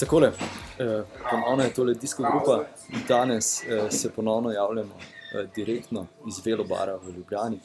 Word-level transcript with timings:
Takole, 0.00 0.32
eh, 0.78 1.02
ponovno 1.30 1.64
je 1.64 1.74
tole 1.74 1.94
disko 1.94 2.22
grupa, 2.22 2.64
danes 3.08 3.62
eh, 3.64 3.90
se 3.90 4.12
ponovno 4.12 4.50
javljamo 4.50 4.94
eh, 4.94 5.46
direktno 5.54 6.06
iz 6.28 6.46
Velobara 6.46 6.96
v 6.96 7.10
Ljubljani. 7.16 7.60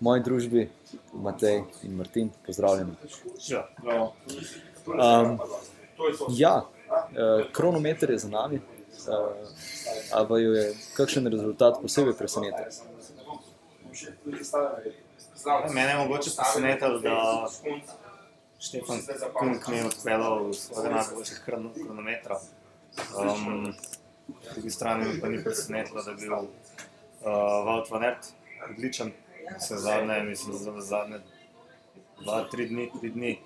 Moji 0.00 0.22
družbi 0.22 0.70
Matej 1.12 1.62
in 1.82 1.96
Martin, 1.96 2.30
pozdravljeni. 2.46 2.92
Um, 4.86 5.38
ja, 6.28 6.64
eh, 6.92 7.44
kronometer 7.52 8.10
je 8.10 8.18
za 8.18 8.28
nami, 8.28 8.56
eh, 8.56 8.60
a 10.12 10.22
vaju 10.22 10.52
je 10.52 10.74
kakšen 10.96 11.26
rezultat 11.26 11.82
posebej 11.82 12.14
presenetil? 12.18 12.64
mene 15.74 15.90
je 15.90 15.96
mogoče 15.96 16.30
presenetilo, 16.36 16.98
da 16.98 17.46
Štefan 18.66 18.98
Kunk 19.32 19.68
ni 19.68 19.80
odpeljal 19.86 20.52
svojega 20.52 20.94
najboljših 20.94 21.42
kron 21.44 21.68
kronometra. 21.74 22.38
Um, 23.20 23.74
po 24.26 24.54
drugi 24.54 24.70
strani 24.70 25.04
me 25.04 25.20
pa 25.20 25.28
ni 25.28 25.44
presenetilo, 25.44 26.02
da 26.02 26.10
je 26.10 26.16
bil 26.16 26.32
uh, 26.34 26.48
Wout 27.66 27.90
van 27.90 28.04
Aert 28.04 28.32
odličen. 28.70 29.12
Se 29.58 29.76
zadnje, 29.76 30.22
mislim, 30.22 30.56
za 30.58 30.80
zadnje 30.80 31.20
dva, 32.24 32.40
tri 32.50 32.66
dni, 32.66 32.90
tri 33.00 33.10
dni 33.10 33.38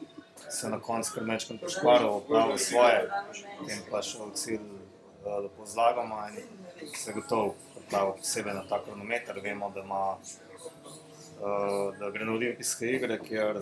se 0.48 0.66
je 0.66 0.70
na 0.70 0.80
koncu 0.80 1.12
kar 1.14 1.26
nečem 1.28 1.58
pošparil, 1.58 2.08
opravil 2.08 2.58
svoje, 2.58 3.10
potem 3.58 3.82
pa 3.90 4.02
šel 4.02 4.30
v 4.30 4.34
cilj, 4.34 4.64
uh, 4.64 5.42
da 5.42 5.48
pozlagamo 5.58 6.22
in 6.30 6.94
se 6.96 7.12
gotovo 7.12 7.54
pripravil 7.74 8.16
posebej 8.22 8.54
na 8.54 8.64
ta 8.68 8.80
kronometer. 8.84 9.40
Vemo, 9.44 9.70
da 9.74 9.80
ima 9.84 10.16
uh, 10.16 11.98
da 11.98 12.10
gre 12.10 12.24
na 12.24 12.32
olimpijske 12.32 12.94
igre, 12.96 13.20
kjer 13.28 13.60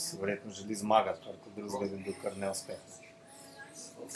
se 0.00 0.16
verjetno 0.20 0.52
želi 0.52 0.74
zmagati, 0.74 1.24
kar 1.24 1.38
kot 1.44 1.56
drugega 1.56 1.96
bi 1.96 2.02
bil 2.04 2.14
kar 2.22 2.36
neuspeh. 2.36 2.78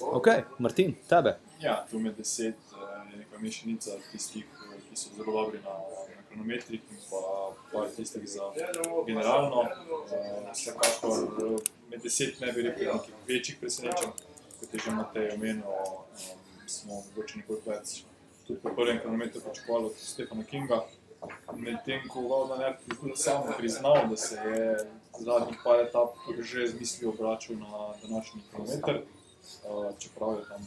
Ok, 0.01 0.27
Martin, 0.59 0.95
tebe. 1.09 1.37
Ja, 1.61 1.87
tu 1.91 1.99
med 1.99 2.17
deset 2.17 2.55
eh, 2.55 3.11
je 3.13 3.19
neka 3.19 3.39
mešanica 3.39 3.99
tistih, 4.13 4.45
eh, 4.45 4.81
ki 4.89 4.97
so 4.97 5.11
zelo 5.17 5.33
dobri 5.33 5.61
na, 5.65 5.75
na 6.17 6.23
kronometrih 6.29 6.81
in 6.91 7.03
pa, 7.11 7.21
pa 7.73 7.85
tistih 7.97 8.25
za 8.29 8.49
generalno. 9.07 9.63
Eh, 9.63 10.51
Vsekakor 10.53 11.61
med 11.91 12.03
deset 12.03 12.41
ne 12.41 12.53
bi 12.53 12.67
rekel 12.69 12.95
nekih 12.95 13.15
večjih 13.29 13.61
presenečenj, 13.61 14.17
kot 14.61 14.75
je 14.75 14.81
že 14.85 14.97
Matej 14.99 15.31
omenil, 15.37 15.79
smo 16.67 16.95
mogoče 16.95 17.39
nekoliko 17.39 17.71
več 17.71 18.05
tudi 18.47 18.61
po 18.61 18.75
prvem 18.77 18.99
kronometru 19.01 19.41
pričakovali 19.41 19.87
od 19.87 19.97
Stefana 19.97 20.45
Kinga. 20.45 20.83
Medtem 21.57 22.09
ko 22.09 22.21
Valdan 22.29 22.61
je 22.61 22.97
tudi 23.01 23.17
sam 23.17 23.43
priznal, 23.59 24.09
da 24.11 24.17
se 24.17 24.37
je 24.37 24.77
zadnjih 25.19 25.59
par 25.65 25.81
etap 25.81 26.17
že 26.41 26.67
zmislil 26.67 27.11
obračal 27.11 27.57
na 27.57 27.95
današnji 28.03 28.41
kronometer. 28.51 29.03
Uh, 29.69 29.93
čeprav 29.99 30.33
je 30.39 30.45
tam 30.49 30.63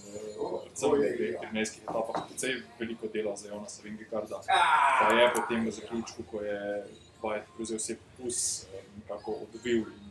predvsem 0.61 0.91
v 0.91 1.17
teh 1.17 1.39
trinajstih 1.41 1.81
etapah 1.83 2.27
precej 2.30 2.61
veliko 2.80 3.08
dela 3.14 3.36
za 3.36 3.47
Jonasa 3.49 3.81
Vingegarda, 3.83 4.41
pa 4.99 5.08
je 5.17 5.31
potem 5.36 5.66
v 5.66 5.72
zaključku, 5.72 6.23
ko 6.31 6.41
je 6.41 6.86
Bajt 7.21 7.44
prevzel 7.55 7.77
vse 7.77 7.95
popus, 7.97 8.64
eh, 8.64 8.83
nekako 8.97 9.31
odvil 9.31 9.77
in 9.77 10.09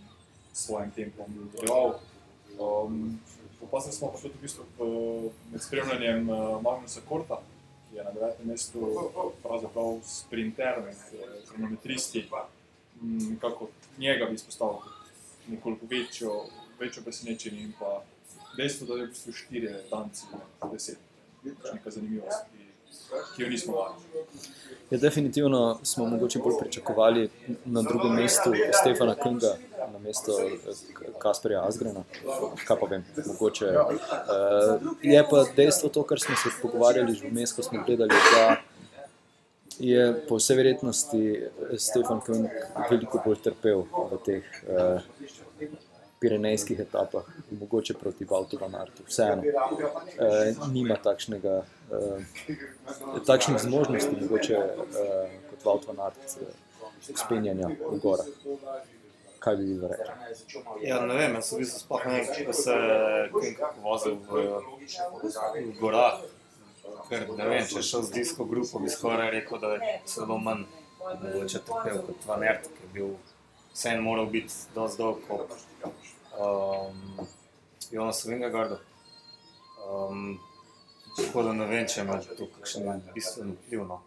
s 0.53 0.67
svojim 0.67 0.91
tempom 0.91 1.31
nadaljeval. 1.31 1.95
Um, 2.59 3.21
Popasni 3.61 3.93
smo 3.93 4.11
pa 4.13 4.19
tudi 4.19 4.35
v 4.39 4.43
bistvu 4.43 4.65
med 5.53 5.63
spremljanjem 5.63 6.27
Magnusa 6.63 7.01
Korta, 7.09 7.39
je 7.97 8.05
na 8.05 8.11
devetem 8.11 8.47
mestu 8.47 9.11
pravzaprav 9.43 10.01
sprinter 10.05 10.83
med 10.85 10.97
eh, 10.97 11.41
kronometristi. 11.49 12.29
Mm, 13.03 13.31
Nekako 13.31 13.69
njega 13.99 14.27
bi 14.27 14.35
izpostavil 14.35 14.75
kot 14.75 14.93
nekoliko 15.49 15.87
večjo, 15.91 16.45
večjo 16.81 17.03
presenečenje 17.03 17.61
in 17.61 17.73
pa 17.79 18.03
dejstvo, 18.57 18.87
da 18.87 18.95
je 18.95 19.07
v 19.07 19.09
bistvu 19.09 19.33
štirje 19.33 19.83
danci 19.91 20.27
od 20.61 20.73
deset. 20.73 20.99
Pač 21.45 21.73
Neka 21.75 21.91
zanimivost, 21.91 22.45
ki, 23.35 23.43
jo 23.43 23.49
nismo 23.49 23.77
vajeni. 23.77 24.27
Ja, 24.91 24.99
definitivno 24.99 25.79
smo 25.83 26.07
mogoče 26.07 26.39
bolj 26.39 26.59
pričakovali 26.61 27.31
na 27.65 27.83
drugem 27.83 28.13
mestu 28.15 28.53
Stefana 28.81 29.15
Kinga, 29.23 29.57
na 29.93 29.99
mesto 29.99 30.33
Kasperja 31.19 31.65
Asgrena. 31.67 32.05
Kaj 32.67 32.77
pa 32.81 32.87
vem, 32.91 33.05
mogoče. 33.27 33.67
Uh, 33.67 34.93
je 35.03 35.25
pa 35.31 35.45
dejstvo 35.57 35.89
to, 35.89 36.03
kar 36.03 36.21
smo 36.21 36.37
se 36.37 36.55
pogovarjali 36.63 37.15
že 37.15 37.29
vmes, 37.29 37.53
ko 37.53 37.63
smo 37.63 37.83
gledali, 37.87 38.15
da 38.35 38.57
je 39.79 40.25
po 40.29 40.37
vsej 40.37 40.57
verjetnosti 40.57 41.43
Stefan 41.79 42.21
King 42.27 42.47
veliko 42.91 43.21
bolj 43.25 43.43
trpel 43.43 43.83
v 43.91 44.21
teh 44.25 44.45
uh, 44.71 45.03
pirenejskih 46.21 46.81
etapah, 46.81 47.25
mogoče 47.51 47.95
proti 47.95 48.25
Valtu 48.25 48.59
Van 48.61 48.75
Artu. 48.75 49.05
Vseeno, 49.07 49.43
uh, 49.43 50.69
nima 50.73 50.97
takšnega, 51.03 51.57
uh, 51.91 52.23
takšnih 53.27 53.59
zmožnosti, 53.63 54.17
mogoče 54.21 54.57
uh, 54.57 55.35
kot 55.51 55.65
Valt 55.65 55.89
Van 55.89 56.01
Art, 56.09 56.37
uh, 56.41 56.49
spenjanja 57.15 57.69
v 57.69 57.99
gorah. 58.03 58.27
Kaj 59.39 59.57
bi 59.57 59.65
vi 59.65 59.89
rekli? 59.89 60.15
Ja, 60.83 61.03
ne 61.07 61.15
vem, 61.15 61.37
jaz 61.37 61.51
sem 61.51 61.59
v 61.59 61.63
bistvu 61.63 61.83
sploh 61.85 62.07
ne 62.07 62.17
vem, 62.17 62.33
kako 62.33 62.57
se 62.57 62.79
vozil 63.85 64.17
v, 64.31 64.47
v 65.61 65.77
gorah. 65.81 66.25
Ker 67.07 67.29
ne 67.37 67.47
vem, 67.47 67.63
če 67.69 67.79
je 67.79 67.87
šel 67.87 68.03
z 68.09 68.15
disko 68.15 68.47
grupo, 68.49 68.81
bi 68.83 68.91
skoraj 68.91 69.31
rekel, 69.35 69.61
da 69.63 69.77
je 69.77 70.01
celo 70.09 70.39
manj 70.43 70.65
mogoče 71.23 71.61
trpel 71.67 72.01
kot 72.09 72.27
Van 72.27 72.43
Aert, 72.43 72.67
ki 72.67 72.87
je 72.87 72.93
bil 72.95 73.13
vseeno 73.77 74.03
moral 74.03 74.27
biti 74.33 74.55
dosti 74.75 75.03
dolg 75.03 75.25
kot 75.29 75.53
um, 76.41 77.27
Jonas 77.91 78.25
Vingegaard. 78.25 78.79
Um, 79.87 80.39
tako 81.17 81.43
da 81.43 81.53
ne 81.53 81.67
vem, 81.69 81.85
če 81.89 82.01
ima 82.03 82.17
to 82.39 82.49
kakšen 82.57 83.05
bistven 83.15 83.53
vpliv. 83.59 83.85
No. 83.91 84.01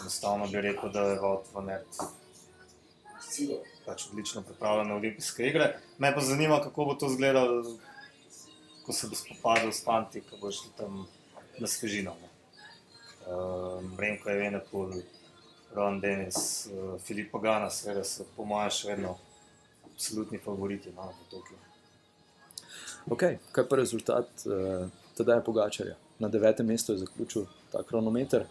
Enostavno 0.00 0.46
bi 0.52 0.60
rekel, 0.60 0.92
da 0.92 1.08
je 1.08 1.18
Wout 1.22 1.50
Van 1.54 1.72
Aert 1.72 2.04
pač 3.84 4.06
odlično 4.10 4.42
pripravljen 4.42 4.88
na 4.88 4.94
olimpijske 4.94 5.46
igre. 5.48 5.66
Me 5.98 6.14
pa 6.14 6.20
zanima, 6.20 6.60
kako 6.62 6.84
bo 6.84 6.94
to 6.94 7.06
izgledalo, 7.06 7.76
ko 8.86 8.92
se 8.92 9.08
bo 9.08 9.18
spopadal 9.18 9.72
s 9.72 9.84
fanti, 9.84 10.22
ko 10.22 10.38
bo 10.40 10.52
šli 10.52 10.70
tam 10.78 11.06
na 11.58 11.66
svežino. 11.66 12.14
ne. 12.22 12.30
Um, 13.24 13.94
Remko 13.98 14.30
je 14.30 14.38
Venepol, 14.38 14.92
Ron 15.74 16.00
Dennis, 16.00 16.68
uh, 16.70 17.00
Filip 17.00 17.30
Pagana, 17.32 17.70
seveda 17.70 18.04
so 18.04 18.26
po 18.36 18.46
mojem 18.48 18.70
še 18.70 18.90
vedno 18.92 19.16
absolutni 19.90 20.38
favoriti 20.38 20.92
no, 20.96 21.10
v 21.10 21.30
Tokiu. 21.30 21.58
Okay, 23.14 23.38
kaj 23.52 23.66
pa 23.68 23.76
rezultat 23.76 24.46
uh, 24.46 24.86
tedaj 25.18 25.42
Pogačarja? 25.44 25.96
Na 26.18 26.28
devetem 26.28 26.66
mestu 26.66 26.94
je 26.94 27.02
zaključil 27.02 27.46
ta 27.72 27.82
kronometer. 27.82 28.46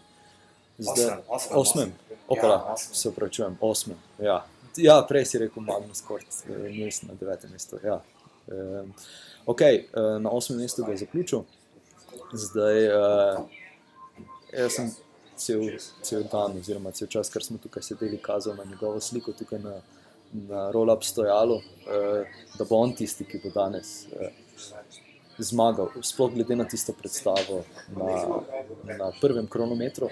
Osmem, 0.78 0.94
osmem, 0.96 1.22
osmem. 1.28 1.58
osmem. 1.58 1.92
Opala, 2.28 2.54
Ja, 2.54 2.72
osmem. 2.72 2.94
se 2.94 3.08
upravičujem, 3.08 3.56
osmem. 3.60 3.98
Ja. 4.18 4.44
ja, 4.76 5.06
prej 5.08 5.24
si 5.24 5.38
rekel 5.38 5.62
Magnus 5.62 6.00
Kort, 6.00 6.26
eh, 6.48 6.70
Nils 6.70 7.02
na 7.02 7.14
devetem 7.20 7.50
mestu. 7.50 7.78
Ja. 7.84 8.00
Um, 8.46 8.94
uh, 9.46 9.56
na 10.20 10.30
osmem 10.30 10.58
mestu 10.58 10.84
ga 10.84 10.92
je 10.92 10.96
zaključil. 11.04 11.42
Zdaj, 12.32 12.88
uh, 12.88 13.40
jaz 14.52 14.72
sem 14.72 14.90
cel, 15.44 15.62
cel 16.02 16.24
dan, 16.32 16.56
oziroma 16.58 16.92
cel 16.96 17.08
čas, 17.12 17.30
kar 17.32 17.44
smo 17.44 17.58
tukaj 17.62 17.84
sedeli, 17.84 18.18
kazal 18.22 18.56
na 18.56 18.64
njegovo 18.68 19.00
sliko 19.00 19.32
tukaj 19.36 19.60
na, 19.62 19.74
na 20.32 20.70
roll-up 20.74 21.04
stojalu, 21.04 21.56
uh, 21.56 22.38
da 22.58 22.66
bo 22.68 22.80
on 22.84 22.94
tisti, 22.96 23.26
ki 23.28 23.42
bo 23.44 23.52
danes 23.54 23.92
uh, 24.12 24.30
zmagal, 25.38 25.92
sploh 26.02 26.32
glede 26.34 26.56
na 26.56 26.66
tisto 26.70 26.94
predstavo 26.96 27.62
na, 27.96 28.16
na 28.98 29.12
prvem 29.20 29.46
kronometru. 29.50 30.10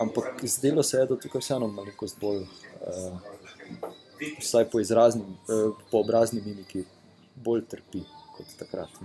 Ampak 0.00 0.42
zdelo 0.42 0.82
se 0.82 0.98
je, 0.98 1.06
da 1.12 1.20
tukaj 1.20 1.44
vseeno 1.44 1.68
malenkost 1.70 2.18
bolj, 2.20 2.42
uh, 2.42 3.30
vsaj 4.40 4.68
po, 4.70 4.80
izrazni, 4.80 5.24
uh, 5.48 5.70
po 5.90 6.02
obrazni 6.02 6.42
mimiki, 6.44 6.84
bolj 7.36 7.66
trpi 7.70 8.02
kot 8.36 8.58
takrat. 8.58 9.00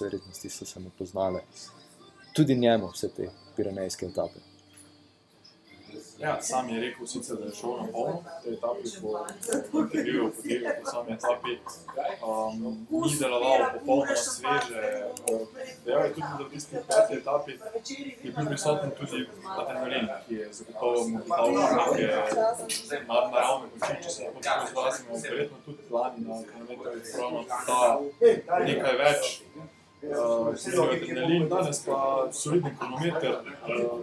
Verjetnosti 0.00 0.48
so 0.48 0.64
se 0.64 0.80
mu 0.80 0.90
poznale 0.98 1.42
tudi 2.32 2.56
njemu 2.56 2.90
vse 2.94 3.08
te 3.08 3.28
pirenejske 3.56 4.06
etape. 4.06 4.49
Ja, 6.20 6.40
sam 6.40 6.68
je 6.68 6.80
rekel, 6.80 7.06
sicer, 7.06 7.36
da 7.36 7.44
je 7.44 7.52
šel 7.52 7.70
na 7.70 7.86
polno, 7.92 8.22
te 8.44 8.50
etape 8.50 8.82
po 9.72 9.80
intervjuju, 9.80 10.32
po 10.36 10.42
delu, 10.48 10.66
po 10.84 10.90
sami 10.90 11.12
etapi. 11.12 11.58
Um, 12.28 12.86
ni 12.90 13.16
deloval 13.20 13.58
popolnoma 13.72 14.16
sveže. 14.16 14.82
uh, 15.32 15.40
Dejal 15.84 16.04
je 16.04 16.12
tudi, 16.14 16.26
da 16.38 16.44
v 16.44 16.50
tisti 16.50 16.76
peti 16.88 17.14
etapi 17.20 17.52
je 18.24 18.32
bil 18.36 18.46
prisoten 18.46 18.90
tudi 18.98 19.28
adrenalin, 19.58 20.08
ki 20.28 20.34
je 20.34 20.52
zagotovo 20.52 21.08
mu 21.08 21.18
dal 21.28 21.48
neke 21.52 22.08
nadnaravne 23.08 23.66
moči, 23.72 24.02
če 24.02 24.10
se 24.10 24.22
lahko 24.24 24.40
tako 24.42 24.66
izrazimo. 24.68 25.20
Verjetno 25.24 25.56
tudi 25.64 25.82
lani 25.90 26.20
na 26.28 26.42
kronometru 26.48 26.84
je 28.20 28.42
ta 28.46 28.58
nekaj 28.58 28.96
več. 29.04 29.40
Adrenalin, 30.02 31.48
danes 31.48 31.84
pa 31.84 32.28
soliden 32.32 32.76
kronometer. 32.78 33.36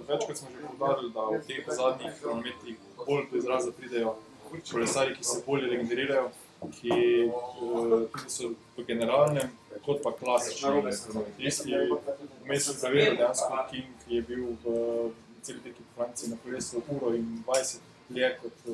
Večkrat 0.07 0.37
smo 0.37 0.47
že 0.49 0.67
poudarili, 0.67 1.11
da 1.13 1.21
v 1.21 1.41
teh 1.47 1.65
zadnjih 1.77 2.11
kronometrih 2.21 2.75
bolj 3.05 3.23
do 3.31 3.37
izraza 3.37 3.71
pridejo 3.71 4.15
kolesari, 4.71 5.15
ki 5.15 5.23
se 5.23 5.41
bolje 5.45 5.69
regenerirajo, 5.69 6.29
ki 6.79 6.91
uh, 7.27 8.05
tudi 8.11 8.29
so 8.29 8.49
v 8.77 8.85
generalnem 8.87 9.49
kot 9.85 10.03
pa 10.03 10.11
klasični 10.11 10.61
kronometristi. 10.61 11.73
Vmes 12.43 12.65
sem 12.65 12.75
zavedal, 12.75 13.15
da 13.15 13.21
dejansko 13.23 13.63
King 13.71 14.07
je 14.07 14.21
bil 14.21 14.45
v 14.63 15.11
celi 15.41 15.59
teki 15.63 15.83
Franciji 15.95 16.29
na 16.29 16.37
kolesu 16.43 16.81
uro 16.89 17.15
in 17.15 17.43
20 17.47 17.79
dlje 18.09 18.31
kot 18.41 18.69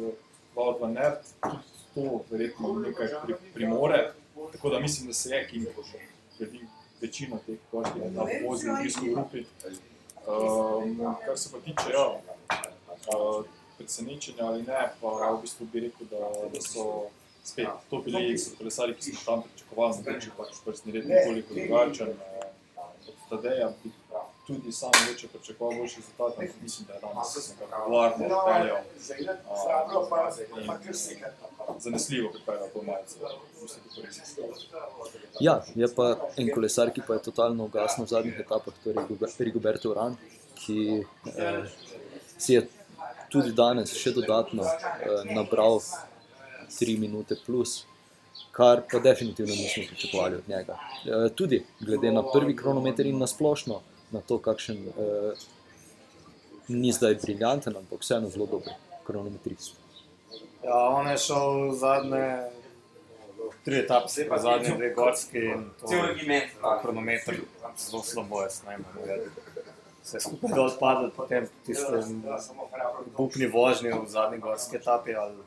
Vaud 0.56 0.82
van 0.82 0.94
Nert. 0.94 1.34
Tudi 1.42 1.64
to 1.94 2.22
verjetno 2.30 2.74
nekaj 2.80 3.08
pri, 3.26 3.36
primore. 3.54 4.12
Tako 4.52 4.70
da 4.70 4.80
mislim, 4.80 5.08
da 5.08 5.14
se 5.14 5.36
je 5.36 5.48
King 5.48 5.68
glede 6.38 6.60
večino 7.04 7.40
teh 7.46 7.60
gorskih 7.72 8.06
etap 8.08 8.30
vozil 8.46 8.72
v 8.74 8.82
bližnji 8.82 9.12
grupi. 9.14 9.46
Um, 10.24 11.02
kar 11.26 11.38
se 11.38 11.52
pa 11.52 11.60
tiče, 11.66 11.92
ja, 11.92 12.06
uh, 13.12 13.44
presenečenja 13.78 14.46
ali 14.48 14.64
ne, 14.64 14.86
pa 15.02 15.32
v 15.32 15.42
bistvu 15.42 15.68
bi 15.74 15.84
rekel, 15.88 16.08
da, 16.12 16.30
da 16.54 16.62
so 16.64 17.10
spet 17.44 17.68
to 17.90 18.00
bili 18.06 18.38
kolesari, 18.58 18.96
ki 18.96 19.04
smo 19.04 19.26
tam 19.26 19.44
pričakovali, 19.48 20.04
da 20.06 20.20
če 20.20 20.32
pač 20.38 20.62
prstni 20.66 20.96
red 20.96 21.10
nekoliko 21.10 21.60
drugačen. 21.60 22.16
Od 23.08 23.28
Tadeja 23.30 23.74
bi 23.84 23.92
tudi 24.48 24.72
sam 24.72 24.92
večje 25.10 25.30
pričakoval 25.30 25.78
boljši 25.78 25.96
rezultat, 25.96 26.40
ampak 26.40 26.62
mislim, 26.62 26.88
da 26.88 26.94
je 26.94 27.00
danes 27.00 27.54
varno 27.88 28.26
odpeljal. 28.26 28.78
Zanesljivo 31.80 32.32
pripeljal 32.32 32.68
to 32.74 32.82
majico. 32.82 33.16
Ja, 35.40 35.64
je 35.76 35.96
pa 35.96 36.18
en 36.38 36.50
kolesar, 36.54 36.92
ki 36.94 37.02
pa 37.08 37.14
je 37.14 37.22
totalno 37.22 37.66
ugasnil 37.66 38.06
v 38.06 38.10
zadnjih 38.10 38.40
etapah, 38.40 38.74
to 38.84 38.90
je 38.90 38.96
Rigoberto 39.40 39.92
Uran, 39.92 40.18
ki 40.56 41.04
eh, 41.38 41.64
si 42.38 42.54
je 42.54 42.68
tudi 43.30 43.52
danes 43.52 43.96
še 43.98 44.12
dodatno 44.12 44.64
eh, 44.64 45.34
nabral 45.34 45.80
3 46.80 47.00
minute 47.00 47.38
plus, 47.46 47.86
kar 48.52 48.84
pa 48.92 49.00
definitivno 49.00 49.56
nismo 49.56 49.84
pričakovali 49.88 50.36
od 50.36 50.50
njega. 50.50 50.78
Eh, 51.06 51.30
tudi 51.36 51.64
glede 51.80 52.12
na 52.12 52.24
prvi 52.34 52.56
kronometer 52.56 53.06
in 53.06 53.18
na 53.18 53.28
splošno, 53.28 53.82
na 54.14 54.22
to, 54.22 54.38
kakšen 54.40 54.88
eh, 54.88 55.46
ni 56.68 56.92
zdaj 56.94 57.18
briljanten, 57.22 57.78
ampak 57.78 58.02
vseeno 58.06 58.30
zelo 58.30 58.46
dober 58.46 58.74
kronometrist. 59.08 59.76
Ja, 60.64 60.78
on 60.96 61.08
je 61.08 61.18
šel 61.18 61.72
zadnje 61.76 62.28
tri 63.64 63.80
etape, 63.80 64.28
pa 64.30 64.38
zadnje 64.38 64.76
dve 64.78 64.94
gorski 64.94 65.38
in 65.38 65.66
to 65.80 65.94
je 65.94 66.50
kronometer 66.82 67.42
zelo 67.78 68.04
slabo, 68.04 68.46
ne 68.68 68.78
vem. 68.78 69.22
Se 70.04 70.18
je 70.18 70.22
skupaj 70.22 70.52
dol 70.56 70.72
padlo, 70.80 71.10
potem 71.16 71.48
tiste 71.66 72.04
bupni 73.18 73.48
vožnji 73.48 73.92
v 73.92 74.08
zadnji 74.08 74.40
gorski 74.40 74.76
etapi, 74.76 75.16
ali, 75.16 75.44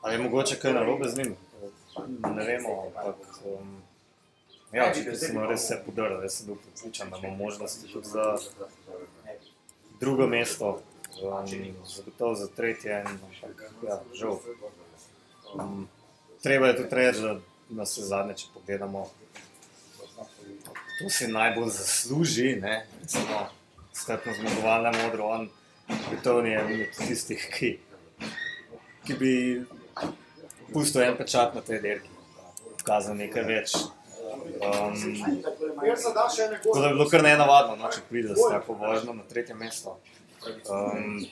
ali 0.00 0.14
je 0.14 0.18
mogoče 0.18 0.58
kaj 0.60 0.72
narobe 0.72 1.08
z 1.08 1.18
njim, 1.18 1.36
ne 2.34 2.44
vemo, 2.44 2.82
ampak 2.86 3.16
um, 3.44 3.82
ja, 4.72 4.92
če 4.94 5.14
smo 5.16 5.46
res 5.46 5.66
se 5.68 5.78
podarili, 5.86 6.24
jaz 6.26 6.40
sem 6.40 6.46
bil 6.50 6.56
pripričan, 6.62 7.10
da 7.10 7.18
imamo 7.18 7.36
možnosti 7.44 7.92
tudi 7.92 8.08
za 8.08 8.36
drugo 10.00 10.26
mesto, 10.26 10.82
um, 11.22 11.74
zagotovo 11.86 12.34
za 12.34 12.48
tretje, 12.56 13.00
in 13.00 13.06
ampak 13.06 13.62
ja, 13.88 14.00
žal. 14.14 14.38
Um, 15.54 15.88
treba 16.42 16.66
je 16.66 16.76
tudi 16.76 16.94
reči, 16.94 17.20
da 17.20 17.38
nas 17.68 17.96
je 17.98 18.04
zadnje, 18.04 18.34
če 18.34 18.46
pogledamo, 18.54 19.06
to 20.98 21.10
si 21.10 21.28
najbolj 21.28 21.70
zasluži, 21.70 22.56
ne, 22.62 22.86
recimo, 23.00 23.46
strpno 23.92 24.32
zmagovalne 24.34 24.92
modro, 25.02 25.26
on 25.26 25.48
gotovo 26.10 26.40
je 26.40 26.60
eden 26.60 26.80
od 26.80 27.06
tistih, 27.06 27.48
ki, 27.58 27.78
ki 29.06 29.14
bi 29.14 29.32
pustil 30.72 31.02
en 31.02 31.16
pečat 31.16 31.54
na 31.54 31.60
tej 31.60 31.80
derki, 31.80 32.10
pokazal 32.78 33.16
nekaj 33.16 33.44
več. 33.46 33.76
Um, 34.46 34.94
da 36.74 36.86
je 36.86 36.94
bilo 36.94 37.08
kar 37.08 37.22
ne 37.22 37.36
navadno, 37.36 37.76
no, 37.76 37.90
če 37.92 38.00
prideš 38.08 38.38
tako 38.50 38.72
vožnjo 38.72 39.12
na 39.12 39.22
tretje 39.28 39.54
mesto. 39.54 39.98
Um, 40.70 41.26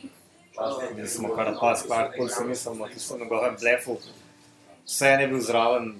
Mi 0.96 1.08
smo 1.08 1.28
kar 1.34 1.52
napad, 1.52 1.82
kar 1.88 2.11
koli 2.16 2.31
si 2.31 2.44
mislimo, 2.44 2.88
ti 2.88 3.00
smo 3.00 3.16
na 3.16 3.25
njegovem 3.25 3.56
blefu. 3.61 3.96
Vse 4.87 5.06
je 5.06 5.28
bil 5.28 5.40
zraven, 5.40 5.94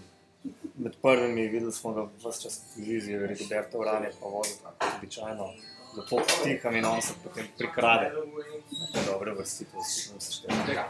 med 0.75 0.93
prvimi 1.03 1.49
videli 1.49 1.73
smo 1.73 1.93
ga 1.93 2.07
vse 2.19 2.43
čas 2.43 2.61
v 2.61 2.75
televiziji, 2.75 3.27
Rigoberto 3.27 3.79
Uranje 3.79 4.11
pa 4.21 4.29
vozil, 4.29 4.57
kako 4.63 4.97
običajno. 4.99 5.49
Lepo 5.97 6.17
potiham 6.17 6.77
in 6.77 6.85
on 6.85 7.03
se 7.03 7.15
potem 7.25 7.47
prikrade. 7.59 8.13
Dobre 9.07 9.35
vrstitve, 9.35 9.81
vsi 9.81 10.21
se 10.21 10.33
štejejo. 10.33 10.85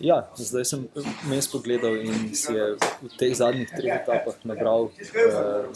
Ja, 0.00 0.30
zdaj 0.36 0.64
sem 0.64 0.88
mes 1.28 1.48
pogledal 1.52 1.98
in 2.00 2.30
si 2.34 2.54
je 2.56 2.66
v 3.02 3.08
teh 3.20 3.34
zadnjih 3.36 3.68
treh 3.68 3.98
etapah 3.98 4.38
nabral 4.48 4.88
uh, 4.88 4.94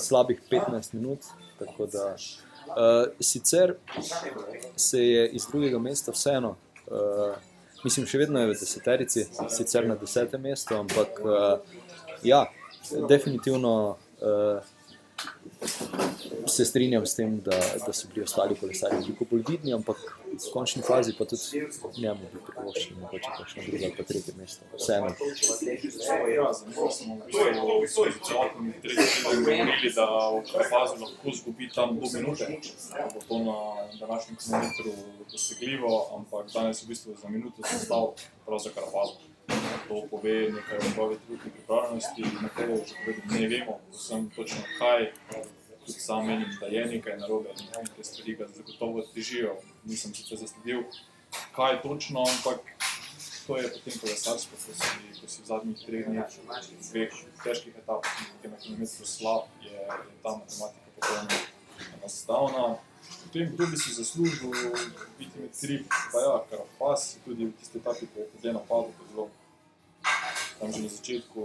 slabih 0.01 0.41
15 0.49 0.95
minut. 0.97 1.29
Da, 1.61 2.17
uh, 2.73 3.13
sicer 3.21 3.77
se 4.77 5.03
je 5.05 5.29
iz 5.29 5.45
drugega 5.51 5.79
mesta 5.79 6.13
vseeno, 6.17 6.55
uh, 6.89 7.37
mislim, 7.85 8.09
še 8.09 8.23
vedno 8.25 8.41
je 8.41 8.55
v 8.55 8.57
deseterici, 8.57 9.27
sicer 9.53 9.85
na 9.89 9.99
desetem 10.01 10.41
mestu, 10.41 10.79
ampak 10.81 11.21
uh, 11.21 11.85
ja, 12.25 12.47
definitivno. 13.09 13.75
Uh, 14.25 14.74
se 16.47 16.65
strinjam 16.65 17.07
s 17.07 17.15
tem, 17.15 17.41
da, 17.41 17.59
da 17.87 17.93
so 17.93 18.09
bili 18.09 18.25
ostali 18.25 18.55
kolesari 18.61 18.97
veliko 18.97 19.25
bolj 19.31 19.43
vidni, 19.49 19.73
ampak 19.75 19.97
v 20.33 20.53
končni 20.53 20.83
fazi 20.83 21.15
pa 21.19 21.25
tudi 21.25 21.63
njemu 21.99 22.29
bi 22.33 22.41
privoščili 22.47 23.01
mogoče 23.01 23.31
kakšno 23.39 23.63
drugo 23.67 23.85
ali 23.85 23.95
pa 23.97 24.03
tretje 24.03 24.35
mesto. 24.39 24.65
Vseeno. 24.77 25.07
Ja, 26.37 26.53
zanimivo 26.53 26.91
smo 26.91 27.17
v 27.25 28.21
celotnem 28.29 28.73
tretjem 28.83 29.45
govorili, 29.45 29.93
da 29.97 30.07
v 30.31 30.71
fazi 30.71 31.01
lahko 31.03 31.37
zgubi 31.39 31.71
tam 31.75 31.99
do 32.01 32.11
minute, 32.15 32.49
bo 33.15 33.21
to 33.29 33.39
na 33.39 33.59
današnjem 34.01 34.37
kilometru 34.37 34.93
dosegljivo, 35.33 35.93
ampak 36.17 36.53
danes 36.55 36.83
v 36.83 36.89
bistvu 36.89 37.17
za 37.23 37.29
minuto 37.29 37.63
sem 37.63 37.79
stal 37.79 38.13
prav 38.47 38.59
za 38.59 38.71
Karapalo. 38.75 39.34
To 39.89 40.07
pove 40.11 40.35
nekaj 40.53 40.79
o 40.79 40.85
njegovi 40.89 41.17
trenutni 41.27 41.51
pripravljenosti, 41.51 42.23
na 42.23 42.49
že 42.49 42.95
povedal, 43.05 43.41
ne 43.41 43.49
vemo, 43.49 43.81
vsem 43.93 44.31
točno 44.37 44.63
kaj, 44.79 45.13
tudi 45.87 46.01
sam 46.01 46.27
menim, 46.27 46.57
da 46.61 46.67
je 46.67 46.87
nekaj 46.87 47.17
narobe 47.19 47.51
te 47.97 48.05
stvari 48.05 48.35
ga 48.35 48.47
zagotovo 48.55 49.03
težijo. 49.15 49.57
Nisem 49.85 50.15
sicer 50.15 50.39
zasledil, 50.39 50.83
kaj 51.53 51.83
točno, 51.83 52.25
ampak 52.25 52.61
to 53.47 53.57
je 53.57 53.69
potem 53.73 54.01
kolesarsko, 54.01 54.57
ko 54.57 54.73
si, 54.73 55.21
ko 55.21 55.29
si 55.29 55.43
v 55.43 55.47
zadnjih 55.47 55.85
treh 55.87 56.07
dneh, 56.09 56.39
dveh 56.91 57.13
težkih 57.45 57.77
etapah, 57.77 58.17
ki 58.41 58.49
na 58.49 58.57
kilometru 58.57 59.07
slab, 59.07 59.53
je, 59.61 59.77
je 59.77 60.17
ta 60.25 60.33
matematika 60.41 60.89
popolnoma 60.97 61.41
enostavna. 61.99 62.67
Potem, 63.25 63.49
kdo 63.55 63.67
bi 63.67 63.77
si 63.77 63.95
zaslužil 63.95 64.53
biti 65.19 65.41
med 65.41 65.51
tri, 65.61 65.81
pa 66.13 66.21
ja, 66.21 66.35
kar 66.51 66.61
pas, 66.79 67.17
tudi 67.25 67.49
v 67.49 67.53
tiste 67.59 67.79
etapi, 67.79 68.07
ko 68.13 68.21
je 68.21 68.27
tudi 68.37 68.53
napadlo, 68.53 68.93
ko 68.93 69.03
je 69.03 69.09
bilo 69.13 69.27
tam 70.61 70.73
že 70.73 70.81
na 70.83 70.89
začetku, 70.89 71.41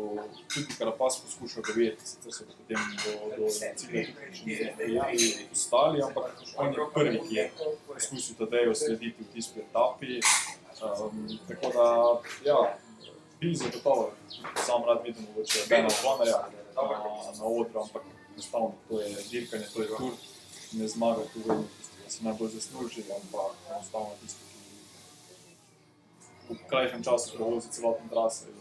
tudi 0.53 0.71
kar 0.77 0.91
pas 0.93 1.13
poskušal 1.17 1.63
dojeti, 1.65 2.03
sicer 2.05 2.31
so 2.31 2.43
potem 2.45 2.77
do, 3.03 3.11
do 3.37 3.45
cilja 3.49 4.13
tudi 4.31 5.47
ostali, 5.51 5.97
ampak 6.03 6.37
on 6.57 6.73
je 6.73 6.85
prvi, 6.93 7.19
ki 7.27 7.35
je 7.35 7.45
poskusil 7.87 8.35
Tadejo 8.37 8.75
slediti 8.75 9.23
v 9.23 9.27
tisti 9.33 9.59
etapi. 9.59 10.21
Um, 10.79 11.27
tako 11.47 11.67
da, 11.75 11.87
ja, 12.45 12.59
bi 13.39 13.55
zagotovo, 13.55 14.13
sam 14.65 14.85
rad 14.87 15.03
vidim, 15.03 15.27
je 15.35 15.65
Bena 15.69 15.89
Bonarja 16.03 16.47
na, 16.75 16.83
na 17.39 17.45
odru, 17.45 17.81
ampak 17.81 18.03
enostavno 18.33 18.75
to 18.87 19.01
je 19.01 19.15
dirkanje, 19.31 19.65
to 19.73 19.81
je 19.81 19.87
tur, 19.87 20.13
ne 20.71 20.87
zmaga 20.87 21.25
tu 21.33 21.39
vedno 21.45 21.65
tisti, 21.77 22.03
ki 22.05 22.13
si 22.13 22.23
najbolj 22.23 22.49
zasluži, 22.55 23.03
ampak 23.15 23.55
enostavno 23.69 24.15
tisti, 24.21 24.43
ki 26.47 26.53
v 26.53 26.69
krajšem 26.69 27.03
času 27.03 27.37
prevozi 27.37 27.71
celotno 27.71 28.09
traso 28.09 28.59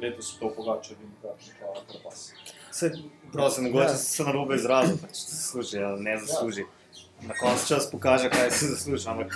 letos 0.00 0.38
to 0.38 0.50
pogače, 0.56 0.94
vem, 1.00 1.12
kaj 1.22 1.96
je 1.96 2.00
pas. 2.04 2.32
Se, 2.72 2.92
prosim, 3.32 3.64
mogoče 3.64 3.84
ja. 3.84 3.96
se 3.96 4.24
na 4.24 4.32
robe 4.32 4.56
izrazil, 4.56 4.96
če 5.08 5.20
se 5.20 5.36
zasluži 5.36 5.78
ali 5.78 6.02
ne 6.02 6.18
zasluži. 6.18 6.64
Na 7.20 7.34
koncu 7.34 7.68
čas 7.68 7.90
pokaže, 7.90 8.30
kaj 8.30 8.50
se 8.50 8.66
zasluži. 8.66 9.08
Ampak 9.08 9.32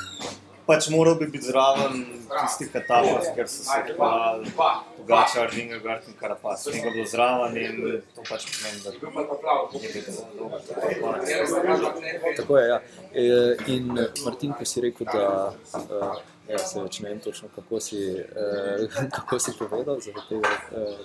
pač 0.70 0.88
moral 0.94 1.14
bi 1.18 1.26
biti 1.26 1.50
zraven 1.50 2.04
tistih 2.30 2.70
katapult, 2.72 3.26
ker 3.36 3.48
so 3.50 3.64
se 3.66 3.78
odpeljali 3.82 4.52
pogače, 4.96 5.40
Ardinger, 5.44 5.80
Gart 5.84 6.08
in 6.08 6.14
Karapas. 6.20 6.66
Nekaj 6.70 6.90
bilo 6.96 7.06
zraven 7.10 7.56
in 7.58 7.74
to 8.14 8.26
pač 8.28 8.46
pomeni, 8.50 8.78
da 8.84 8.88
je 8.90 8.96
bilo 9.00 9.10
zelo 10.08 10.32
dobro. 10.38 10.58
Tako 12.36 12.58
je, 12.58 12.68
ja. 12.68 12.78
E, 13.12 13.56
in 13.74 13.84
Martin, 14.24 14.52
ko 14.58 14.64
si 14.64 14.84
rekel, 14.86 15.06
da 15.12 15.26
uh, 15.74 16.20
Ja, 16.50 16.58
se 16.66 16.80
več 16.82 16.98
ne 17.04 17.12
vem 17.12 17.18
točno, 17.22 17.48
kako 17.54 17.78
si, 17.84 17.98
eh, 18.18 18.80
kako 19.16 19.38
si 19.38 19.52
povedal 19.58 20.00
za 20.02 20.12
te 20.28 20.38
eh, 20.40 21.02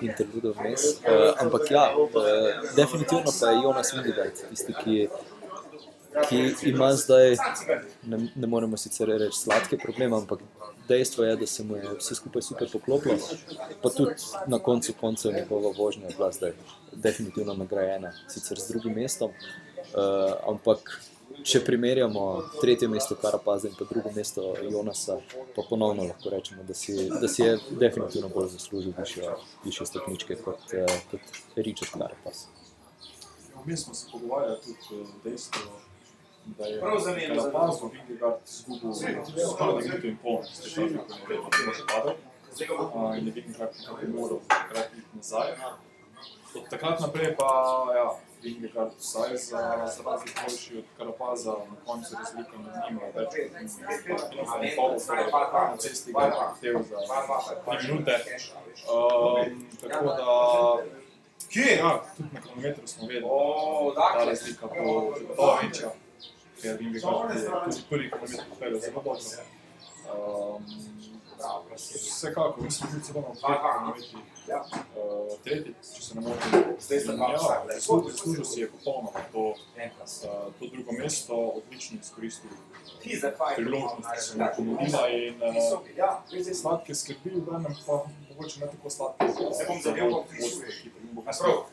intervjuje 0.00 0.54
vmes. 0.56 0.86
Eh, 1.04 1.32
ampak 1.44 1.70
ja, 1.70 1.90
eh, 1.92 2.62
definitivno 2.76 3.32
pa 3.40 3.50
je 3.52 3.62
Jonas 3.62 3.92
Vindigajt 3.92 4.46
tisti, 4.48 4.76
ki 4.80 5.08
ki 6.28 6.68
ima 6.68 6.92
zdaj, 6.92 7.36
ne, 8.06 8.28
ne 8.34 8.46
moremo 8.46 8.76
sicer 8.76 9.08
reči 9.08 9.38
sladke 9.38 9.78
probleme, 9.78 10.16
ampak 10.16 10.40
dejstvo 10.88 11.24
je, 11.24 11.36
da 11.36 11.46
se 11.46 11.64
mu 11.64 11.76
je 11.76 11.94
vse 11.98 12.14
skupaj 12.14 12.42
super 12.42 12.68
poklopilo. 12.72 13.18
Pa 13.82 13.88
tudi 13.90 14.14
na 14.46 14.58
koncu 14.58 14.92
koncev 15.00 15.32
njegova 15.34 15.72
vožnja 15.78 16.06
je 16.06 16.14
bila 16.16 16.32
zdaj 16.32 16.52
definitivno 16.92 17.54
nagrajena, 17.54 18.12
sicer 18.28 18.60
z 18.60 18.68
drugim 18.68 18.92
mestom. 18.92 19.30
Uh, 19.30 20.32
ampak 20.48 21.00
če 21.42 21.60
primerjamo 21.64 22.42
tretje 22.60 22.88
mesto 22.88 23.14
Karapaza 23.14 23.68
in 23.68 23.74
pa 23.78 23.84
drugo 23.90 24.10
mesto 24.16 24.54
Jonasa, 24.70 25.18
pa 25.56 25.62
ponovno 25.68 26.02
lahko 26.02 26.30
rečemo, 26.30 26.62
da 26.62 26.74
si, 26.74 26.96
da 27.20 27.28
si 27.28 27.42
je 27.42 27.58
definitivno 27.70 28.28
bolj 28.28 28.48
zaslužil 28.48 28.92
više 29.64 29.86
stopničke 29.86 30.36
kot, 30.36 30.58
uh, 30.74 30.96
kot 31.10 31.20
Richard 31.56 31.92
Karapaz. 31.92 32.46
Mi 33.64 33.76
smo 33.76 33.94
se 33.94 34.06
pogovarjali 34.12 34.60
tudi 34.88 35.02
o 35.02 35.06
dejstvu, 35.24 35.60
da 36.58 36.66
je 36.66 36.80
Karapaz 36.80 37.82
v 37.82 37.90
Vingegard 37.92 38.40
izgubil 38.44 38.92
skoraj 39.52 39.82
minuto 39.82 40.06
in 40.06 40.16
pol, 40.22 40.42
ste 40.44 40.68
šli, 40.68 40.98
ko 40.98 41.32
je 41.32 41.38
vedno 41.38 41.74
še 41.74 41.84
padal. 41.90 42.14
In 43.18 43.26
je 43.26 43.32
Vingegard 43.32 43.74
nekako 43.78 44.12
moral 44.14 44.40
takrat 44.48 44.94
iti 44.98 45.16
nazaj. 45.16 45.52
Od 46.56 46.68
takrat 46.70 47.00
naprej 47.00 47.34
pa, 47.36 47.50
ja, 47.96 48.06
Vingegard 48.42 48.92
vsaj 48.98 49.36
za, 49.36 49.62
razlik 50.06 50.38
boljši 50.42 50.78
od 50.78 50.84
Karapaza, 50.98 51.56
na 51.70 51.76
koncu 51.86 52.14
razlika 52.18 52.58
med 52.58 52.74
njima 52.84 53.10
več 53.16 53.34
kot 54.06 54.36
in 54.36 54.70
pol, 54.76 54.94
torej 55.06 55.32
na 55.32 55.76
cesti 55.76 56.12
ga 56.12 56.28
je 56.28 56.46
htel 56.58 56.78
za 56.82 56.98
tri 57.66 57.78
minute. 57.82 58.20
Um, 58.86 59.66
tako 59.82 60.14
da 60.20 60.30
Kje? 61.52 61.76
Ja, 61.76 62.02
tudi 62.16 62.28
na 62.32 62.40
kronometru 62.40 62.86
smo 62.86 63.06
vedeli, 63.06 63.28
da 63.96 64.02
je 64.02 64.18
ta 64.18 64.24
razlika 64.24 64.66
bo 64.66 65.14
zelo 65.18 65.58
večja, 65.62 65.90
ker 66.66 66.98
da 67.28 67.34
je 67.34 67.64
tudi 67.64 67.82
prvi 67.90 68.10
kronometer 68.10 68.44
pripeljal 68.50 68.80
zelo 68.80 69.02
dobro. 69.04 69.20
Um, 70.06 70.64
vsekakor, 71.76 72.62
mi 72.62 72.70
smo 72.70 72.88
bili 72.90 73.02
celo 73.02 73.20
na 73.20 73.34
dveh 73.34 73.58
kronometrih, 73.60 74.14
uh, 74.16 75.38
tretji, 75.44 75.74
če 75.94 76.02
se 76.02 76.14
ne 76.14 76.20
motim, 76.20 76.64
zdaj 76.80 77.00
sem 77.00 77.20
ja, 77.20 77.38
zaslužil 77.80 78.44
si 78.44 78.60
je 78.60 78.70
popolnoma 78.70 79.10
to, 79.32 79.44
uh, 79.48 80.52
to 80.58 80.70
drugo 80.72 80.92
mesto, 80.92 81.36
odlično 81.60 81.98
izkoristil. 82.00 82.50
Priložnost, 83.56 84.08
ki 84.14 84.22
se 84.22 84.38
mu 84.38 84.46
ponudila 84.56 85.08
in 85.08 85.42
uh, 85.42 86.52
sladke 86.54 86.94
skrbi, 86.94 87.30
v 87.30 87.58
enem 87.60 87.76
pa 87.86 88.02
mogoče 88.30 88.60
ne 88.60 88.66
tako 88.66 88.90
sladke, 88.90 89.28
se 89.30 89.68
bom 89.68 89.82
zadev 89.82 90.06
v 90.06 91.24
vodstvo 91.26 91.66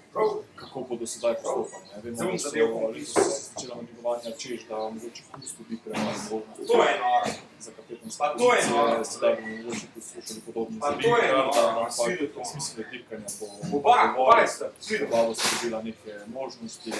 kako 0.56 0.82
bodo 0.90 1.08
sedaj 1.08 1.34
postopali. 1.34 1.86
Vemo, 2.04 2.32
da 2.32 2.38
so 2.38 2.50
letos 2.88 3.14
začela 3.50 3.76
namigovanja 3.76 4.32
češ, 4.38 4.66
da 4.70 4.78
mogoče 4.78 5.24
kus 5.32 5.54
tudi 5.58 5.78
premalo 5.86 6.12
možnosti. 6.12 6.68
To 6.68 6.84
je 6.84 7.00
noro. 7.00 7.32
Za 7.60 7.72
kapetansko 7.72 8.26
pozicijo, 8.38 9.04
sedaj 9.06 9.36
bomo 9.36 9.58
mogoče 9.58 9.88
poslušali 9.96 10.42
podobno 10.46 10.80
za 10.80 10.90
Vingar, 10.90 11.36
ampak 11.36 11.90
v 11.90 12.46
smislu 12.52 12.84
dirkanja 12.92 13.28
bo 13.40 13.48
dovolj, 13.72 14.46
da 14.60 15.34
se 15.34 15.56
dobila 15.62 15.82
neke 15.82 16.14
možnosti. 16.28 16.92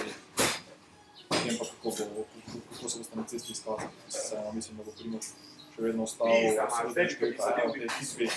Vem 1.46 1.58
pa, 1.60 1.66
kako, 1.66 1.90
bo, 2.16 2.24
kako 2.74 2.90
se 2.90 2.98
boste 2.98 3.16
na 3.16 3.24
cesti 3.28 3.52
izkazali. 3.52 3.90
Mislim, 4.54 4.78
da 4.78 4.84
bo 4.84 4.92
Primož 4.92 5.26
še 5.76 5.82
vedno 5.82 6.04
ostal 6.04 6.28
v 6.28 6.94
tej 6.94 7.06
ekipi. 7.06 8.28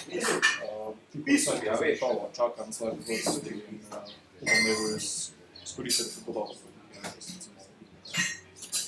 Ti 1.12 1.24
pisali, 1.24 1.66
ja, 1.66 1.74
veš, 1.80 2.00
čaka 2.36 2.66
na 2.66 2.72
svoje 2.72 2.92
prihodnosti 2.96 4.25
podobno. 6.26 6.54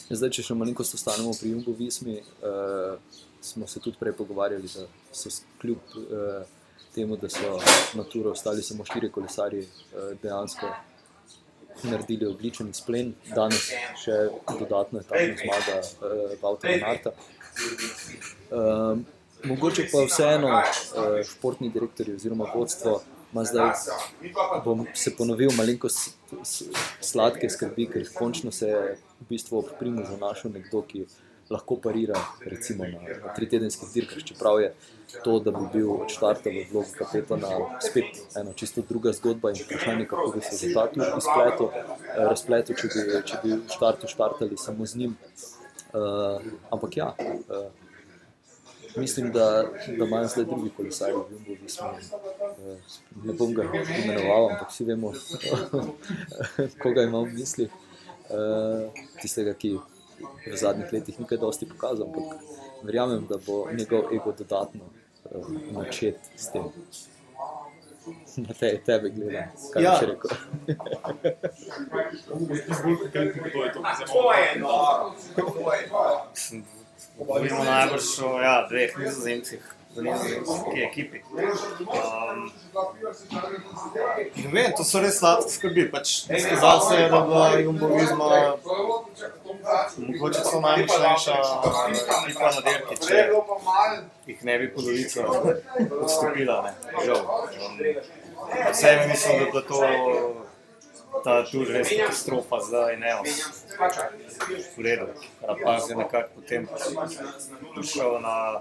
Zdaj, 0.09 0.31
če 0.33 0.45
še 0.47 0.55
malenkost 0.57 0.97
ostanemo 0.97 1.35
pri 1.37 1.53
Jumbo 1.53 1.75
Vismi, 1.77 2.17
uh, 2.21 2.97
smo 3.45 3.67
se 3.69 3.81
tudi 3.81 4.01
prej 4.01 4.15
pogovarjali, 4.17 4.69
da 4.73 4.87
so 5.13 5.33
kljub 5.61 5.97
uh, 6.01 6.47
temu, 6.95 7.19
da 7.21 7.29
so 7.29 7.59
na 7.99 8.05
turu 8.09 8.33
ostali 8.33 8.65
samo 8.65 8.87
štiri 8.89 9.11
kolesarji, 9.13 9.67
uh, 9.67 10.15
dejansko 10.23 10.71
naredili 11.83 12.27
odličen 12.27 12.73
splen. 12.75 13.13
Danes 13.35 13.69
še 14.01 14.17
dodatno 14.49 15.05
etapna 15.05 15.37
zmaga 15.43 15.77
uh, 15.85 16.33
Valtra 16.43 16.79
Marta. 16.81 17.13
Uh, 18.49 19.05
mogoče 19.45 19.87
pa 19.93 20.07
vseeno 20.09 20.51
uh, 20.57 21.21
športni 21.29 21.69
direktor 21.75 22.15
oziroma 22.17 22.49
vodstvo 22.55 23.01
zdaj, 23.45 23.73
bom 24.65 24.87
se 24.95 25.17
ponovil, 25.17 25.53
malenkost 25.57 26.17
sladke 27.01 27.51
skrbi, 27.51 27.89
ker 27.93 28.07
končno 28.15 28.53
se 28.53 28.69
je 28.69 28.83
v 29.21 29.27
bistvu 29.29 29.59
ob 29.59 29.73
primu 29.79 30.05
našel 30.21 30.55
nekdo, 30.55 30.83
ki 30.83 31.05
lahko 31.51 31.77
parira 31.81 32.17
recimo 32.45 32.85
na, 32.85 33.33
tri 33.37 33.49
tedenskih 33.49 33.89
dirkah, 33.93 34.25
čeprav 34.25 34.61
je 34.61 34.73
to, 35.25 35.39
da 35.41 35.51
bi 35.51 35.65
bil 35.73 35.91
od 35.95 36.13
štarta 36.13 36.53
v 36.53 36.67
vlogu 36.73 36.93
kapetana 36.99 37.81
spet 37.81 38.21
ena 38.37 38.53
čisto 38.53 38.85
druga 38.89 39.13
zgodba 39.17 39.51
in 39.51 39.63
vprašanje, 39.63 40.07
kako 40.07 40.33
bi 40.37 40.45
se 40.45 40.53
rezultati 40.53 41.01
izpletel, 41.01 41.71
razpletel, 42.17 42.77
če 42.77 42.89
bi, 42.93 43.21
če 43.25 43.43
bi 43.45 43.53
v 43.57 43.63
štartu 43.73 44.11
štartali 44.13 44.61
samo 44.61 44.87
z 44.87 45.05
njim. 45.05 45.17
Uh, 45.89 46.43
ampak 46.69 46.97
ja, 46.97 47.15
uh, 47.17 47.88
mislim, 48.97 49.33
da, 49.33 49.65
da 49.99 50.05
imajo 50.05 50.29
zdaj 50.29 50.45
drugi 50.45 50.71
kolesarji 50.77 51.15
v 51.15 51.33
Jumbo, 51.33 51.63
da 51.63 51.69
smo, 51.69 51.89
uh, 51.89 53.25
ne 53.25 53.33
bom 53.33 53.55
ga 53.55 53.65
imenoval, 54.05 54.51
ampak 54.51 54.71
vsi 54.71 54.85
vemo, 54.85 55.13
koga 56.83 57.03
imam 57.03 57.25
v 57.25 57.33
mislih. 57.33 57.71
Uh, 58.29 58.93
tistega, 59.23 59.55
ki 59.55 59.79
v 60.47 60.57
zadnjih 60.57 60.93
letih 60.93 61.21
nekaj 61.21 61.39
dosti 61.39 61.69
pokazal, 61.69 62.07
ampak 62.07 62.43
verjamem, 62.83 63.27
da 63.29 63.39
bo 63.47 63.67
njegov 63.73 64.13
ego 64.13 64.35
dodatno 64.39 64.85
uh, 65.25 65.49
načet 65.73 66.19
s 66.37 66.53
tem. 66.53 66.69
Na 68.37 68.55
te, 68.55 68.81
tebe 68.87 69.11
gledam, 69.11 69.49
kaj 69.73 69.83
ja. 69.83 69.99
bi 70.01 70.07
rekel. 70.07 70.31
To 74.13 74.33
je 74.33 74.53
eno, 74.55 74.69
to 75.37 75.73
je 75.73 75.85
eno. 75.85 76.78
Govorimo 77.19 77.65
najbrž 77.65 78.13
o 78.23 78.39
ja, 78.41 78.55
dveh 78.71 78.99
nizozemcih 78.99 79.75
ki 80.75 80.83
ekipi. 80.83 81.23
Um, 81.35 82.51
vem, 84.53 84.73
to 84.77 84.85
so 84.85 85.01
res 85.03 85.19
sladke 85.19 85.51
skrbi. 85.51 85.89
Pač, 85.91 86.29
Skazalo 86.29 86.81
se 86.89 86.97
je, 87.01 87.09
da 87.11 87.21
bo 87.21 87.45
Jumbovizma 87.59 88.31
mogoče 89.99 90.41
celo 90.45 90.61
najmočnejša 90.61 91.37
ekipa 92.19 92.51
na 92.55 92.61
dirki, 92.69 93.01
če 93.07 93.25
jih 94.27 94.45
ne 94.45 94.59
bi 94.59 94.71
polovica 94.75 95.27
odstopila. 96.03 96.61
Vsem 98.73 99.09
mislim, 99.09 99.49
da 99.53 99.59
je 99.59 99.67
to 99.67 99.81
ta 101.25 101.45
tudi 101.45 101.73
res 101.73 101.89
katastrofa 101.89 102.61
zdaj, 102.61 102.97
ne 102.97 103.13
v 104.77 104.83
redu. 104.83 105.07
Rapaz 105.43 105.91
je 105.91 105.97
nekako 105.97 106.29
potem 106.35 106.69
prišel 107.75 108.21
na 108.21 108.61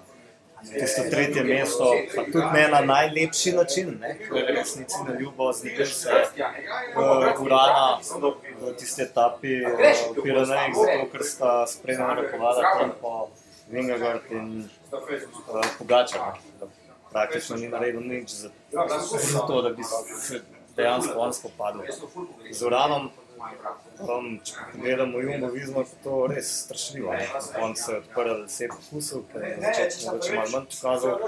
tisto 0.74 1.02
tretje 1.10 1.44
mesto, 1.44 1.94
pa 2.16 2.24
tudi 2.24 2.46
ne 2.54 2.68
na 2.68 2.82
najlepši 2.82 3.52
način, 3.52 4.00
ker 4.02 4.38
je 4.38 4.46
resnici 4.46 4.96
na 5.08 5.20
ljubo 5.20 5.52
znižil 5.54 5.86
se 5.86 6.10
uh, 6.10 7.42
urana 7.42 8.00
v 8.62 8.74
tisti 8.78 9.02
etapi 9.02 9.60
v 9.66 10.24
Pirenejih, 10.24 10.76
zato 10.76 11.06
ker 11.12 11.24
sta 11.24 11.68
spremljala 11.68 12.14
rokovala 12.22 12.74
tam 12.80 12.92
po 13.02 13.30
Vingegard 13.70 14.32
in 14.32 14.70
uh, 14.92 15.66
Pogačar. 15.78 16.22
Praktično 17.12 17.56
ni 17.56 17.70
naredil 17.70 18.02
nič 18.02 18.30
za, 18.30 18.50
za 19.32 19.40
to, 19.40 19.62
da 19.62 19.70
bi 19.70 19.84
se 19.84 20.42
dejansko 20.78 21.20
on 21.20 21.34
spopadl 21.34 21.82
z 22.52 22.62
uranom. 22.66 23.10
Um, 23.98 24.40
če 24.46 24.54
pogledamo 24.72 25.20
Jumbo 25.22 25.48
Vizmo, 25.54 25.82
je 25.86 26.00
to 26.04 26.16
res 26.30 26.50
strašljivo. 26.64 27.14
On 27.62 27.76
se 27.76 27.92
je 27.92 27.98
odprl 28.02 28.42
deset 28.44 28.74
poskusov, 28.74 29.24
ker 29.32 29.46
je 29.46 29.52
začetek 29.62 30.36
malo 30.36 30.50
manj 30.54 30.66
pokazal. 30.72 31.20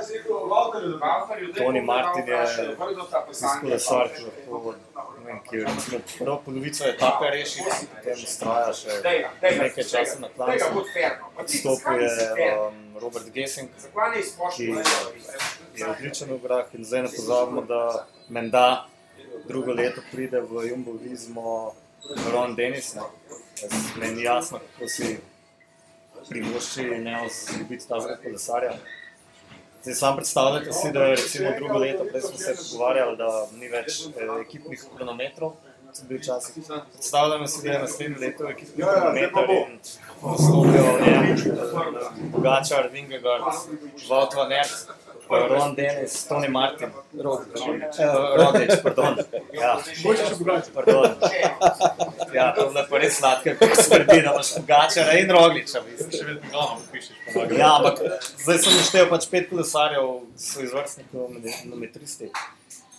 Toni 1.58 1.82
Martin 1.86 2.28
je 2.34 2.42
izkušnja 3.32 3.80
sar, 3.86 4.10
ki 4.16 4.26
lahko, 4.26 4.74
je 5.52 5.64
recimo 5.66 6.02
prvo 6.18 6.38
polovico 6.46 6.90
etape 6.90 7.32
rešil, 7.38 7.72
potem 7.96 8.24
ustraja 8.26 8.74
še 8.82 9.00
nekaj 9.42 9.90
časa 9.94 10.20
na 10.26 10.30
klancu. 10.36 10.86
Odstopil 11.40 12.06
je 12.06 12.30
um, 12.52 12.80
Robert 13.02 13.34
Gessing, 13.34 13.70
ki 14.58 14.72
je 15.78 15.90
odličen 15.90 16.34
v 16.34 16.42
grah 16.46 16.74
in 16.74 16.86
zdaj 16.86 17.06
ne 17.06 17.18
pozabimo, 17.18 17.66
da 17.70 17.84
menda 18.30 18.66
drugo 19.50 19.74
leto 19.74 20.02
pride 20.12 20.42
v 20.42 20.70
Jumbo 20.70 20.94
Vizmo 20.94 21.74
Ron 22.32 22.56
Denis. 22.56 22.96
Meni 23.98 24.16
ni 24.16 24.24
jasno, 24.24 24.60
kako 24.60 24.88
si 24.88 25.18
privošči 26.30 26.84
ne 26.84 27.22
osvobiti 27.26 27.88
ta 27.88 28.00
zelo 28.00 28.18
kolesarja. 28.24 28.74
Zdaj 29.82 29.96
sam 29.96 30.16
predstavljate 30.16 30.74
si, 30.74 30.92
da 30.92 31.04
je 31.04 31.16
recimo 31.16 31.50
drugo 31.58 31.78
leto, 31.78 32.06
prej 32.12 32.22
smo 32.22 32.38
se 32.38 32.56
pogovarjali, 32.62 33.18
da 33.18 33.48
ni 33.60 33.68
več 33.68 34.02
eh, 34.06 34.28
ekipnih 34.46 34.86
kronometrov 34.96 35.56
tudi 35.94 36.18
včasih. 36.18 36.64
Predstavljamo 36.94 37.48
si, 37.48 37.68
da 37.68 37.72
je 37.72 37.80
naslednje 37.80 38.18
leto 38.20 38.50
ekipni 38.50 38.84
kilometer 38.84 39.50
in 39.50 39.80
vstopijo 40.36 40.84
v 40.94 41.02
njem 41.02 42.32
Pogačar, 42.32 42.90
Vingegard, 42.92 43.44
Valtva 44.10 44.48
Nert, 44.48 44.88
Ron 45.30 45.76
Dennis, 45.76 46.28
Tony 46.28 46.50
Martin. 46.50 46.90
Rodič, 48.38 48.72
pardon. 48.84 49.18
Ja, 49.54 49.78
pardon. 50.74 51.06
Ja, 52.34 52.54
to 52.56 52.72
je 52.78 52.86
pa 52.90 52.98
res 52.98 53.18
sladke, 53.18 53.56
ko 53.56 53.66
skrbi, 53.84 54.06
da 54.06 54.34
imaš 54.34 54.56
Pogačara 54.56 55.18
in 55.20 55.32
Rogliča. 55.32 55.82
mislim. 55.92 56.12
Še 56.12 56.26
vedno 56.26 56.42
glavno 56.52 56.82
pišeš. 56.92 57.16
pa 57.34 57.46
da 57.46 57.56
Ja, 57.56 57.76
ampak 57.78 58.00
zdaj 58.44 58.58
sem 58.58 58.74
naštel 58.78 59.10
pač 59.10 59.30
pet 59.30 59.50
kolesarjev, 59.50 60.10
so 60.38 60.62
izvrstni 60.66 61.04
kilometristi. 61.12 62.32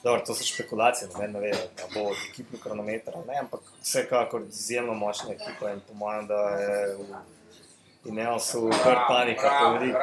Dobro, 0.03 0.23
to 0.27 0.35
so 0.35 0.45
špekulacije, 0.45 1.09
noben 1.13 1.33
ne 1.33 1.41
ve, 1.41 1.51
da 1.51 1.85
bo 1.95 2.11
ekipni 2.31 2.59
kronometer, 2.63 3.15
ali 3.17 3.27
ne, 3.27 3.39
ampak 3.41 3.61
vsekakor 3.83 4.43
izjemno 4.49 4.95
močna 4.95 5.33
ekipa 5.33 5.71
in 5.71 5.81
po 5.89 5.95
mojem, 5.95 6.27
da 6.27 6.35
je 6.35 6.97
v 6.97 8.09
Ineosu 8.09 8.71
kar 8.83 8.97
panika, 9.09 9.51
pa 9.61 9.69
veliko 9.69 9.99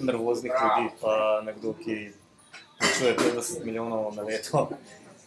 nervoznih 0.00 0.52
ljudi, 0.52 0.94
pa 1.00 1.40
nekdo, 1.44 1.74
ki 1.84 2.12
plačuje 2.78 3.16
50 3.16 3.64
milijonov 3.64 4.14
na 4.14 4.22
leto 4.22 4.68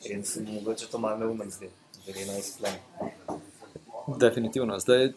in 0.04 0.26
se 0.26 0.42
mu 0.42 0.52
mogoče 0.52 0.88
to 0.88 0.98
malo 0.98 1.18
neumen 1.18 1.52
zdi, 1.52 1.70
verjetno 2.08 2.34
je 2.34 2.42
splem. 2.42 2.74
Definitivno. 4.08 4.80
Zdaj, 4.80 5.06
eh, 5.06 5.12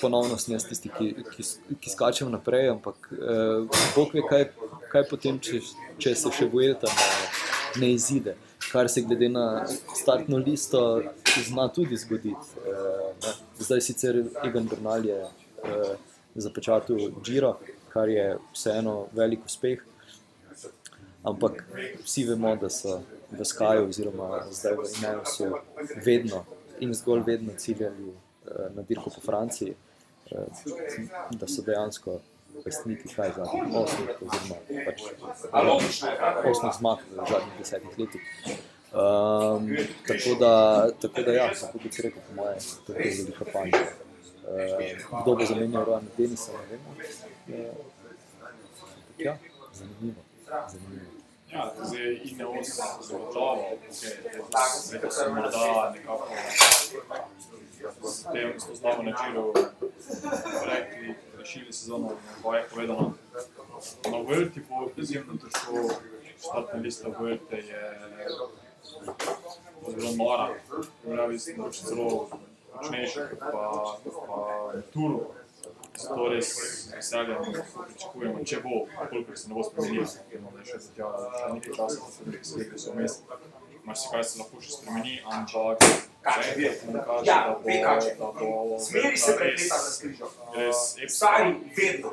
ponovno 0.00 0.38
sem 0.38 0.54
jaz 0.54 0.64
tisti, 0.64 0.88
ki, 0.98 1.14
ki, 1.36 1.42
ki 1.80 1.90
skačem 1.90 2.30
naprej, 2.30 2.70
ampak 2.70 3.12
eh, 3.12 3.78
Bog 3.96 4.14
ve, 4.14 4.22
kaj, 4.28 4.44
kaj 4.92 5.08
potem, 5.10 5.38
če, 5.38 5.60
če 5.98 6.14
se 6.14 6.32
še 6.32 6.48
Vuelta 6.48 6.88
ne, 6.88 7.10
ne 7.76 7.92
izide. 7.92 8.36
Kar 8.72 8.88
se 8.88 9.00
glede 9.00 9.28
na 9.28 9.66
startno 9.94 10.38
listo 10.38 11.02
zna 11.46 11.68
tudi 11.68 11.96
zgoditi. 11.96 12.36
Eh. 12.66 13.32
Zdaj 13.58 13.80
sicer 13.80 14.24
Egan 14.44 14.66
Bernal 14.66 15.06
je 15.06 15.20
eh, 15.20 15.96
zapečatil 16.34 17.10
Giro, 17.24 17.56
kar 17.92 18.08
je 18.08 18.38
vseeno 18.52 19.06
velik 19.12 19.44
uspeh. 19.46 19.82
Ampak 21.22 21.64
vsi 22.04 22.24
vemo, 22.24 22.54
da 22.56 22.70
so 22.70 23.02
v 23.30 23.44
Skaju, 23.44 23.88
oziroma 23.88 24.44
zdaj 24.50 24.74
v 24.74 24.86
Ineosu, 24.98 25.50
vedno 26.04 26.44
in 26.80 26.94
zgolj 26.94 27.22
vedno 27.26 27.52
ciljali 27.58 28.08
eh, 28.08 28.70
na 28.74 28.82
dirko 28.82 29.10
po 29.10 29.20
Franciji, 29.20 29.74
da 31.30 31.46
so 31.48 31.62
dejansko 31.62 32.20
lastniki 32.64 33.14
kaj 33.14 33.32
za 33.36 33.42
osmih, 33.42 34.10
oziroma 34.26 34.56
pač 34.86 35.02
osmih 36.50 36.72
zmag 36.78 36.98
v 37.10 37.26
zadnjih 37.30 37.54
desetih 37.58 37.98
letih. 37.98 38.22
Um, 38.90 39.70
tako, 40.06 40.34
da, 40.40 40.52
tako 41.02 41.22
da, 41.22 41.32
ja, 41.32 41.50
tako 41.60 41.78
bi 41.78 41.90
rekel, 42.02 42.22
po 42.28 42.34
moje, 42.34 42.56
to 42.86 42.92
je 42.92 43.12
velika 43.18 43.44
panika. 43.52 43.86
Uh, 44.50 45.22
kdo 45.22 45.34
bo 45.34 45.46
zamenjal 45.46 45.84
Rojana 45.84 46.10
Denisa, 46.18 46.52
ne 46.52 46.66
vemo. 46.70 46.90
Uh, 47.48 47.76
ja, 49.18 49.36
zanimivo. 49.72 50.22
zanimivo. 50.68 51.10
Ja, 51.52 51.72
zdaj 51.84 52.20
Ineos 52.24 52.68
zagotovo, 53.08 53.68
zdaj 54.84 55.00
ko 55.00 55.10
so 55.10 55.34
morda 55.34 55.92
nekako 55.94 56.28
s 58.04 58.26
tem 58.32 58.60
spoznavo 58.60 59.02
na 59.02 59.12
Čiru 59.18 59.52
rekli, 60.66 61.14
rešili 61.40 61.72
sezono, 61.72 62.12
bo 62.42 62.54
je 62.54 62.64
povedano. 62.70 63.12
Na 64.12 64.18
Vuelti 64.18 64.60
bo 64.68 64.88
izjemno 64.96 65.38
težko, 65.40 65.88
štartna 66.38 66.80
lista 66.80 67.08
Vuelte 67.18 67.56
je 67.56 67.82
zelo 69.88 70.12
nora, 70.18 70.48
pravi, 71.04 71.38
mogoče 71.56 71.84
celo 71.84 72.28
močnejša 72.74 73.28
kot 73.28 73.38
pa, 73.38 73.96
pa 74.26 74.80
Turu. 74.92 75.20
Zato 76.00 76.28
res 76.28 76.50
z 76.56 76.92
veseljem 76.96 77.42
pričakujemo, 77.86 78.44
če 78.44 78.60
bo, 78.64 78.84
koliko 79.10 79.36
se 79.36 79.48
ne 79.48 79.54
bo 79.54 79.64
spremenilo, 79.64 80.06
da 80.54 80.62
je 80.62 80.68
še 80.70 80.78
za 80.78 80.92
tja 80.96 81.10
nekaj 81.54 81.74
časa, 81.76 82.06
da 82.24 82.44
se 82.44 82.62
nekaj 82.62 82.94
vmes. 82.94 83.18
Marsikaj 83.84 84.24
se 84.24 84.40
lahko 84.40 84.62
še 84.64 84.72
spremeni, 84.76 85.18
ampak 85.24 85.84
nam 86.24 87.02
kaže, 87.84 88.14
da 88.18 88.24
bo, 88.24 88.32
da 88.32 88.44
bo 88.46 88.78
Zmeri 88.78 89.16
se 89.16 89.36
prepleta 89.36 89.76
za 89.76 89.90
skrižo. 89.90 90.26
res 90.56 91.14
Stari, 91.16 91.54
vedno. 91.76 92.10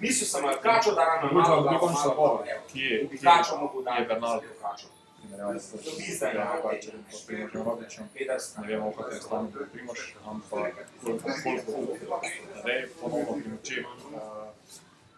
Mislil 0.00 0.26
sem, 0.28 0.42
da 0.42 0.56
kačo 0.58 0.92
da 0.92 1.04
na 1.04 1.28
Druga, 1.28 1.48
malo, 1.48 1.62
da 1.62 1.78
končna 1.78 2.08
bo 2.08 2.14
pova, 2.14 2.44
kje, 2.72 3.08
Bi 3.10 3.18
kje 3.18 3.24
kačo 3.24 3.56
mogel 3.56 3.82
dati. 3.82 4.02
je 4.02 4.06
Bernal 4.06 4.40
kačo. 4.62 4.86
primerjavi 5.20 5.60
s 5.60 5.72
Pizda 5.98 6.26
je, 6.26 6.34
ja. 6.34 6.58
Pogačarjem, 6.62 7.04
pa 7.10 7.16
Primožem 7.26 7.62
Rogličem. 7.62 8.08
Petdeset. 8.14 8.58
Ne 8.58 8.66
vemo, 8.68 8.92
kako 8.92 9.10
je 9.10 9.20
stanje 9.20 9.48
pri 9.52 9.64
Primož, 9.72 10.00
ampak 10.26 10.74
koliko 11.04 11.28
koliko 11.42 11.72
bo 11.72 12.20
zdaj 12.60 12.86
ponovno 13.00 13.32
primoči. 13.42 13.84
Uh, 14.14 14.20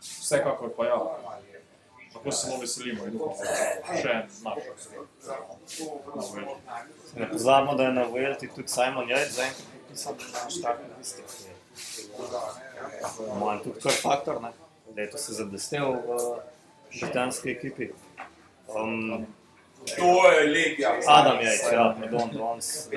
vsekakor 0.00 0.70
pa 0.76 0.86
ja, 0.86 0.96
lahko 2.16 2.32
se 2.32 2.40
samo 2.40 2.58
veselimo 2.58 3.06
in 3.06 3.14
upamo, 3.14 3.36
da 3.36 3.96
še 3.96 4.14
Vuelti. 6.24 6.60
Ne 7.16 7.30
pozabimo, 7.30 7.74
da 7.74 7.82
je 7.84 7.92
na 7.92 8.02
Vuelti 8.04 8.48
tudi 8.48 8.68
Simon 8.68 9.08
Jajc 9.08 9.30
zaenkrat 9.30 9.66
podpisan 9.72 10.14
na 10.34 10.50
štartni 10.50 10.88
listi. 10.98 11.22
Mojem 13.34 13.60
tudi 13.60 13.80
kar 13.80 13.92
faktor, 13.94 14.42
ne. 14.42 14.50
Leto 14.96 15.18
se 15.18 15.32
zablestel 15.34 15.92
v 15.92 16.40
britanski 16.92 17.50
ekipi. 17.50 17.90
Um, 18.68 19.26
To 19.88 20.04
je 20.26 20.46
legija. 20.46 20.96
Adam 21.08 21.38
Jajc, 21.38 21.62
ja, 21.72 21.94
pardon, 22.00 22.30
danes. 22.30 22.88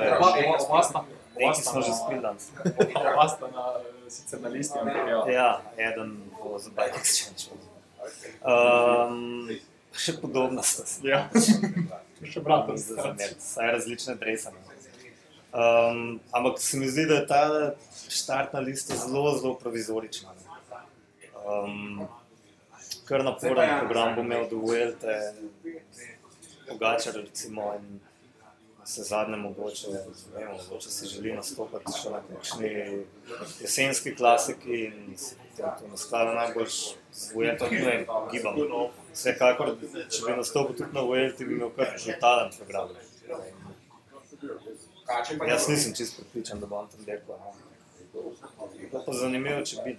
Oba 0.60 0.84
sta- 0.84 0.99
oba 0.99 1.03
Neki 1.38 1.62
sta 1.62 1.71
smo 1.71 1.82
že 1.82 1.91
spili 1.95 2.21
danes. 2.21 2.49
Oba 3.05 3.27
sta 3.27 3.47
na, 3.47 3.63
sicer 4.10 4.41
na 4.41 4.49
listi, 4.49 4.79
ampak 4.79 4.95
ja. 5.08 5.19
Ja, 5.29 5.49
eden 5.79 6.10
bo 6.34 6.58
za 6.60 6.69
Bike 6.69 6.97
Exchange. 6.97 7.53
Um, 8.42 9.50
še 9.94 10.16
podobna 10.22 10.64
sta 10.64 10.86
se. 10.86 11.02
Ja. 11.08 11.28
Še 12.24 12.44
brata. 12.44 12.76
za 12.78 12.96
zamer, 13.00 13.36
saj 13.40 13.72
različne 13.78 14.16
drese. 14.20 14.52
Um, 15.50 16.20
ampak 16.32 16.60
se 16.62 16.78
mi 16.78 16.88
zdi, 16.88 17.06
da 17.10 17.22
je 17.22 17.28
ta 17.28 17.44
štartna 18.10 18.60
lista 18.60 18.96
zelo, 18.96 19.34
zelo 19.38 19.56
provizorična. 19.58 20.36
Um, 21.46 22.04
kar 23.08 23.24
naporen 23.24 23.80
program 23.80 24.16
bo 24.16 24.22
imel 24.22 24.46
do 24.50 24.60
Vuelte, 24.62 25.16
Pogačar 26.70 27.16
recimo 27.16 27.74
in 27.80 28.00
se 28.86 29.04
zadnje 29.04 29.38
mogoče, 29.38 29.88
mogoče 30.58 30.90
si 30.90 31.08
želi 31.08 31.34
nastopati 31.34 31.94
še 32.02 32.10
na 32.14 32.22
kakšni 32.28 32.70
jesenski 33.62 34.16
klasiki 34.16 34.84
in 34.86 35.18
potem 35.60 35.78
to 35.80 35.91
nasklada 35.91 36.34
najbolj 36.34 36.69
z 37.12 37.34
Vuelto, 37.34 37.69
ne 37.72 37.80
vem, 37.86 38.06
gibam. 38.32 38.60
Vsekakor, 39.13 39.76
če 40.10 40.26
bi 40.26 40.36
nastopil 40.38 40.78
tudi 40.78 40.95
na 40.95 41.04
Vuelti, 41.04 41.45
bi 41.45 41.58
imel 41.58 41.72
kar 41.76 41.95
brutalen 41.95 42.52
program. 42.58 42.93
Kače 45.10 45.38
pa 45.38 45.45
Jaz 45.45 45.67
nisem 45.67 45.95
čist 45.98 46.15
pripričan, 46.19 46.60
da 46.60 46.67
bom 46.67 46.88
tam 46.88 47.06
dirkal. 47.06 47.39
no. 47.39 47.52
Bilo 48.80 49.04
pa 49.06 49.13
zanimivo, 49.13 49.63
če 49.65 49.84
bi. 49.86 49.98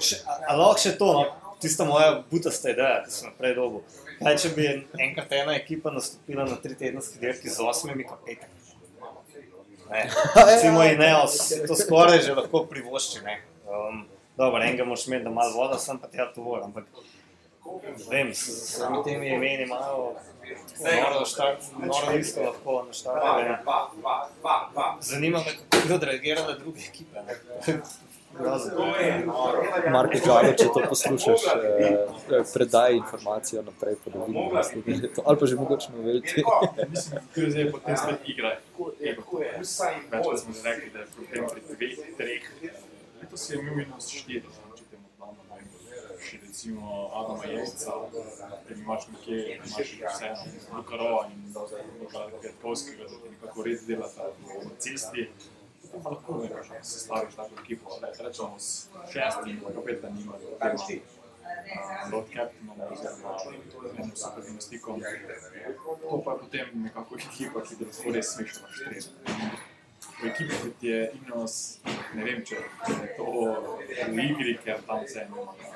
Še, 0.00 0.20
a, 0.26 0.38
a 0.50 0.56
lahko 0.58 0.80
še 0.82 0.96
to, 0.98 1.10
no? 1.14 1.24
tista 1.62 1.86
moja 1.88 2.24
butasta 2.30 2.74
ideja, 2.74 2.98
ki 3.06 3.14
sem 3.14 3.32
prej 3.38 3.54
dobil. 3.58 3.84
Kaj, 4.18 4.36
če 4.42 4.50
bi 4.56 4.66
enkrat 5.06 5.32
ena 5.38 5.54
ekipa 5.56 5.94
nastopila 5.94 6.44
na 6.50 6.58
tri 6.60 6.76
tedenski 6.78 7.22
dirki 7.22 7.50
z 7.50 7.62
osmimi 7.64 8.06
kapetani? 8.08 8.63
Ne, 9.90 10.10
recimo 10.50 10.84
Ineos, 10.84 11.52
to 11.68 11.76
skoraj 11.76 12.20
že 12.22 12.34
lahko 12.34 12.64
privošči. 12.70 13.20
Ne. 13.24 13.40
Um, 13.68 14.06
dobro, 14.36 14.62
enega 14.62 14.84
moraš 14.84 15.06
imeti, 15.06 15.24
da 15.24 15.30
malo 15.30 15.52
voda, 15.56 15.78
sem 15.78 15.98
pa 15.98 16.08
tja 16.08 16.32
tovor, 16.34 16.62
ampak 16.64 16.84
vem, 18.10 18.34
s 18.34 18.48
s 18.48 18.76
vsemi 18.76 19.04
temi 19.04 19.28
imeni 19.28 19.62
imajo 19.62 20.14
tako 20.78 21.10
noro 21.10 21.24
štart, 21.26 21.60
noro 21.78 22.16
listo 22.16 22.40
lahko 22.42 22.82
na 22.86 22.92
štartu. 22.92 23.42
ne. 23.42 23.58
Dva, 23.62 23.90
dva, 24.00 24.16
dva, 24.40 24.56
dva. 24.72 24.96
Zanima 25.00 25.38
me, 25.38 25.44
kako 25.44 25.82
bodo 25.82 25.94
odreagirale 25.94 26.58
druge 26.58 26.80
ekipe. 26.80 27.18
ne. 27.22 27.34
Marko 29.90 30.18
Žalo, 30.18 30.52
če 30.58 30.66
to 30.74 30.80
poslušaš, 30.88 31.42
eh, 31.54 32.42
predaj 32.54 32.96
informacijo 32.96 33.62
naprej, 33.62 33.96
leto. 35.02 35.22
Ali 35.26 35.38
pa 35.38 35.46
že 35.46 35.56
mogoče 35.56 35.92
ne 35.92 36.02
veliti. 36.06 36.44
Mislim, 36.90 37.20
da 37.36 37.42
je 37.42 37.50
zdaj 37.50 37.70
potem 37.70 37.96
spet 37.96 38.28
igra. 38.28 38.56
In 39.64 39.70
Večkrat 40.10 40.40
smo 40.40 40.54
rekli, 40.64 40.90
da 40.90 40.98
je 40.98 41.06
problem 41.06 41.44
pri 41.52 41.60
dveh, 41.68 42.16
treh. 42.16 42.42
Letos 43.22 43.50
je 43.50 43.58
imel 43.58 43.76
minus 43.76 44.08
štiri, 44.12 44.50
če 44.76 44.84
temu 44.90 45.08
damo, 45.18 45.46
ne 45.48 45.56
vem, 45.56 45.70
še 46.26 46.40
recimo 46.42 46.98
Adama 47.20 47.48
Jezca, 47.48 47.94
pri 48.66 48.76
imaš 48.82 49.06
nekje, 49.14 49.38
imaš 49.56 49.94
vseeno 50.02 50.76
Lukarova 50.76 51.22
in 51.32 51.48
Luka 52.02 52.26
Kvetkovskega, 52.42 53.08
da 53.08 53.22
ti 53.22 53.32
nekako 53.32 53.66
res 53.70 53.88
delata 53.88 54.28
na 54.52 54.76
cesti. 54.86 55.28
To 55.88 56.04
pa 56.04 56.12
lahko 56.12 56.38
ne 56.42 56.52
veš, 56.52 56.72
se 56.82 57.00
staviš 57.06 57.40
tako 57.40 57.64
ekipo, 57.64 57.98
rečemo 58.04 58.60
s 58.60 58.90
šestimi, 59.14 59.60
pa 59.64 59.86
pet 59.88 60.04
da 60.04 60.12
nima, 60.12 60.36
road 62.10 62.26
captainom 62.34 62.80
oziroma 62.92 63.36
enim 63.98 64.16
super 64.16 64.42
gimnastikom. 64.46 65.02
To 66.10 66.22
pa 66.24 66.32
je 66.32 66.38
potem 66.38 66.66
nekako 66.74 67.16
ekipa, 67.16 67.62
ki 67.62 67.78
bi 67.78 67.88
lahko 67.90 68.12
res 68.16 68.34
smešno 68.34 68.68
štrebila. 68.72 69.62
V 70.22 70.26
ekipi, 70.30 70.54
kot 70.62 70.82
je 70.82 70.98
Inos, 71.18 71.54
ne 72.14 72.24
vem, 72.24 72.44
če 72.44 72.60
je 72.88 73.08
to 73.16 73.30
v 74.12 74.26
igri, 74.28 74.58
ker 74.64 74.82
tam 74.86 75.02
vse 75.04 75.26
ima 75.28 75.73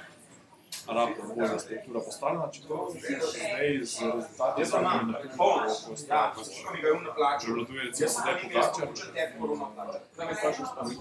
rahlo 0.88 1.34
bolj 1.36 1.58
struktura 1.58 2.00
postavljena, 2.00 2.50
čeprav 2.52 2.78
zdaj 2.90 3.84
z 3.84 4.00
rezultati 4.14 4.64
zadnjih 4.64 5.02
na 5.06 5.18
prevladuje 7.44 7.82
recimo 7.84 8.08
zdaj 8.08 8.34
Pogačar 8.42 8.88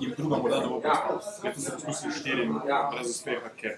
in 0.01 0.13
druga 0.17 0.37
morda 0.37 0.59
ne 0.59 0.67
bo 0.67 0.81
postal. 0.81 1.19
Letos 1.43 1.63
so 1.63 1.71
poskusili 1.71 2.13
štirim 2.13 2.59
brez 2.91 3.09
uspeha, 3.09 3.49
ker 3.61 3.77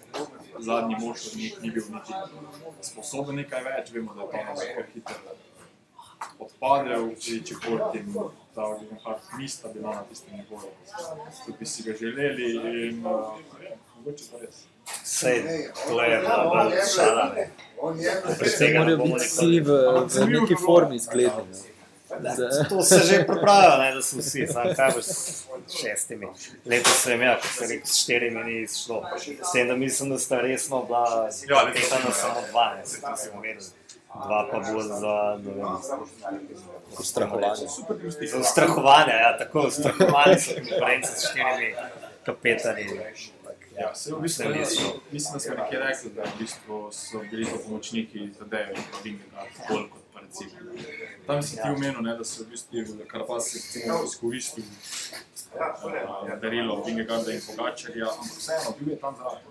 zadnji 0.59 0.95
mož 0.99 1.27
od 1.27 1.35
njih 1.35 1.61
ni 1.61 1.71
bil 1.71 1.83
niti 1.93 2.13
sposoben 2.81 3.35
nekaj 3.35 3.63
več, 3.63 3.91
vemo, 3.91 4.13
da 4.13 4.21
je 4.21 4.45
to 4.47 4.61
super 4.61 4.85
hiter 4.93 5.15
odpadel, 6.39 7.13
če 7.23 7.39
če 7.47 7.59
port 7.63 7.95
in 7.99 8.09
ta 8.55 8.65
Olimpijak 8.73 9.29
nista 9.39 9.71
bila 9.75 9.95
na 9.99 10.03
tistem 10.09 10.41
nivoju, 10.41 10.71
kot 11.45 11.59
bi 11.59 11.69
si 11.73 11.85
ga 11.87 11.95
želeli 12.01 12.49
in 12.87 13.05
uh, 13.05 13.39
mogoče 13.95 14.29
pa 14.31 14.43
res. 14.43 14.65
Sej, 15.03 15.43
to 15.79 16.01
je 16.03 16.17
bila 16.17 16.71
šala. 16.87 17.33
ne. 17.35 17.49
Ne 18.61 18.79
Morajo 18.79 18.97
biti 18.99 19.19
vsi 19.19 19.59
v, 19.59 19.69
v 20.05 20.29
neki 20.31 20.55
formi 20.57 20.99
zgledni. 20.99 21.43
ne. 21.51 21.69
Da- 22.29 22.63
To 22.65 22.81
se 22.83 22.99
že 22.99 23.23
pripravlja, 23.27 23.77
ne, 23.77 23.91
da 23.91 24.01
so 24.01 24.17
vsi, 24.17 24.47
samo 24.47 24.73
kaj 24.75 24.91
boš 24.91 25.05
s 25.05 25.45
šestimi. 25.71 26.27
Letos 26.65 26.93
sem 26.95 27.13
imel, 27.13 27.35
kot 27.35 27.51
sem 27.51 27.69
rekel, 27.69 27.85
s 27.85 27.95
štirimi 27.95 28.43
ni 28.43 28.67
šlo. 28.67 29.03
S 29.17 29.51
tem, 29.53 29.67
da 29.67 29.75
mislim, 29.75 30.09
da 30.09 30.19
sta 30.19 30.37
resno 30.37 30.83
bila 30.83 31.29
Ja, 31.45 31.63
petana 31.67 31.79
sem- 32.03 32.13
samo 32.13 32.41
dva, 32.49 32.75
ne, 32.75 32.85
se 32.85 33.01
to 33.01 33.15
sem 33.15 33.41
vedel. 33.41 33.67
Dva 34.17 34.47
pa 34.51 34.57
bolj 34.61 34.87
za, 34.95 35.15
ne 35.39 35.51
vem, 35.53 35.67
Ustrahovanje. 36.99 37.67
za 38.23 38.37
ustrahovanje, 38.39 39.13
ja, 39.15 39.37
tako 39.37 39.59
ustrahovanje 39.61 40.39
so 40.39 40.51
konkurence 40.55 41.11
s 41.11 41.25
štirimi 41.25 41.75
kapetani. 42.25 42.85
Ja, 43.79 43.95
se 43.95 44.15
v 44.15 44.21
bistvu 44.21 44.45
mislim, 45.11 45.33
da 45.33 45.39
smo 45.39 45.55
nekje 45.55 45.79
rekli, 45.79 46.09
da 46.15 46.23
v 46.23 46.39
bistvu 46.39 46.89
so 46.91 47.21
bili 47.31 47.45
to 47.45 47.57
pomočniki 47.65 48.29
Tadeja 48.39 48.69
in 48.69 48.83
Vinga 49.03 49.23
bolj 49.69 49.89
kot 49.89 50.01
pa 50.13 50.19
recimo. 50.19 50.51
Tam 51.27 51.43
si 51.43 51.55
ti 51.55 51.69
omenil, 51.75 52.01
ne, 52.01 52.17
da 52.17 52.23
so 52.23 52.43
v 52.43 52.49
bistvu 52.49 53.05
Karpas 53.07 53.55
izkoristil 54.05 54.63
uh, 54.63 56.39
darilo 56.41 56.83
Vingegarda 56.85 57.31
in 57.31 57.41
Pogačarja, 57.47 58.11
ampak 58.11 58.37
vseeno 58.37 58.75
bil 58.79 58.93
je 58.93 58.99
tam 58.99 59.15
zraven. 59.15 59.49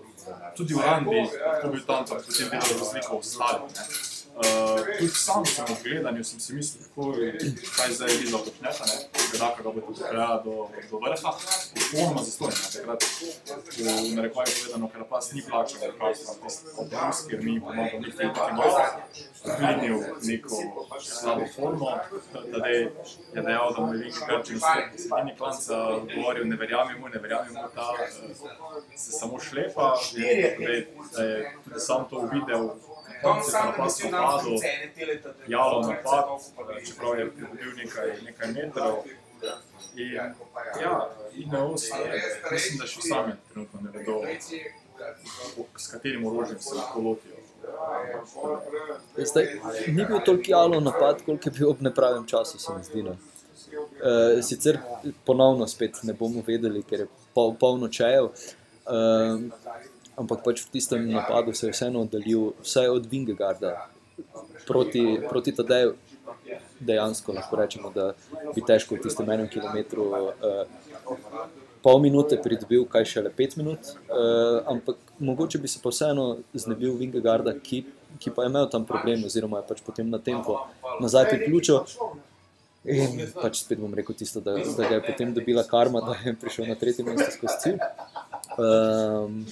Tudi 0.57 0.73
Uran 0.75 1.03
bi 1.09 1.15
lahko 1.45 1.67
bil 1.67 1.83
tam, 1.87 2.05
pa 2.05 2.15
potem 2.15 2.49
videl 2.53 2.79
razliko 2.79 3.15
v 3.15 3.19
ostalih. 3.19 4.18
Uh, 4.39 4.79
tudi 4.99 5.11
sam 5.11 5.45
sem 5.45 5.65
v 5.67 5.83
gledanju, 5.83 6.23
sem 6.23 6.39
si 6.39 6.53
mislil, 6.55 6.83
kako 6.95 7.11
kaj 7.75 7.91
zdaj 7.91 8.11
vidno 8.23 8.37
počneta, 8.37 8.85
ne, 8.87 8.95
da 9.39 9.47
ga 9.57 9.63
bo 9.63 9.81
pripeljala 9.81 10.37
do, 10.45 10.53
do 10.91 10.99
vrha, 11.03 11.31
popolnoma 11.75 12.23
zastojno. 12.23 12.55
Takrat 12.73 13.03
v 13.75 14.15
narekovaju 14.15 14.51
povedano, 14.55 14.87
ker 14.93 15.03
pas 15.09 15.31
ni 15.35 15.41
plačal, 15.43 15.79
ker 15.81 15.91
pas 15.99 16.23
pa 16.23 16.33
tisti 16.47 16.71
odnos, 16.77 17.17
ker 17.27 17.43
mi 17.43 17.59
pomagamo 17.59 17.99
niti 17.99 18.15
niti 18.23 18.39
malo, 18.55 18.79
plinil 19.43 19.99
neko 20.23 20.55
slabo 21.03 21.45
formo, 21.55 21.91
da 22.31 22.67
je 22.67 22.91
dejal, 23.35 23.73
da 23.75 23.79
mu 23.81 23.93
je 23.93 23.99
Viki 24.03 24.23
Grčin 24.27 24.55
v 24.55 24.63
sredini 25.03 25.35
klanca 25.37 25.75
govoril, 26.15 26.47
ne 26.47 26.55
verjamem 26.55 27.01
mu, 27.01 27.11
ne 27.11 27.19
verjamem 27.19 27.53
mu, 27.53 27.67
da 27.75 27.91
eh, 28.03 28.95
se 28.95 29.11
samo 29.11 29.39
šlepa, 29.39 29.97
da 30.15 30.23
je, 30.23 30.87
da 31.11 31.23
je 31.23 31.55
tudi 31.63 31.79
sam 31.79 32.07
to 32.09 32.23
videl, 32.31 32.69
On 33.23 33.43
se 33.43 33.51
sam 33.51 33.67
je 33.67 33.73
pas 33.77 33.79
emocionalno 33.79 34.37
napadel, 34.37 34.57
cene 34.59 34.91
teleta. 34.95 35.29
javno 35.47 35.79
napad, 35.87 36.25
čeprav 36.87 37.19
je 37.19 37.25
bil 37.25 37.71
nekaj, 37.77 38.13
nekaj 38.25 38.51
metrov. 38.51 39.03
In, 39.95 40.13
ja, 40.81 41.09
Ineos, 41.35 41.83
je, 41.83 42.21
mislim, 42.51 42.77
da 42.79 42.87
še 42.87 43.01
sami 43.01 43.33
trenutno 43.51 43.81
ne 43.81 43.91
vedo, 43.93 44.21
s 45.77 45.87
katerim 45.91 46.25
orožjem 46.27 46.59
se 46.59 46.75
lahko 46.75 47.01
lotijo. 47.01 47.35
Zdaj, 49.17 49.47
ni 49.87 50.05
bil 50.05 50.19
toliko 50.25 50.51
jalo 50.51 50.79
napad, 50.79 51.23
koliko 51.25 51.49
je 51.49 51.53
bil 51.57 51.69
ob 51.69 51.81
nepravem 51.81 52.27
času, 52.27 52.59
se 52.59 52.75
mi 52.77 52.83
zdi. 52.83 53.03
No. 53.03 53.15
Uh, 53.69 54.43
sicer 54.43 54.79
ponovno 55.25 55.67
spet 55.67 55.99
ne 56.03 56.13
bomo 56.13 56.43
vedeli, 56.47 56.83
ker 56.83 57.05
je 57.05 57.07
pol, 57.33 57.53
polno 57.59 57.87
čejev, 57.87 58.31
uh, 58.31 59.41
ampak 60.19 60.43
pač 60.43 60.65
v 60.65 60.75
tistem 60.75 61.07
napadu 61.11 61.55
se 61.55 61.67
je 61.67 61.73
vseeno 61.73 62.03
oddaljil, 62.05 62.51
vsaj 62.65 62.91
od 62.97 63.07
Vingegarda 63.11 63.87
proti, 64.67 65.19
proti 65.29 65.55
Tadeju. 65.55 65.95
Dejansko 66.79 67.33
lahko 67.35 67.57
rečemo, 67.59 67.89
da 67.91 68.13
bi 68.55 68.61
težko 68.65 68.95
v 68.95 69.03
tistem 69.03 69.27
enem 69.29 69.49
kilometru 69.51 70.05
uh, 70.07 70.61
pol 71.83 71.99
minute 71.99 72.37
pridobil, 72.43 72.85
kaj 72.87 73.05
šele 73.13 73.31
pet 73.35 73.57
minut, 73.59 73.91
uh, 74.07 74.61
ampak 74.71 74.95
mogoče 75.19 75.59
bi 75.59 75.67
se 75.67 75.81
pa 75.83 75.91
vseeno 75.91 76.39
znebil 76.53 76.95
Vingegarda, 76.99 77.53
ki, 77.59 77.83
ki 78.23 78.31
pa 78.35 78.45
je 78.45 78.53
imel 78.53 78.69
tam 78.71 78.87
problem, 78.87 79.27
oziroma 79.27 79.59
je 79.59 79.67
pač 79.73 79.83
potem 79.85 80.09
na 80.09 80.19
tempo 80.23 80.57
nazaj 81.03 81.29
priključil. 81.33 81.83
In 82.89 83.19
pač 83.35 83.59
spet 83.59 83.79
bom 83.79 83.91
rekel 83.93 84.15
tisto, 84.15 84.39
da, 84.39 84.55
da 84.55 84.87
je 84.87 85.01
potem 85.03 85.33
dobila 85.35 85.65
karma, 85.67 85.99
da 85.99 86.15
je 86.23 86.31
prišel 86.39 86.69
na 86.71 86.79
tretje 86.79 87.03
mesto 87.05 87.27
skozi 87.35 87.57
cilj. 87.65 87.81
Um, 88.57 89.45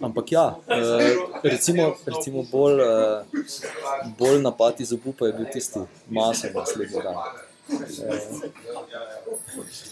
ampak 0.00 0.32
ja, 0.32 0.54
uh, 0.56 1.40
recimo, 1.42 1.94
recimo 2.06 2.44
bolj, 2.52 2.80
uh, 2.80 3.24
bolj 4.18 4.38
napad 4.42 4.80
iz 4.80 4.92
obupa 4.92 5.26
je 5.26 5.32
bil 5.32 5.46
tisti 5.52 5.80
maso 6.08 6.46
naslednji 6.54 7.02
dan. 7.02 7.18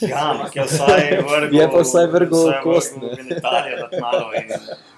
Ja, 0.01 0.31
ampak 0.31 0.57
je 0.57 0.65
vsaj 0.65 1.23
vrgel. 1.29 1.55
Je 1.61 1.71
pa 1.71 1.79
vsaj 1.83 2.07
vrgel 2.07 2.39
vsaj 2.49 2.61
kost, 2.63 2.97
vrgel 2.97 3.17
ne. 3.17 3.23
v 3.23 3.39
Italijo, 3.39 3.77
da 3.77 3.89
tnalo 3.89 4.33
in 4.39 4.53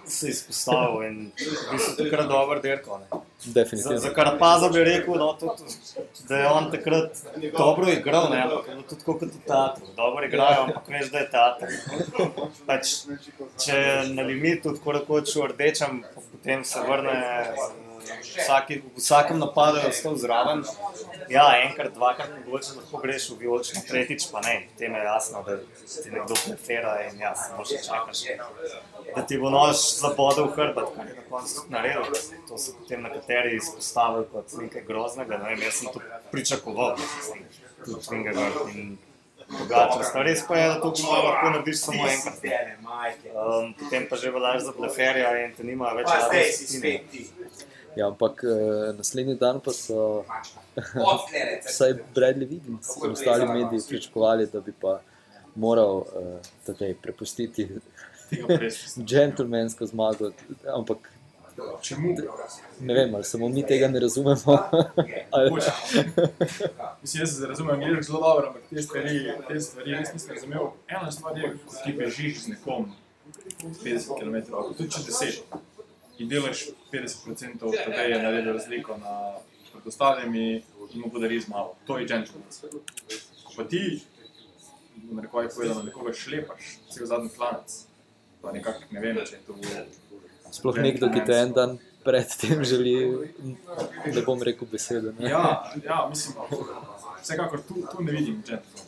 se 0.07 0.29
izpostavil 0.29 1.03
in 1.03 1.17
v 1.35 1.71
bistvu 1.73 1.95
takrat 1.99 2.29
dober 2.29 2.61
dirko. 2.63 2.99
ne. 2.99 3.07
Za, 3.11 3.53
Definitivno. 3.53 3.99
za 3.99 4.11
Karapaza 4.15 4.69
bi 4.69 4.85
rekel, 4.85 5.15
no, 5.15 5.33
tudi, 5.41 5.63
da 6.29 6.37
je 6.37 6.49
on 6.49 6.71
takrat 6.71 7.23
dobro 7.59 7.91
igral, 7.93 8.31
ne, 8.31 8.43
ampak 8.43 8.69
je 8.69 8.83
tudi 8.89 9.03
kot 9.05 9.23
v 9.23 9.41
teatru. 9.47 9.87
Dobro 9.97 10.27
igrajo, 10.27 10.63
ampak 10.69 10.89
veš, 10.89 11.11
da 11.11 11.19
je 11.19 11.31
teater. 11.31 11.69
Pač, 12.67 12.95
če 13.65 13.81
je 13.81 13.97
na 14.15 14.23
limitu, 14.23 14.77
tako 14.77 14.99
rekoč 15.01 15.37
v 15.37 15.49
rdečem, 15.55 16.05
potem 16.15 16.65
se 16.65 16.81
vrne. 16.81 17.19
Eh, 18.11 18.43
Vsaki, 18.43 18.79
v 18.95 19.01
vsakem 19.01 19.39
napadu 19.39 19.79
je 19.79 19.89
ostal 19.89 20.17
zraven. 20.17 20.63
Ja, 21.29 21.47
enkrat, 21.63 21.95
dvakrat, 21.95 22.31
mogoče 22.45 22.77
lahko 22.77 23.01
greš 23.03 23.31
v 23.31 23.39
vijolično, 23.41 23.83
tretjič 23.89 24.29
pa 24.33 24.41
ne. 24.41 24.69
Potem 24.73 24.95
je 24.95 25.03
jasno, 25.05 25.43
da 25.47 25.57
ti 26.03 26.11
nekdo 26.11 26.35
prefera 26.47 26.97
in 27.07 27.21
ja, 27.21 27.35
samo 27.37 27.65
še 27.65 27.81
čakaš, 27.87 28.23
da 29.15 29.27
ti 29.27 29.39
bo 29.39 29.51
nož 29.51 29.83
zabodel 30.01 30.51
v 30.51 30.57
hrbet, 30.59 30.93
kar 30.97 31.09
je 31.11 31.17
na 31.17 31.27
koncu 31.31 31.57
tudi 31.61 31.75
naredil. 31.75 32.21
To 32.49 32.59
so 32.59 32.77
potem 32.79 33.03
nekateri 33.03 33.57
izpostavili 33.57 34.31
kot 34.33 34.55
nekaj 34.61 34.87
groznega. 34.87 35.43
Ne 35.43 35.55
vem, 35.55 35.67
jaz 35.67 35.83
sem 35.83 35.93
to 35.93 36.05
pričakoval, 36.31 36.95
da 36.97 37.11
se 37.11 37.27
zdi. 37.31 37.45
Tudi 37.85 38.07
Fingergaard 38.09 38.75
in. 38.75 38.97
Sta 39.47 40.23
Res 40.27 40.43
pa 40.47 40.57
je, 40.59 40.69
da 40.69 40.81
to 40.81 40.93
malo 41.07 41.29
lahko 41.29 41.51
narediš 41.51 41.79
samo 41.79 42.07
enkrat. 42.11 42.41
Um, 43.31 43.75
potem 43.79 44.07
pa 44.11 44.17
že 44.17 44.31
veljaš 44.31 44.63
za 44.63 44.73
bleferja 44.79 45.31
in 45.45 45.55
te 45.55 45.65
nima 45.65 45.93
več 45.95 46.09
rada 46.11 46.41
Ja, 47.97 48.07
ampak 48.07 48.45
uh, 48.45 48.97
naslednji 48.97 49.35
dan 49.41 49.61
pa 49.65 49.73
so 49.73 50.25
vsaj 51.69 51.95
Bradley 52.15 52.49
Wiggins 52.49 52.93
in 53.05 53.11
ostali 53.11 53.49
mediji 53.49 53.81
pričakovali, 53.89 54.47
da 54.53 54.61
bi 54.61 54.73
pa 54.81 55.01
moral 55.55 55.97
uh, 55.97 56.05
tadej 56.67 56.95
prepustiti 57.03 57.69
džentlmensko 58.99 59.87
zmago. 59.93 60.31
Ampak 60.75 61.11
Čemu? 61.83 62.17
ne 62.81 62.95
vem, 62.95 63.15
ali 63.15 63.25
samo 63.25 63.49
mi 63.49 63.67
tega 63.67 63.89
ne 63.89 64.01
razumemo. 64.01 64.59
ali, 65.31 65.51
Mogoče. 65.51 65.71
Mislim, 67.03 67.23
jaz 67.23 67.39
se 67.39 67.47
razumem 67.47 67.75
angliško 67.75 68.03
zelo 68.03 68.21
dobro, 68.21 68.47
ampak 68.47 68.63
te 68.71 68.83
stvari, 68.83 69.33
te 69.49 69.61
stvari 69.61 69.95
res 69.95 70.13
nisem 70.13 70.35
razumel. 70.35 70.67
Ena 70.89 71.13
stvar 71.13 71.39
je, 71.39 71.57
ko 71.67 71.75
ti 71.85 71.93
bežiš 71.93 72.43
z 72.43 72.49
nekom 72.49 72.93
50 73.85 74.21
km, 74.21 74.53
tudi 74.77 74.91
če 74.91 74.99
10 74.99 75.41
in 76.19 76.29
delaš 76.29 76.67
50%, 76.93 77.91
da 77.91 78.03
je 78.03 78.23
naredil 78.23 78.53
razliko 78.53 78.97
na 78.97 79.35
pred 79.73 79.87
ostalimi 79.87 80.63
in 80.95 81.01
mu 81.01 81.11
podari 81.11 81.41
zmago. 81.41 81.75
To 81.87 81.99
je 81.99 82.07
gentleman. 82.07 82.49
Ko 83.45 83.53
pa 83.57 83.65
ti, 83.65 84.01
na 85.11 85.23
rekovaj 85.23 85.49
povedano, 85.55 85.83
nekoga 85.83 86.13
šlepaš, 86.13 86.79
cel 86.91 87.07
zadnji 87.07 87.31
klanec, 87.37 87.85
pa 88.43 88.53
nekako 88.53 88.81
ne 88.91 89.01
vem, 89.01 89.17
če 89.27 89.37
je 89.37 89.43
to 89.47 89.55
sploh 90.53 90.79
nekdo, 90.79 91.11
ki 91.13 91.25
te 91.27 91.37
en 91.43 91.53
dan 91.53 91.79
predtem 92.07 92.65
želi, 92.65 92.95
ne 94.07 94.23
bom 94.27 94.43
rekel 94.43 94.69
besede. 94.71 95.13
Ne? 95.19 95.31
Ja, 95.31 95.73
ja, 95.85 96.07
mislim, 96.09 96.37
vsekakor 97.23 97.63
tu, 97.69 97.83
tu 97.91 98.05
ne 98.05 98.13
vidim 98.13 98.43
gentlemanstva. 98.47 98.86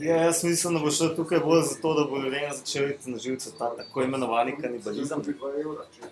Ja, 0.00 0.16
jaz 0.16 0.44
mislim, 0.44 0.74
da 0.74 0.80
bo 0.80 0.90
šlo 0.90 1.08
tukaj 1.08 1.38
bolj 1.38 1.62
zato, 1.62 1.94
da 1.94 2.04
bo 2.10 2.18
ljudem 2.18 2.52
začel 2.52 2.90
iti 2.90 3.10
na 3.10 3.18
živce 3.18 3.50
ta 3.58 3.76
tako 3.76 4.02
imenovani 4.02 4.56
kanibalizem. 4.60 5.22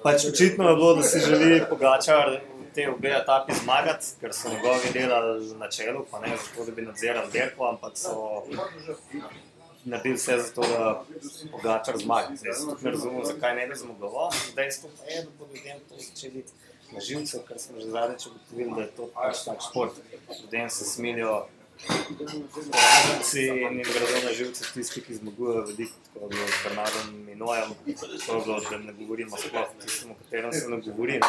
Pač 0.02 0.24
očitno 0.24 0.68
je 0.68 0.76
bilo, 0.76 0.94
da 0.94 1.02
si 1.02 1.20
želi 1.20 1.62
Pogačar 1.70 2.28
v 2.60 2.66
te 2.74 2.90
obe 2.90 3.08
etapi 3.08 3.54
zmagati, 3.62 4.06
ker 4.20 4.34
so 4.34 4.52
njegovi 4.52 4.92
delali 4.92 5.54
na 5.54 5.70
čelu, 5.70 6.04
pa 6.10 6.20
ne 6.20 6.36
zato, 6.36 6.66
da 6.66 6.76
bi 6.76 6.82
nadzirali 6.82 7.32
dirko, 7.32 7.68
ampak 7.68 7.96
so 7.96 8.44
naredili 9.84 10.14
vse 10.14 10.38
za 10.38 10.54
to, 10.54 10.68
da 10.68 11.04
Pogačar 11.52 11.98
zmaga. 11.98 12.36
Zdaj 12.36 12.54
se 12.54 12.68
tudi 12.68 12.84
ne 12.84 12.90
razumem, 12.90 13.24
zakaj 13.24 13.56
ne 13.56 13.66
bi 13.66 13.74
zmagoval. 13.74 14.30
Dejstvo 14.56 14.90
pa 14.98 15.12
je, 15.12 15.22
da 15.22 15.30
bodo 15.38 15.54
ljudem 15.54 15.80
to 15.88 15.94
začeli 15.96 16.38
iti 16.38 16.52
na 16.92 17.00
živce, 17.00 17.40
ker 17.48 17.58
smo 17.58 17.80
že 17.80 17.90
zadnjič 17.90 18.26
ugotovili, 18.26 18.72
da 18.76 18.82
je 18.82 18.96
to 18.96 19.10
pač 19.14 19.44
tak 19.44 19.70
šport. 19.70 19.92
Ljudem 20.42 20.70
se 20.70 20.84
smilijo 20.84 21.46
In 23.38 23.78
jim 23.78 23.82
gredo 23.82 24.20
na 24.24 24.32
živce 24.32 24.64
tisti, 24.74 25.00
ki 25.00 25.14
zmagujejo 25.14 25.64
veliko, 25.70 25.96
tako 26.14 26.28
bilo 26.28 26.46
z 26.46 26.62
Bernardom 26.64 27.10
Minojem, 27.26 27.74
tako 28.26 28.58
da 28.70 28.78
ne 28.78 28.92
govorimo 28.92 29.36
sploh 29.36 29.62
o 29.62 29.82
tistem, 29.82 30.10
o 30.10 30.14
katerem 30.14 30.52
se 30.52 30.68
ne 30.68 30.80
govori. 30.80 31.20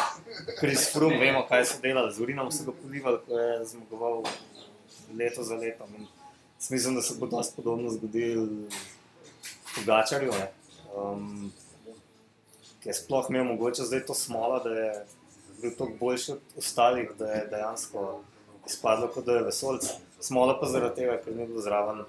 Kris 0.60 0.92
Frum, 0.92 1.14
vemo, 1.20 1.44
kaj 1.48 1.64
so 1.64 1.82
delali, 1.82 2.14
z 2.14 2.20
urinom 2.20 2.50
so 2.52 2.64
ga 2.66 2.72
polivali, 2.82 3.18
ko 3.26 3.38
je 3.38 3.66
zmagoval 3.74 4.24
leto 5.18 5.42
za 5.42 5.54
letom. 5.54 5.94
In 5.98 6.06
Mislim, 6.70 6.94
da 6.94 7.02
se 7.02 7.14
bo 7.18 7.26
dosti 7.26 7.56
podobno 7.56 7.90
zgodilo 7.90 8.46
Pogačarju, 9.74 10.32
ne. 10.32 10.52
um, 10.96 11.52
ki 12.82 12.88
je 12.88 12.94
sploh 12.94 13.26
imel 13.30 13.44
mogoče 13.44 13.82
zdaj 13.82 14.04
to 14.06 14.14
smola, 14.14 14.58
da 14.64 14.70
je 14.70 15.06
bil 15.62 15.72
toliko 15.78 15.96
boljši 16.00 16.32
od 16.32 16.40
ostalih, 16.58 17.10
da 17.18 17.32
je 17.32 17.46
dejansko 17.50 18.20
izpadlo, 18.66 19.08
kot 19.08 19.24
da 19.24 19.32
je 19.32 19.42
vesolc. 19.42 19.88
Smola 20.20 20.54
pa 20.60 20.66
zaradi 20.68 21.00
tega, 21.02 21.16
ker 21.24 21.32
ni 21.36 21.46
bil 21.46 21.62
zraven 21.64 22.02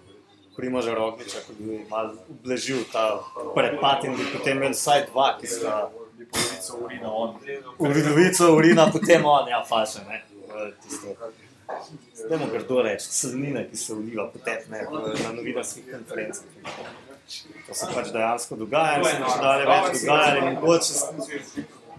Primoža 0.56 0.94
Rogliča, 0.94 1.40
ko 1.48 1.54
bi 1.60 1.80
malo 1.90 2.14
ublažil 2.30 2.84
ta 2.92 3.06
prepad 3.56 4.04
in 4.06 4.18
bi 4.20 4.26
potem 4.34 4.58
imel 4.60 4.74
vsaj 4.76 5.06
dva, 5.12 5.38
ki 5.40 5.48
sta 5.48 5.90
Bi 6.18 6.26
polovico 6.28 6.76
urina 6.86 7.10
on. 7.14 7.32
uridovico 7.80 8.52
urina, 8.56 8.84
potem 8.92 9.26
on, 9.26 9.48
ja, 9.50 9.64
faše, 9.66 10.04
ne. 10.10 10.20
Tisto. 10.84 11.16
Dajmo 12.30 12.46
grdo 12.52 12.82
reči, 12.84 13.08
slanina, 13.10 13.64
ki 13.64 13.78
se 13.80 13.94
uliva 13.94 14.28
potepne 14.30 14.84
na 15.24 15.32
novinarskih 15.34 15.88
konferencah. 15.92 16.44
To 17.68 17.74
se 17.74 17.88
pač 17.96 18.12
dejansko 18.14 18.56
dogaja 18.60 19.00
se 19.04 19.16
bo 19.24 19.30
še 19.32 19.40
dalje 19.42 19.66
več 19.72 20.02
dogajalo. 20.04 20.48
in 20.48 20.54
Mogoče, 20.60 20.94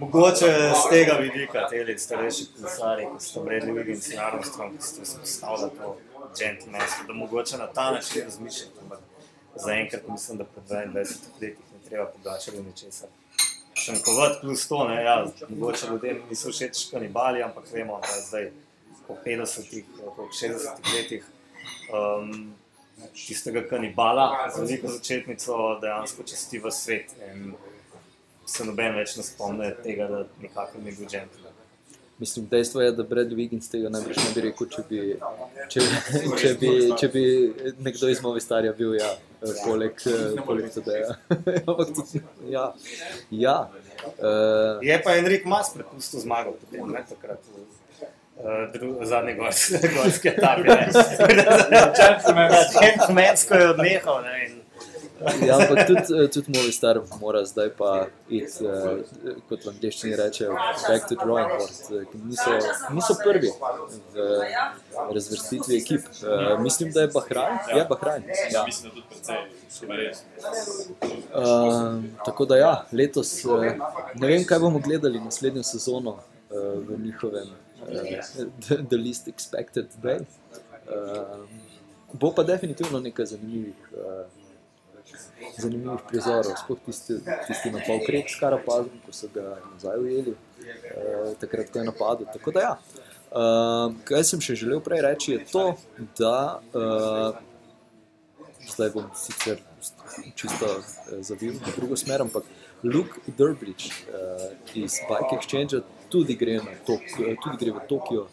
mogoče 0.03 0.47
z 0.75 0.91
tega 0.91 1.13
vidika, 1.13 1.67
te 1.71 1.99
starejši 1.99 2.47
kolesari, 2.57 3.07
kot 3.13 3.23
so 3.23 3.43
Bradley 3.45 3.75
Wiggins 3.77 4.11
in 4.13 4.21
Armstrong, 4.21 4.77
ki 4.77 4.87
ste 4.87 5.03
izpostavili 5.03 5.71
to 5.79 5.97
gentlemanstvo, 6.39 7.07
da 7.07 7.15
mogoče 7.15 7.59
na 7.59 7.67
ta 7.67 7.91
način 7.91 8.25
razmišljate. 8.25 8.81
Ampak 8.83 8.99
zaenkrat 9.65 10.09
mislim, 10.09 10.39
da 10.39 10.45
po 10.45 10.61
22 10.71 10.95
letih 11.41 11.59
ne 11.75 11.89
treba 11.89 12.07
pogačati 12.07 12.63
ničesar. 12.63 13.09
Šankovati 13.75 14.41
plus 14.41 14.69
to, 14.69 14.89
ne, 14.89 15.03
ja, 15.05 15.27
mogoče 15.49 15.87
ljudem 15.87 16.23
niso 16.31 16.51
všeč 16.51 16.91
kanibali, 16.91 17.43
ampak 17.43 17.65
vemo, 17.73 18.01
da 18.01 18.21
zdaj 18.29 18.51
po 19.07 19.17
50-ih, 19.27 19.85
po 20.17 20.29
60-ih 20.41 20.95
letih 20.95 21.25
um, 21.93 22.55
tistega 23.27 23.69
kanibala, 23.69 24.51
z 24.55 24.61
veliko 24.61 24.89
začetnico, 24.89 25.79
dejansko 25.81 26.23
časti 26.23 26.59
v 26.59 26.71
svet. 26.71 27.15
In 27.33 27.55
se 28.53 28.65
noben 28.69 28.95
več 28.99 29.17
ne 29.17 29.25
spomne 29.27 29.73
tega, 29.85 30.09
da 30.11 30.23
nikakor 30.43 30.83
ni 30.83 30.93
bil 30.93 31.09
gentleman. 31.09 31.53
Mislim, 32.23 32.47
dejstvo 32.51 32.81
je, 32.81 32.93
da 32.93 33.03
Brad 33.03 33.33
Wiggins 33.35 33.71
tega 33.71 33.89
najbrž 33.91 34.19
ne 34.21 34.29
bi 34.35 34.43
rekel, 34.45 34.69
če 34.71 34.83
bi, 34.89 34.99
če, 35.73 35.81
če 36.39 36.51
bi, 36.61 36.71
če 37.01 37.09
bi 37.11 37.23
nekdo 37.83 38.11
iz 38.13 38.21
Movistarja 38.23 38.75
bil, 38.79 38.93
ja, 38.95 39.09
poleg, 39.65 39.99
eh, 40.07 40.37
poleg 40.47 40.69
tega. 40.77 41.17
Ampak 41.67 41.91
tudi, 41.97 42.23
ja, 42.53 42.69
ja. 43.35 43.57
Uh, 44.19 44.79
Je 44.87 45.01
pa 45.03 45.17
Enrik 45.19 45.49
Mas 45.51 45.73
prepustil 45.75 46.23
zmago 46.23 46.55
potem, 46.61 46.87
ne 46.95 47.03
takrat. 47.09 47.51
Uh, 48.43 48.71
zadnji 49.03 49.35
gorski, 49.41 49.83
gorski 49.97 50.31
etapi. 50.37 50.69
Gentlemansko 52.79 53.65
je 53.65 53.71
odnehal. 53.75 54.23
Ne, 54.29 54.39
in, 54.47 54.62
ja, 55.47 55.57
ampak 55.57 55.87
tudi, 55.87 56.25
eh, 56.25 56.29
tudi 56.29 56.59
Movistar 56.59 57.01
mora 57.21 57.45
zdaj 57.45 57.71
pa 57.79 58.07
iti, 58.29 58.65
uh, 58.65 58.99
kot 59.49 59.65
v 59.65 59.73
angliščini 59.73 60.17
rečejo, 60.19 60.57
back 60.89 61.09
to 61.09 61.17
drawing 61.21 61.51
board, 61.59 61.77
eh, 61.91 62.17
niso, 62.25 62.51
niso 62.95 63.17
prvi 63.23 63.51
v 64.15 65.15
razvrstitvi 65.15 65.79
ekip. 65.81 66.07
Uh, 66.23 66.61
mislim, 66.63 66.93
da 66.93 67.07
je 67.07 67.13
Bahrajn. 67.15 67.59
Ja, 67.77 67.85
Bahrajn. 67.89 68.23
Ja. 68.53 68.67
Uh, 71.33 72.05
tako 72.25 72.45
da 72.45 72.57
ja, 72.57 72.75
letos 72.93 73.45
uh, 73.45 73.65
ne 74.15 74.27
vem, 74.27 74.45
kaj 74.45 74.59
bomo 74.59 74.79
gledali 74.79 75.21
naslednjo 75.21 75.63
sezono 75.63 76.19
uh, 76.19 76.79
v 76.89 76.99
njihovem 77.05 77.49
uh, 77.49 77.89
the, 78.67 78.77
the 78.91 78.97
Least 78.97 79.29
Expected 79.29 79.87
Day. 80.03 80.25
Uh, 80.87 81.49
bo 82.13 82.33
pa 82.35 82.43
definitivno 82.43 83.01
nekaj 83.01 83.27
zanimivih, 83.27 83.91
uh, 83.93 84.42
zanimivih 85.59 86.03
prizorov, 86.09 86.57
sploh 86.61 86.81
tisti, 86.87 87.19
tisti 87.47 87.73
na 87.75 87.85
pol 87.87 88.03
krek 88.07 88.31
s 88.31 88.41
Karapazom, 88.41 88.99
ko 89.07 89.15
so 89.17 89.31
ga 89.35 89.57
nazaj 89.73 90.01
ujeli, 90.03 90.35
uh, 90.35 91.33
takrat, 91.41 91.73
ko 91.73 91.83
je 91.83 91.89
napadel. 91.89 92.29
Tako 92.33 92.55
da 92.57 92.67
ja. 92.67 92.75
Uh, 93.33 93.95
kaj 94.09 94.27
sem 94.29 94.45
še 94.45 94.59
želel 94.61 94.83
prej 94.85 95.05
reči, 95.07 95.37
je 95.39 95.47
to, 95.49 95.67
da 96.21 96.61
uh, 96.77 97.41
zdaj 98.69 98.91
bom 98.95 99.11
sicer 99.17 99.61
čisto 100.35 100.67
eh, 100.67 101.23
zavil 101.23 101.53
v 101.53 101.73
drugo 101.77 101.97
smer, 101.97 102.23
ampak 102.23 102.45
Luke 102.83 103.21
Durbridge 103.39 103.95
uh, 104.11 104.51
iz 104.75 104.99
Bike 105.07 105.37
Exchange 105.39 105.83
tudi 106.11 106.35
gre, 106.35 106.59
na 106.59 106.75
tok, 106.87 107.03
eh, 107.23 107.37
tudi 107.39 107.57
gre 107.61 107.71
v 107.79 107.83
Tokio 107.89 108.27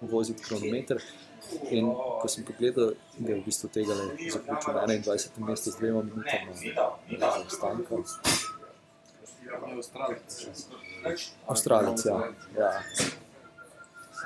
voziti 0.00 0.44
kronometer. 0.46 1.02
In 1.70 1.94
ko 2.20 2.28
sem 2.28 2.44
pogledal, 2.44 2.92
da 3.18 3.32
je 3.32 3.38
v 3.40 3.44
bistvu 3.44 3.68
tega 3.72 3.94
le 3.94 4.08
zaključil 4.30 4.74
na 4.74 4.82
21. 4.86 5.38
mestu 5.48 5.70
z 5.70 5.78
dvema 5.78 6.02
minutama 6.02 6.52
zaostanka. 7.18 8.02
Avstralec. 11.46 12.04
Ja. 12.04 12.18
ja. 12.58 12.72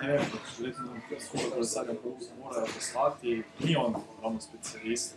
Ne 0.03 0.09
vem, 0.13 0.23
letno 0.61 1.19
skupaj 1.21 1.51
kolesarjem 1.51 1.99
morajo 2.43 2.67
poslati, 2.75 3.43
ni 3.59 3.77
on 3.77 3.95
ravno 4.23 4.41
specialist. 4.41 5.15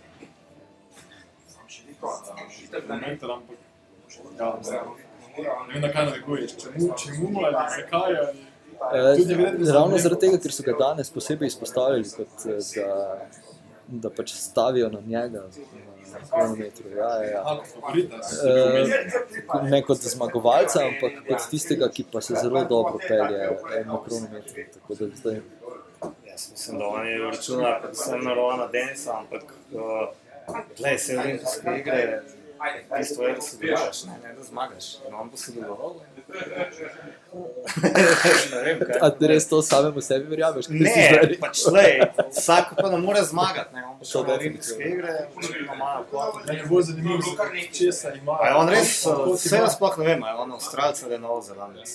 Kronometer, 2.70 3.32
ampak 3.32 3.58
ja, 4.40 4.60
ne 5.68 5.74
vem, 5.74 5.82
na 5.82 5.92
kaj 5.92 6.06
narekuješ, 6.06 6.58
čemu, 6.62 6.94
čemu 6.98 7.46
ali 7.46 7.56
zakaj 7.78 8.18
ali 8.18 8.46
Ravno 9.70 9.98
za- 9.98 10.04
zaradi 10.04 10.22
tega, 10.22 10.38
ker 10.38 10.52
so 10.52 10.64
ga 10.64 10.74
danes 10.74 11.10
posebej 11.10 11.48
izpostavili, 11.48 12.06
kot, 12.12 12.46
eh, 12.46 12.60
da, 12.76 13.28
da 13.88 14.10
pač 14.12 14.34
stavijo 14.34 14.90
na 14.90 15.02
njega 15.02 15.40
na. 15.40 15.50
Ja, 16.96 17.10
ja, 17.16 17.24
ja. 17.26 17.60
Eh, 18.46 18.86
Ne 19.64 19.82
kot 19.82 19.98
zmagovalca, 20.00 20.80
ampak 20.82 21.12
kot 21.28 21.50
tistega, 21.50 21.90
ki 21.90 22.06
pa 22.06 22.22
se 22.22 22.36
zelo 22.36 22.64
dobro 22.66 23.00
pelje 23.00 23.42
eh, 23.42 23.84
na 23.86 24.00
kronometru. 24.00 24.64
Tako 24.74 24.96
da 24.96 25.06
zdaj 25.16 25.42
jaz 26.26 26.52
mislim, 26.52 26.80
da 26.80 26.86
oni 26.88 27.18
računajo 27.20 27.80
predvsem 27.82 28.24
na 28.24 28.34
Rovana 28.34 28.68
Denisa, 28.68 29.18
ampak 29.18 29.44
uh, 29.74 30.08
glej, 30.78 30.98
se 30.98 31.20
olimpijske 31.20 31.80
igre, 31.80 32.22
bistvo 32.98 33.28
je, 33.28 33.34
da 33.36 33.42
sodeluješ, 33.42 34.04
ne, 34.04 34.14
ne 34.24 34.34
da 34.34 34.44
zmagaš. 34.44 34.96
In 35.08 35.16
on 35.16 35.30
bo 35.30 35.38
ne 38.52 38.64
vem, 38.64 38.80
kaj. 38.80 38.98
A 39.02 39.10
ti 39.10 39.28
res 39.28 39.50
to 39.50 39.62
samemu 39.62 40.02
sebi 40.02 40.30
verjameš? 40.30 40.66
si 40.66 40.74
Ne, 40.74 41.10
rekel? 41.12 41.40
pač 41.40 41.66
lej, 41.72 42.02
vsak 42.38 42.66
pa 42.82 42.90
ne 42.90 42.98
more 42.98 43.24
zmagati. 43.24 43.76
Ne. 43.76 43.84
On 43.90 43.98
bo 44.00 44.06
šel 44.06 44.24
na 44.28 44.34
olimpijske 44.34 44.84
igre, 44.90 45.28
očitno 45.38 45.74
imajo 45.76 46.04
kvot. 46.10 46.36
Meni 46.48 46.60
je 46.60 46.66
bolj 46.70 46.84
zanimivo, 46.90 47.20
zakaj 47.30 47.68
česa 47.74 48.14
ima. 48.14 48.34
A 48.42 48.44
je 48.48 48.54
on 48.56 48.70
res, 48.70 49.06
vse 49.34 49.58
jaz 49.58 49.74
sploh 49.76 49.98
ne 50.02 50.06
vem, 50.06 50.24
a 50.24 50.26
je 50.30 50.36
on 50.46 50.52
Avstralec 50.58 51.04
ali 51.04 51.18
Novo 51.20 51.42
Zelandec. 51.42 51.90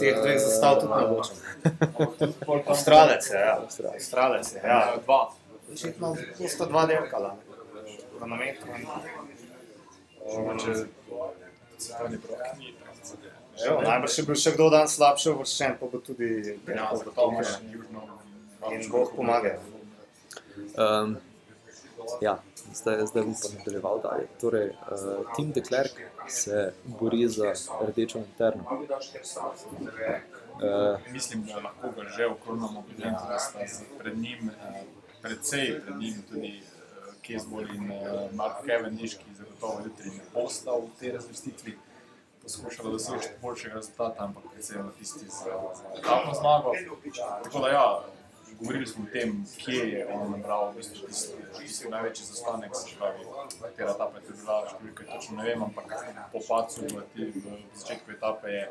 Teh 0.00 0.14
dveh 0.18 0.38
zastav 0.38 0.74
tudi 0.80 0.92
ne 0.92 0.96
ločem. 1.10 1.36
Avstralec 2.66 3.24
je, 3.30 3.38
ja. 3.38 3.54
Avstralec 3.94 4.46
je, 4.52 4.58
ja. 4.64 4.96
Dva. 5.04 5.20
Očitno 5.72 6.16
to 6.38 6.48
sta 6.48 6.64
dva 6.66 6.86
dirkala. 6.86 7.36
Kronometru 8.18 8.68
in 8.78 8.86
Če 10.64 10.74
se 11.78 11.92
to 11.98 12.08
ni 12.08 12.18
prav. 12.18 12.38
Najbrž 13.82 14.18
je 14.18 14.24
bil 14.24 14.38
še 14.38 14.52
kdo 14.54 14.70
dan 14.72 14.88
slabše 14.88 15.32
uvrščen, 15.34 15.76
pa 15.80 15.86
bo 15.86 15.98
tudi 15.98 16.28
Ja, 16.68 16.88
Tokio. 16.94 17.42
južno. 17.72 18.06
In 18.70 18.90
Bog 18.90 19.10
pomaga. 19.16 19.58
Um, 20.78 21.16
ja, 22.20 22.38
zdaj, 22.74 23.06
zdaj 23.10 23.22
bom 23.26 23.34
pa 23.34 23.48
nadaljeval 23.58 24.00
dalje. 24.02 24.26
Torej, 24.40 24.68
uh, 24.70 25.34
Tim 25.36 25.50
de 25.52 25.60
Klerk 25.60 25.98
se 26.28 26.72
bori 26.84 27.28
za 27.28 27.52
rdečo 27.82 28.18
interno. 28.18 28.64
Uh, 30.52 31.12
Mislim, 31.12 31.44
da 31.46 31.58
lahko 31.60 31.90
ga 31.96 32.08
že 32.08 32.26
okrnamo, 32.26 32.84
glede 32.86 33.10
na 33.10 33.18
to, 33.18 33.28
da 33.28 33.38
sta 33.38 33.58
pred 33.98 34.18
njim, 34.18 34.50
eh, 34.50 34.82
precej 35.22 35.80
pred 35.84 35.96
njim 35.96 36.22
tudi 36.30 36.62
Kezbol 37.22 37.70
in 37.74 37.90
uh, 37.90 38.28
Mark 38.34 38.64
Cavendish, 38.66 39.18
ki 39.18 39.34
zagotovo 39.38 39.86
jutri 39.86 40.10
ne 40.10 40.24
bosta 40.34 40.74
v 40.74 40.90
tej 41.00 41.16
razvrstitvi 41.16 41.76
poskušala 42.42 42.90
doseči 42.90 43.28
boljšega 43.42 43.74
rezultata, 43.74 44.24
ampak 44.24 44.42
predvsem 44.50 44.90
tisti 44.98 45.28
za 45.30 45.54
etapno 45.98 46.34
zmago. 46.34 46.72
Tako 47.42 47.58
da 47.58 47.68
ja, 47.68 47.86
govorili 48.60 48.86
smo 48.86 49.04
o 49.04 49.12
tem, 49.12 49.46
kje 49.58 49.84
je 49.90 50.06
on 50.14 50.30
nabral 50.30 50.70
v 50.70 50.76
bistvu 50.76 51.06
tisti, 51.08 51.36
tisti 51.58 51.88
največji 51.88 52.26
zastanek, 52.26 52.74
se 52.74 52.96
pravi, 52.98 53.26
katera 53.60 53.94
etapa 53.94 54.18
je 54.18 54.34
bila, 54.40 54.58
številka 54.70 55.06
točno 55.12 55.38
ne 55.38 55.48
vem, 55.48 55.62
ampak 55.62 55.94
po 56.32 56.42
pacu 56.48 56.86
v, 56.90 57.06
v 57.14 57.56
začetku 57.74 58.16
etape 58.18 58.50
je 58.50 58.66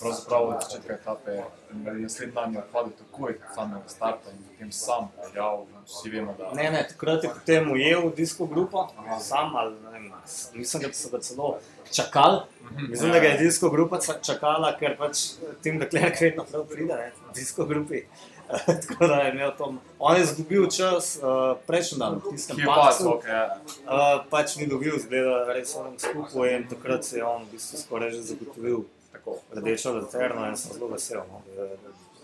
pravzaprav 0.00 0.48
od 0.48 0.54
začetka 0.62 0.92
etape 0.92 1.42
naslednji 1.84 2.34
dan 2.34 2.52
je 2.52 2.58
odpadel 2.58 2.92
takoj 2.98 3.38
samega 3.54 3.88
starta 3.88 4.30
in 4.30 4.44
potem 4.48 4.72
sam 4.72 5.08
peljal, 5.22 5.64
vsi 5.86 6.10
vemo, 6.10 6.34
da 6.38 6.52
Ne, 6.54 6.70
ne, 6.70 6.86
takrat 6.88 7.24
je 7.24 7.30
potem 7.30 7.72
ujel 7.72 8.10
disko 8.16 8.46
grupo, 8.46 8.88
sam 9.20 9.56
ali 9.56 9.74
ne 9.80 9.90
vem, 9.90 10.12
mislim, 10.54 10.82
da 10.82 10.92
so 10.92 11.08
ga 11.10 11.20
celo 11.20 11.58
čakali. 11.92 12.40
Mislim, 12.88 13.12
da 13.12 13.18
ga 13.18 13.26
je 13.26 13.38
disko 13.38 13.70
grupa 13.70 13.98
čakala, 14.22 14.76
ker 14.78 14.96
pač 14.98 15.18
Tim 15.62 15.78
Deklerk 15.78 16.20
vedno 16.20 16.44
prav 16.44 16.64
pride, 16.64 16.94
ne, 16.94 17.12
disko 17.34 17.64
grupi. 17.64 18.02
Tako 18.66 19.06
da 19.06 19.14
je 19.14 19.32
imel 19.32 19.50
tam, 19.58 19.80
on 19.98 20.16
je 20.16 20.22
izgubil 20.22 20.68
čas 20.70 21.18
uh, 21.18 21.56
prejšnji 21.66 21.98
dan, 21.98 22.20
tistem 22.30 22.56
ki 22.56 22.62
je 22.62 22.66
pač, 22.66 22.76
pacu. 22.76 23.08
ok, 23.08 23.24
ja. 23.26 23.58
Uh, 23.86 24.26
pač 24.30 24.56
ni 24.56 24.66
dobil, 24.70 24.94
zgleda, 25.02 25.40
res 25.50 25.74
onem 25.74 25.96
skupaj 25.98 26.54
in 26.54 26.68
takrat 26.70 27.04
se 27.04 27.18
je 27.18 27.24
on 27.24 27.42
v 27.42 27.56
bistvu 27.56 27.80
skoraj 27.80 28.14
že 28.14 28.22
zagotovil 28.22 28.84
tako 29.26 29.60
rdečo 29.60 29.92
lanterno 29.92 30.48
in 30.48 30.56
sem 30.56 30.72
zelo 30.72 30.88
vesel. 30.88 31.22
No, 31.30 31.42
da, 31.56 31.68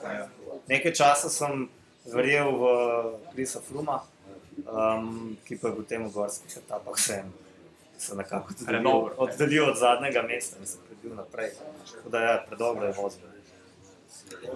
da, 0.03 0.29
nekaj 0.69 0.95
časa 0.95 1.29
sem 1.29 1.69
verjel 2.05 2.51
v 2.59 2.65
Krisa 3.33 3.61
Fruma, 3.61 4.03
um, 4.67 5.37
ki 5.45 5.59
pa 5.59 5.69
je 5.69 5.77
potem 5.77 6.07
v 6.07 6.13
gorskih 6.13 6.57
etapah 6.57 6.99
se, 6.99 7.23
se 7.99 8.17
nekako 8.17 8.55
tudi 8.55 8.67
Predober. 8.67 9.13
oddaljil 9.17 9.71
od 9.71 9.79
zadnjega 9.79 10.23
mesta 10.23 10.59
in 10.61 10.67
se 10.67 10.79
prebil 10.89 11.17
naprej. 11.17 11.51
Tako 11.93 12.09
da 12.09 12.19
je 12.19 12.45
predobro 12.49 12.87
je 12.87 12.95
vozil. 12.99 13.29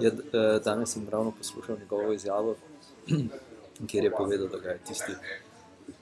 Ja, 0.01 0.11
eh, 0.11 0.61
danes 0.65 0.93
sem 0.93 1.09
ravno 1.11 1.31
poslušal 1.31 1.79
njegovo 1.79 2.13
izjavo, 2.13 2.57
kjer 3.89 4.05
je 4.05 4.11
povedal, 4.11 4.49
da 4.49 4.59
ga 4.59 4.71
je 4.71 4.79
tisti 4.87 5.13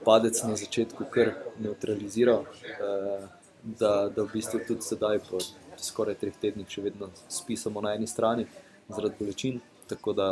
padec 0.05 0.43
na 0.43 0.57
začetku 0.57 1.05
kar 1.11 1.33
neutraliziral, 1.59 2.45
eh, 2.65 3.27
da, 3.63 4.09
da 4.17 4.23
v 4.23 4.29
bistvu 4.33 4.61
tudi 4.69 4.83
sedaj, 4.83 5.19
po 5.31 5.39
skoraj 5.85 6.19
treh 6.21 6.37
tednih, 6.41 6.69
še 6.71 6.85
vedno 6.85 7.11
spi 7.29 7.57
samo 7.61 7.83
na 7.85 7.95
eni 7.99 8.09
strani 8.11 8.47
zaradi 8.89 9.19
bolečin. 9.21 9.61
Tako 9.89 10.15
da, 10.17 10.29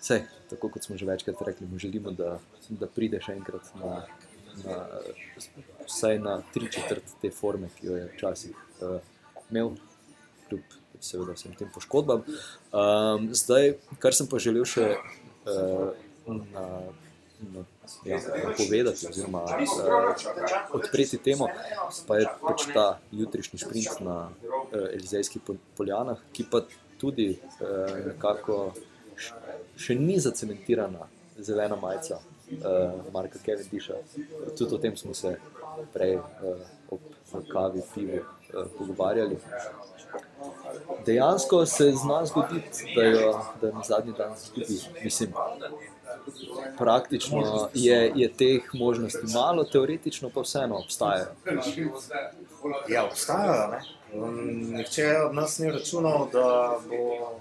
vse, 0.00 0.24
tako 0.50 0.70
kot 0.74 0.86
smo 0.86 0.98
že 0.98 1.06
večkrat 1.06 1.42
rekli, 1.46 1.68
mu 1.70 1.78
želimo, 1.78 2.10
da, 2.10 2.36
da 2.68 2.90
pride 2.90 3.20
še 3.22 3.36
enkrat 3.38 3.70
na, 3.80 4.00
na 4.64 4.78
vsaj 5.86 6.18
na 6.18 6.38
tri 6.54 6.70
četrt 6.70 7.18
te 7.22 7.30
forme, 7.30 7.70
ki 7.78 7.86
jo 7.86 7.98
je 8.00 8.08
včasih 8.14 8.56
uh, 8.82 8.98
imel, 9.50 9.76
kljub 10.48 10.80
seveda 11.04 11.36
vsem 11.36 11.54
tem 11.58 11.70
poškodbam. 11.74 12.24
Um, 12.72 13.30
zdaj, 13.36 13.76
kar 14.02 14.16
sem 14.16 14.28
pa 14.30 14.40
želel 14.42 14.66
še 14.68 14.94
uh, 14.96 15.90
na, 16.26 16.66
ja, 18.04 18.20
povedati, 18.56 19.06
oziroma 19.10 19.42
uh, 19.44 20.14
odpreti 20.72 21.18
temo, 21.18 21.48
pa 22.06 22.18
je 22.18 22.28
pač 22.42 22.66
ta 22.74 22.86
jutrišnji 23.12 23.58
sprint 23.58 24.00
na 24.00 24.28
uh, 24.28 24.88
Elizejskih 24.92 25.42
pol- 25.46 25.60
poljanah, 25.76 26.20
ki 26.32 26.46
pa 26.50 26.62
tudi 27.00 27.34
uh, 27.34 27.96
nekako 28.06 28.72
še 29.76 29.94
ni 29.98 30.18
zacementirana 30.20 31.08
zelena 31.38 31.76
majica 31.76 32.18
uh, 32.18 33.12
Marka 33.12 33.38
Cavendisha. 33.38 33.94
Tudi 34.58 34.74
o 34.74 34.78
tem 34.78 34.96
smo 34.96 35.14
se 35.14 35.36
prej 35.92 36.16
uh, 36.16 36.94
ob 36.94 37.00
kavi, 37.50 37.82
pivu 37.94 38.20
uh, 38.22 38.66
pogovarjali. 38.78 39.38
Dejansko 41.06 41.66
se 41.66 41.92
zna 41.92 42.24
zgoditi, 42.26 42.94
da 42.94 43.02
jo 43.02 43.30
da 43.60 43.70
na 43.72 43.82
zadnji 43.82 44.12
dan 44.18 44.36
zgubi. 44.38 44.78
Mislim, 45.04 45.32
praktično 46.78 47.68
je, 47.74 48.12
je 48.14 48.32
teh 48.32 48.74
možnosti 48.74 49.32
malo, 49.34 49.64
teoretično 49.64 50.30
pa 50.34 50.40
vseeno 50.40 50.78
obstajajo. 50.78 51.26
Ja, 52.88 53.04
obstajajo. 53.04 53.70
ne. 53.70 53.80
Um, 54.14 54.36
Nihče 54.72 55.16
od 55.18 55.34
nas 55.34 55.58
ni 55.58 55.70
računal, 55.70 56.28
da 56.32 56.78
bo 56.88 57.40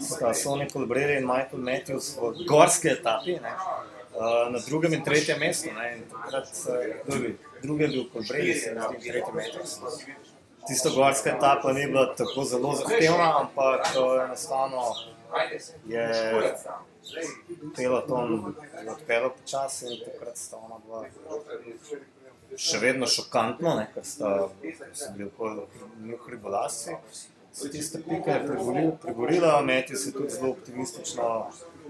sta 0.00 0.34
Sonny 0.34 0.70
Colbrelli 0.72 1.16
in 1.16 1.26
Michael 1.26 1.62
Matthews 1.62 2.16
v 2.16 2.46
gorski 2.48 2.88
etapi, 2.88 3.32
ne, 3.32 3.52
uh, 4.14 4.52
na 4.52 4.58
drugem 4.66 4.92
in 4.92 5.04
tretjem 5.04 5.38
mestu. 5.38 5.68
Ne, 5.78 5.92
in 5.96 6.02
takrat, 6.10 6.48
bil? 7.06 7.32
drugi 7.62 7.82
je 7.82 7.88
bil 7.88 8.04
Colbrelli, 8.12 8.54
se 8.54 8.74
zdi, 8.74 9.10
tretji 9.10 9.32
Matthews. 9.34 9.78
Tista 10.66 10.90
gorska 10.90 11.30
etapa 11.30 11.72
ni 11.72 11.86
bila 11.86 12.14
tako 12.16 12.44
zelo 12.44 12.74
zahtevna, 12.74 13.40
ampak 13.40 13.86
eh, 13.96 14.24
enostavno 14.24 14.82
je 15.86 16.08
peloton 17.76 18.54
odpeljal 18.94 19.30
počasi 19.40 19.86
in 19.86 20.04
takrat 20.04 20.36
sta 20.36 20.56
ona 20.56 20.78
dva 20.86 21.04
še 22.56 22.78
vedno 22.80 23.06
šokantno, 23.06 23.74
ne, 23.76 23.88
ker 23.94 24.04
sta 24.04 24.48
bili 25.16 25.28
okoli 25.28 25.66
hribolasci. 26.26 26.96
So 27.52 27.68
tiste 27.72 27.98
pike 28.04 28.34
pregorila, 28.46 28.92
pregorila 29.02 29.62
Meti 29.62 29.96
se 29.96 30.12
tudi 30.12 30.30
zelo 30.30 30.50
optimistično 30.50 31.28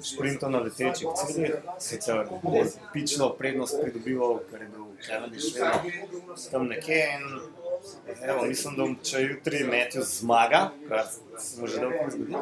šprintal 0.04 0.50
na 0.50 0.59
letečih 0.64 1.09
ciljih, 1.18 1.54
sicer 1.83 2.26
je 2.54 2.64
pično 2.92 3.28
prednost 3.38 3.81
pridobival, 3.83 4.38
ker 4.50 4.62
je 4.62 4.68
bil 4.68 4.87
Cavendish 5.07 5.54
vedno 5.54 6.38
tam 6.50 6.66
nekje 6.66 7.02
in 7.18 7.26
evo, 8.22 8.44
mislim, 8.44 8.76
da 8.76 8.87
če 9.11 9.22
jutri 9.22 9.64
Matthew 9.66 10.07
zmaga, 10.07 10.70
kar 10.88 11.04
se 11.38 11.61
mu 11.61 11.66
že 11.66 11.81
dolgo 11.81 12.11
zgodi, 12.11 12.37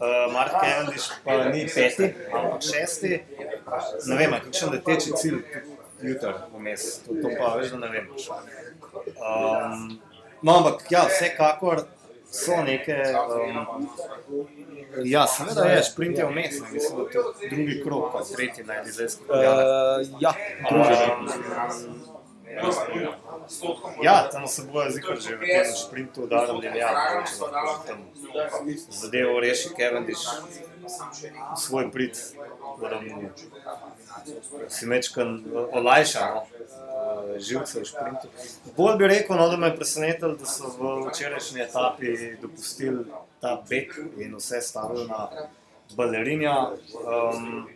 uh, 0.00 0.32
Mark 0.32 0.52
Cavendish 0.60 1.08
pa 1.24 1.44
ni 1.48 1.66
peti, 1.74 2.10
ampak 2.32 2.62
šesti, 2.62 3.20
ne 4.06 4.18
vem, 4.20 4.36
kakšen 4.44 4.72
leteči 4.74 5.12
cilj 5.16 5.42
jutri 6.02 6.32
vmes, 6.54 6.86
to, 7.06 7.18
to 7.22 7.34
pa 7.38 7.54
veš, 7.56 7.74
da 7.74 7.78
ne 7.84 7.92
vem. 7.94 8.08
Um, 9.16 10.00
no, 10.42 10.56
ampak 10.56 10.90
ja, 10.90 11.06
vsekakor 11.10 11.86
so 12.30 12.62
neke. 12.66 12.98
Um, 13.14 13.88
ja, 15.04 15.26
seveda 15.26 15.68
je, 15.70 15.82
šprint 15.90 16.18
je 16.18 16.26
vmes, 16.26 16.60
ne, 16.60 16.72
mislim, 16.72 16.98
da 16.98 17.18
je 17.18 17.50
drugi 17.50 17.80
krok, 17.84 18.12
pa 18.12 18.24
tretji 18.36 18.64
na 18.64 18.80
Elizejskih 18.82 19.26
poljah. 19.26 19.56
Uh, 19.56 20.20
ja, 20.20 20.34
drugi. 20.70 22.15
Ja, 24.02 24.28
tam 24.32 24.48
se 24.48 24.62
bojo 24.72 24.90
zihar 24.90 25.20
že 25.20 25.36
v 25.36 25.40
tem 25.40 25.74
šprintu 25.86 26.22
udarili, 26.22 26.66
ja, 26.78 26.90
mogoče 26.94 27.52
lahko 27.52 27.86
tam 27.86 27.98
zadevo 28.90 29.40
reši 29.40 29.68
Cavendish 29.78 30.26
v 31.54 31.58
svoj 31.58 31.90
prid, 31.90 32.14
da 32.80 33.00
mu 33.00 33.30
si 34.68 34.86
mečkan 34.86 35.44
olajša 35.72 36.22
no, 36.34 36.42
eh, 36.42 37.40
živce 37.40 37.80
v 37.80 37.84
šprintu. 37.84 38.28
Bolj 38.76 38.96
bi 38.96 39.06
rekel, 39.06 39.36
no, 39.36 39.48
da 39.48 39.56
me 39.56 39.66
je 39.66 39.76
presenetilo, 39.76 40.34
da 40.34 40.46
so 40.46 40.70
v 40.78 41.10
včerajšnji 41.10 41.60
etapi 41.60 42.36
dopustili 42.42 43.04
ta 43.40 43.62
bek 43.68 43.98
in 44.18 44.36
vse 44.36 44.60
stavili 44.60 45.08
na 45.08 45.28
balerinja. 45.96 46.70
Um, 46.94 47.66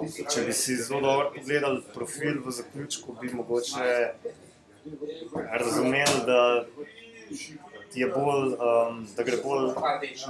Če 0.00 0.42
bi 0.46 0.54
si 0.56 0.76
zelo 0.76 1.00
dobro 1.00 1.30
pogledali 1.34 1.82
profil 1.94 2.40
v 2.44 2.50
zaključku, 2.50 3.16
bi 3.20 3.28
mogoče 3.34 4.14
razumeli, 5.52 6.22
da, 6.26 6.64
bolj, 8.14 8.54
um, 8.56 9.02
da 9.16 9.22
gre 9.22 9.36
bolj 9.44 9.68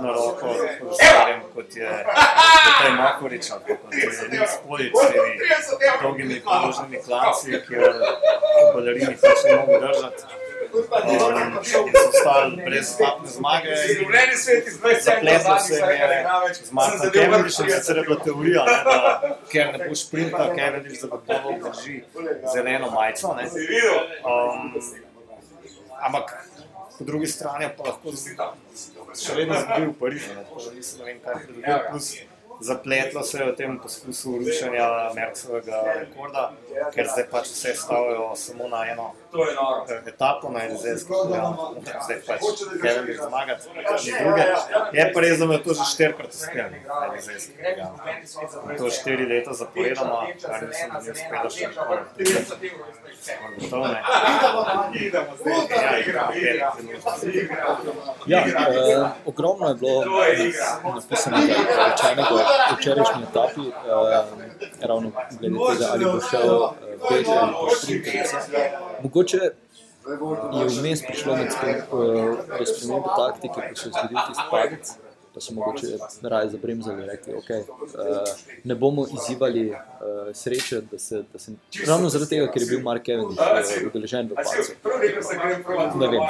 na 0.03 0.13
roko 0.17 0.55
starem, 0.99 1.41
kot 1.55 1.77
je 1.77 1.89
Matej 2.67 2.95
Makorič, 2.99 3.51
kot 3.51 3.95
je 3.95 4.11
Zadnji 4.19 4.51
Spolič 4.57 4.93
s 4.99 5.09
temi 5.15 5.33
dolgimi 6.03 6.41
položnimi 6.45 7.03
klanci, 7.07 7.63
kjer 7.69 8.03
balerini 8.75 9.17
pač 9.23 9.47
ne 9.47 9.57
mogo 9.63 9.79
držati. 9.87 10.42
Ostali 12.09 12.57
brez 12.65 12.95
etapne 12.95 13.29
zmage. 13.29 13.77
Življenje 13.89 14.37
svet 14.41 14.69
iz 14.69 14.79
20 14.81 15.03
Zapletlo 15.03 15.59
se 15.61 15.75
jim 15.75 15.85
je 16.01 16.55
z 16.55 16.73
Markom 16.73 17.11
Cavendishom, 17.17 17.71
sicer 17.71 17.97
je 17.97 18.05
bila 18.09 18.19
teorija, 18.25 18.65
ne, 18.65 18.79
da 18.87 19.37
ker 19.53 19.73
ne 19.77 19.89
bo 19.89 19.95
šprinta, 19.95 20.49
Cavendish 20.57 21.01
zagotovo 21.05 21.59
drži 21.67 22.03
zeleno 22.55 22.91
majico. 22.91 23.37
Um, 24.25 24.75
ampak 26.01 26.35
po 26.99 27.05
drugi 27.05 27.27
strani 27.27 27.69
pa 27.77 27.91
lahko 27.91 28.17
še 29.23 29.35
vedno 29.37 29.61
zgubi 29.61 29.87
v 29.87 29.97
Parizu, 30.01 30.37
tako 30.41 30.67
da 30.67 30.77
nisem 30.77 30.99
ne 31.03 31.11
vem, 31.11 31.19
kaj 31.25 31.43
pridobil. 31.45 31.89
Plus 31.91 32.13
zapletlo 32.63 33.23
se 33.23 33.39
je 33.39 33.45
v 33.53 33.57
tem 33.57 33.79
poskusu 33.79 34.39
rušenja 34.39 35.11
Mercovega 35.15 35.83
rekorda, 36.01 36.53
ker 36.95 37.09
zdaj 37.11 37.27
pač 37.31 37.51
vse 37.51 37.75
stavijo 37.75 38.33
samo 38.37 38.69
na 38.69 38.85
eno 38.91 39.13
etapo, 40.07 40.51
na 40.51 40.65
Elizejski 40.65 41.09
program, 41.09 41.57
zdaj 42.05 42.21
pač 42.27 42.41
Kevin 42.83 43.07
bi 43.07 43.15
zmagati, 43.17 43.69
ni 44.05 44.13
druge. 44.23 44.45
Je 44.93 45.07
pa 45.15 45.21
res, 45.21 45.39
da 45.39 45.47
me 45.47 45.59
to 45.63 45.75
že 45.75 45.85
štirikrat 45.93 46.31
uspelo, 46.31 46.71
na 46.71 47.07
Elizejski 47.11 47.53
program. 47.59 47.99
In 48.71 48.77
To 48.79 48.91
štiri 48.91 49.27
leta 49.27 49.53
zaporedoma, 49.53 50.27
kar 50.43 50.67
mislim, 50.69 50.91
da 50.93 51.01
ni 51.01 51.11
uspelo 51.11 51.51
še 51.51 51.67
nikoli. 51.69 52.01
Gotovo 53.61 53.87
ne. 53.89 54.01
Ja. 58.27 58.39
Ja, 58.43 58.45
eh, 58.47 59.09
ogromno 59.27 59.69
je 59.69 59.75
bilo 59.75 60.05
napisanega, 60.95 61.55
rečenega 61.89 62.52
včerajšnji 62.79 63.23
etapi, 63.31 63.61
eh, 63.69 64.87
ravno 64.87 65.11
glede 65.41 65.57
tega, 65.71 65.87
ali 65.93 66.05
bo 66.05 66.21
šel 66.31 66.65
eh, 66.65 66.69
pet 67.09 67.29
ali 67.29 67.53
pa 67.53 67.77
štrikrat. 67.77 68.27
Mogoče 69.03 69.39
je 70.53 70.65
vmes 70.81 71.03
prišlo 71.07 71.37
med 71.37 71.53
sprem, 71.53 71.77
eh, 71.77 71.83
do 72.59 72.67
spremembe 72.67 73.09
taktike, 73.17 73.69
ko 73.69 73.77
se 73.77 73.89
je 73.89 73.93
zgodil 73.93 74.19
tisti 74.27 74.45
padec, 74.51 74.95
pa 75.35 75.41
so 75.41 75.55
mogoče 75.55 75.87
raje 76.23 76.51
zabremzali 76.51 77.03
in 77.03 77.09
rekli, 77.09 77.35
ok, 77.35 77.51
eh, 77.51 77.65
ne 78.65 78.75
bomo 78.75 79.07
izzivali 79.07 79.71
eh, 79.71 80.35
sreče, 80.35 80.81
da 80.81 80.99
se, 80.99 81.23
da 81.33 81.39
se, 81.39 81.53
ravno 81.87 82.09
zaradi 82.09 82.31
tega, 82.31 82.51
ker 82.53 82.63
je 82.63 82.69
bil 82.69 82.81
Mark 82.81 83.09
Evans 83.09 83.39
eh, 83.39 83.87
udeležen 83.87 84.29
v 84.29 84.35
pacu. 84.35 84.73
Ne 85.99 86.09
vem. 86.09 86.23
Eh, 86.23 86.27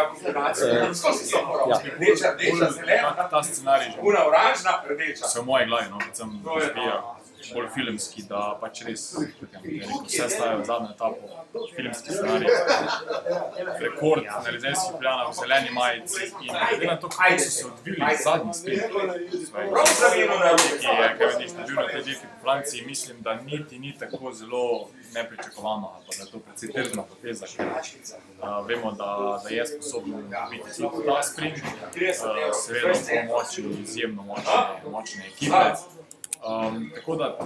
ja. 1.69 3.29
Ta, 3.31 3.43
scenarij 3.43 3.89
una 4.03 4.27
oranžna, 4.29 4.83
rdeča. 4.89 5.29
se 5.29 5.41
v 5.41 5.45
moji 5.45 5.67
glavi, 5.67 5.91
no, 5.91 5.99
predvsem 5.99 6.41
razvija 6.47 7.12
bolj 7.55 7.69
filmski, 7.75 8.23
da 8.29 8.59
pač 8.61 8.83
res 8.87 9.05
rekel, 9.19 9.89
vse 10.07 10.29
staje 10.31 10.57
v 10.61 10.65
zadnjo 10.69 10.91
etapo, 10.95 11.43
filmski 11.77 12.17
scenarij. 12.17 12.49
Rekord 13.81 14.25
na 14.25 14.51
Lizejskih 14.51 14.99
pljanah 14.99 15.31
v 15.31 15.35
zeleni 15.41 15.71
majici 15.71 16.31
in 16.47 16.53
glede 16.53 16.87
na 16.87 16.97
to, 16.97 17.09
kako 17.09 17.39
so 17.39 17.51
se 17.51 17.67
odvili 17.67 18.17
zadnji 18.25 18.55
spet, 18.55 18.81
ki 20.81 20.87
je 20.87 21.09
Kevin 21.19 21.51
bil 21.67 21.77
na 21.77 21.89
tej 21.89 22.03
dirki 22.03 22.27
po 22.27 22.37
Franciji, 22.43 22.87
mislim, 22.87 23.17
da 23.21 23.35
niti 23.35 23.79
ni 23.79 23.95
tako 23.99 24.33
zelo 24.33 24.89
nepričakovano, 25.15 25.93
pa 26.07 26.13
da 26.19 26.25
je 26.25 26.31
to 26.31 26.39
precej 26.39 26.73
trdna 26.73 27.03
poteza, 27.03 27.47
ker 27.57 27.67
uh, 27.67 28.67
vemo, 28.69 28.93
da, 28.93 29.41
da 29.45 29.49
je 29.49 29.67
sposoben 29.67 30.31
biti 30.51 30.77
tudi 30.77 31.07
ta 31.07 31.23
sprint, 31.23 31.59
uh, 31.59 32.55
seveda 32.65 32.93
v 32.93 33.27
pomoči 33.27 33.63
izjemno 33.83 34.23
močne, 34.23 34.91
močne 34.91 35.27
ekipe. 35.27 36.02
Um, 36.43 36.91
tako 36.95 37.17
da 37.17 37.39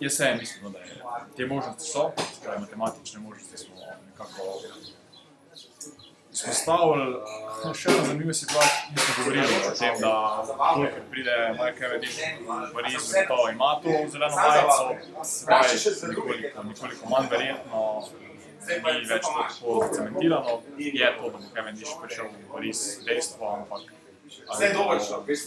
jaz 0.00 0.12
se 0.12 0.34
mislim, 0.40 0.64
no, 0.64 0.70
da 0.70 0.78
je, 0.78 1.02
te 1.36 1.46
možnosti 1.46 1.90
so, 1.90 2.10
torej 2.44 2.58
matematične 2.58 3.20
možnosti 3.20 3.56
smo 3.56 3.74
nekako 4.10 4.42
izpostavili. 6.32 7.14
Uh, 7.14 7.74
še 7.74 7.88
ena 7.90 8.04
zanimiva 8.04 8.34
situacija, 8.34 8.90
mi 8.90 8.98
smo 8.98 9.14
govorili 9.18 9.56
o 9.68 9.70
tem, 9.78 9.94
da 10.00 10.12
kolikor 10.74 11.02
pride 11.10 11.36
Mike 11.56 11.80
Cavendish 11.80 12.18
v 12.20 12.58
Pariz, 12.74 13.08
gotovo 13.14 13.48
ima 13.48 13.70
to 13.82 13.96
zeleno 14.12 14.36
majico, 14.36 15.24
sedaj 15.24 16.08
nekoliko, 16.08 16.62
nekoliko 16.62 17.12
manj 17.14 17.30
verjetno, 17.30 17.82
ni 18.68 19.06
več 19.08 19.28
tako 19.38 19.88
cementirano, 19.94 20.60
je 20.76 21.12
to, 21.18 21.30
da 21.30 21.38
bo 21.38 21.54
Cavendish 21.54 21.96
prišel 22.02 22.28
v 22.34 22.48
Pariz 22.52 22.84
dejstvo, 23.08 23.54
ampak 23.56 23.88
Vse 24.26 24.72
dobro 24.74 25.00
šlo, 25.06 25.24
veš, 25.26 25.38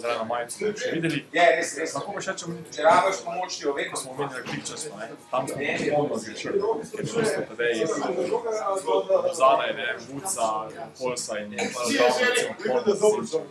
zeleno 0.00 0.24
majico 0.24 0.58
bomo 0.60 0.78
še 0.78 0.90
videli. 0.92 1.18
Je, 1.32 1.44
res, 1.56 1.72
res. 1.78 1.94
Lahko 1.94 2.12
pa 2.14 2.20
še 2.22 2.34
rečemo, 2.34 2.54
Če 2.74 2.84
rabiš 2.86 3.20
pomoč, 3.26 3.56
jo 3.62 3.72
ko 3.72 3.76
vedno 3.78 3.98
smo 3.98 4.12
omenjali 4.14 4.44
Pictures, 4.46 4.84
ne, 4.94 5.08
tam 5.30 5.48
smo 5.48 5.58
popolnoma 5.80 6.18
zgrešili, 6.22 6.60
ker 6.60 7.02
v 7.02 7.14
bistvu 7.18 7.42
tedaj 7.50 7.72
zadaj, 9.40 9.72
ne, 9.78 9.86
Vuca, 10.06 10.48
Polsa 10.98 11.38
in 11.42 11.56
je 11.56 11.68
Polsa, 11.74 13.42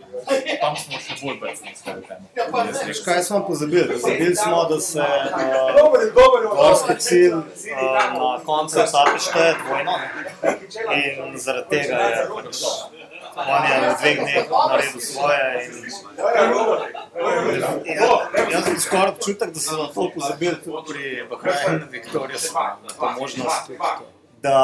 tam 0.63 0.79
smo 0.83 1.01
še 1.07 1.17
bolj 1.21 1.39
becni 1.43 1.75
s 1.75 1.87
tej. 1.87 1.95
Veš, 2.87 3.03
kaj 3.07 3.23
smo 3.27 3.41
pozabili? 3.47 3.87
Pozabili 3.93 4.35
smo, 4.35 4.63
da 4.71 4.79
se 4.79 5.03
uh, 5.03 6.05
gorski 6.55 6.99
cilj 7.07 7.33
uh, 7.33 7.43
na 8.15 8.35
koncu 8.45 8.83
etape 8.85 9.19
šteje 9.29 9.57
dvojno. 9.63 9.99
In 10.99 11.35
zaradi 11.39 11.67
tega 11.75 12.05
je 12.11 12.29
pač 12.35 12.63
on 13.37 13.63
je 13.69 13.75
v 13.79 13.93
dveh 13.99 14.17
dneh 14.17 14.49
naredil 14.49 15.01
svoje. 15.01 15.43
In, 17.85 17.97
ja, 17.97 18.47
jaz 18.51 18.63
sem 18.65 18.79
skoraj 18.79 19.09
občutek, 19.15 19.49
da 19.53 19.59
so 19.59 19.77
na 19.77 19.87
to 19.93 20.09
pozabili 20.15 20.57
tudi 20.63 20.83
pri 20.89 21.03
Bahrajnu, 21.29 21.85
Viktoriju, 21.91 22.39
na 22.83 22.91
to 22.99 23.11
možnost, 23.19 23.71
da 24.41 24.57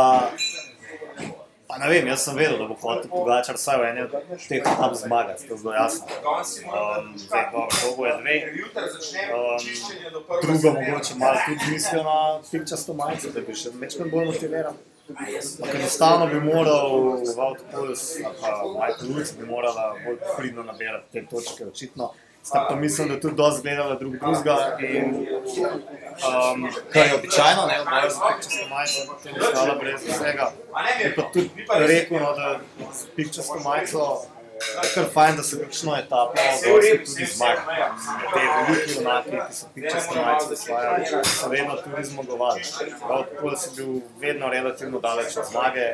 Pa 1.74 1.80
ne 1.80 1.88
vem, 1.89 2.07
jaz 2.07 2.21
sem 2.21 2.36
vedel, 2.38 2.59
da 2.61 2.67
bo 2.69 2.76
hotel 2.78 3.09
Pogačar 3.09 3.57
vsaj 3.57 3.80
v 3.82 3.86
eni 3.88 4.01
od 4.03 4.11
teh 4.45 4.59
etap 4.61 4.93
zmagati, 4.93 5.47
to 5.47 5.55
je 5.55 5.57
zelo 5.57 5.74
jasno. 5.74 6.05
Um, 6.05 7.07
zdaj, 7.17 7.45
dobro, 7.51 7.69
to 7.82 7.95
bo 7.97 8.05
je 8.05 8.13
dve. 8.19 8.36
Um, 9.34 9.57
drugo 10.43 10.74
mogoče 10.78 11.15
malo 11.17 11.39
tudi 11.45 11.71
mislijo 11.71 12.03
na 12.03 12.17
pikčasto 12.51 12.93
majico, 12.93 13.32
da 13.34 13.41
bi 13.41 13.55
še 13.57 13.74
večkrat 13.74 14.11
bolj 14.11 14.26
motiviral. 14.26 14.78
Enostavno 15.74 16.28
bi 16.28 16.39
moral 16.39 16.91
Wout 17.36 17.60
Puls, 17.72 18.18
pa 18.41 18.64
Michael 18.80 19.16
Lutz 19.16 19.32
bi 19.39 19.45
morala 19.45 19.95
bolj 20.06 20.18
pridno 20.38 20.64
nabirati 20.64 21.12
te 21.12 21.26
točke, 21.26 21.66
očitno. 21.66 22.14
Sta 22.43 22.66
pa 22.70 22.76
mislim, 22.76 23.08
da 23.10 23.20
tudi 23.20 23.36
dosti 23.36 23.62
gledala 23.62 23.95
drug 23.95 24.16
drugega 24.20 24.78
in 24.80 25.16
um, 25.16 26.70
kar 26.93 27.06
je 27.08 27.16
običajno, 27.16 27.66
ne, 27.68 27.82
oboje 27.82 28.10
za 28.10 28.20
pikčasto 28.28 28.68
majico, 28.70 29.14
potem 29.14 29.36
je 29.36 29.41
stala 29.41 29.76
brez 29.76 30.01
vsega. 30.08 30.51
Bi 31.04 31.16
pa 31.16 31.22
tudi 31.34 31.49
rekel, 31.70 32.20
no, 32.20 32.34
da 32.34 32.60
s 32.93 33.06
pikčasto 33.16 33.60
majico 33.64 33.97
je 33.97 34.43
kar 34.93 35.05
fajn, 35.14 35.36
da 35.36 35.43
se 35.43 35.59
kakšno 35.64 35.97
etapo 35.97 36.34
dosti 36.36 36.97
tudi 37.05 37.26
zmaga. 37.26 37.89
Te 38.34 38.39
veliki 38.68 38.95
junaki, 38.97 39.32
ki 39.32 39.55
so 39.59 39.68
pikčasto 39.76 40.16
majico 40.16 40.53
osvajali, 40.53 41.05
so 41.26 41.49
vedno 41.49 41.76
tudi 41.84 42.03
zmagovali. 42.03 42.61
Wout 43.09 43.38
Puls 43.41 43.66
je 43.66 43.72
bil 43.76 44.01
vedno 44.20 44.49
relativno 44.49 44.99
daleč 44.99 45.38
od 45.38 45.45
zmage, 45.51 45.88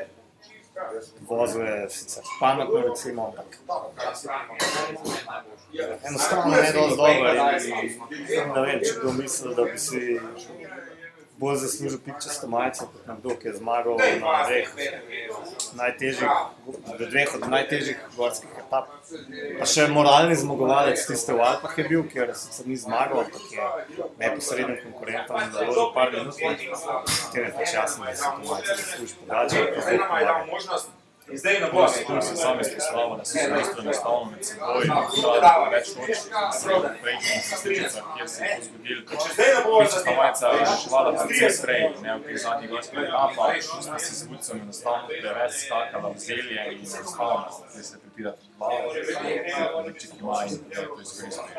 vozil 1.30 1.62
je 1.62 1.90
sicer 1.90 2.24
pametno, 2.40 2.82
recimo, 2.82 3.26
ampak 3.26 3.46
enostavno 6.10 6.56
ne 6.56 6.72
dovolj 6.72 6.96
dobro. 6.98 7.32
In, 7.68 8.54
ne 8.54 8.62
vem, 8.62 8.80
če 8.84 8.94
kdo 9.00 9.12
misli, 9.12 9.56
da 9.56 9.64
bi 9.64 9.78
si 9.78 10.20
bolj 11.40 11.58
zaslužil 11.64 12.00
pikčasto 12.06 12.48
majico 12.48 12.86
kot 12.92 13.08
nekdo, 13.08 13.36
ki 13.40 13.48
je 13.48 13.54
zmagal 13.54 13.98
na 13.98 14.44
dveh 14.48 14.70
najtežjih, 15.80 16.30
v 17.00 17.08
dveh 17.12 17.36
od 17.36 17.48
najtežjih 17.54 18.04
gorskih 18.18 18.60
etap. 18.60 18.92
Pa 19.60 19.70
še 19.74 19.88
moralni 19.94 20.36
zmagovalec 20.36 21.00
tiste 21.08 21.34
v 21.34 21.44
Alpah 21.50 21.74
je 21.80 21.88
bil, 21.88 22.06
ker 22.12 22.36
sicer 22.36 22.68
ni 22.68 22.78
zmagal, 22.78 23.26
ampak 23.26 23.46
je 23.56 24.08
neposrednim 24.20 24.80
konkurentom 24.84 25.58
zelo 25.58 25.90
par 25.96 26.12
minut, 26.16 26.36
ker 27.34 27.44
je 27.48 27.52
pač 27.58 27.76
jasno, 27.80 28.06
da 28.06 28.16
si 28.16 28.26
to 28.28 28.48
majico 28.52 28.80
zasluži 28.84 29.22
pogačati, 29.24 29.68
pa 29.76 29.86
zdaj 29.88 30.02
pomaga. 30.08 30.99
In 31.32 31.38
zdaj 31.38 31.60
ne 31.60 31.68
bo 31.74 31.86
Tu 32.08 32.22
se 32.22 32.36
sami 32.36 32.62
izpostavljamo, 32.62 33.18
da 33.18 33.26
se 33.26 33.40
isto 33.62 33.82
enostavno 33.82 34.32
med 34.32 34.46
seboj. 34.46 34.88
Dali 35.42 35.68
več 35.76 35.88
točk, 35.96 36.24
v 36.66 36.94
prejšnjih 37.02 37.44
srečicah, 37.62 38.04
kjer 38.16 38.30
se 38.30 38.44
je 38.44 38.56
to 38.58 38.64
zgodilo. 38.66 39.02
Zdaj 39.34 39.50
ne 39.56 39.62
bo 39.66 39.80
Pičasta 39.80 40.12
majica 40.18 40.48
je 40.48 40.60
reševala 40.60 41.12
precej 41.26 41.54
prej, 41.64 41.84
ne 42.02 42.16
v 42.16 42.24
teh 42.26 42.38
zadnjih 42.44 42.70
gorskih 42.72 43.00
etapah, 43.04 43.54
sta 43.82 44.00
se 44.00 44.16
z 44.16 44.28
Vucem 44.30 44.62
enostavno 44.62 45.08
preveč 45.08 45.54
skakala 45.66 46.10
v 46.10 46.18
zelje 46.26 46.62
in 46.74 46.80
enostavno 46.80 47.46
zdaj 47.72 47.84
se 47.84 48.00
pripirati 48.00 48.44
glavo, 48.58 49.84
Lipčik 49.86 50.12
ima 50.20 50.44
in 50.46 50.54
je 50.54 50.88
to 50.88 51.02
izkoristil. 51.02 51.50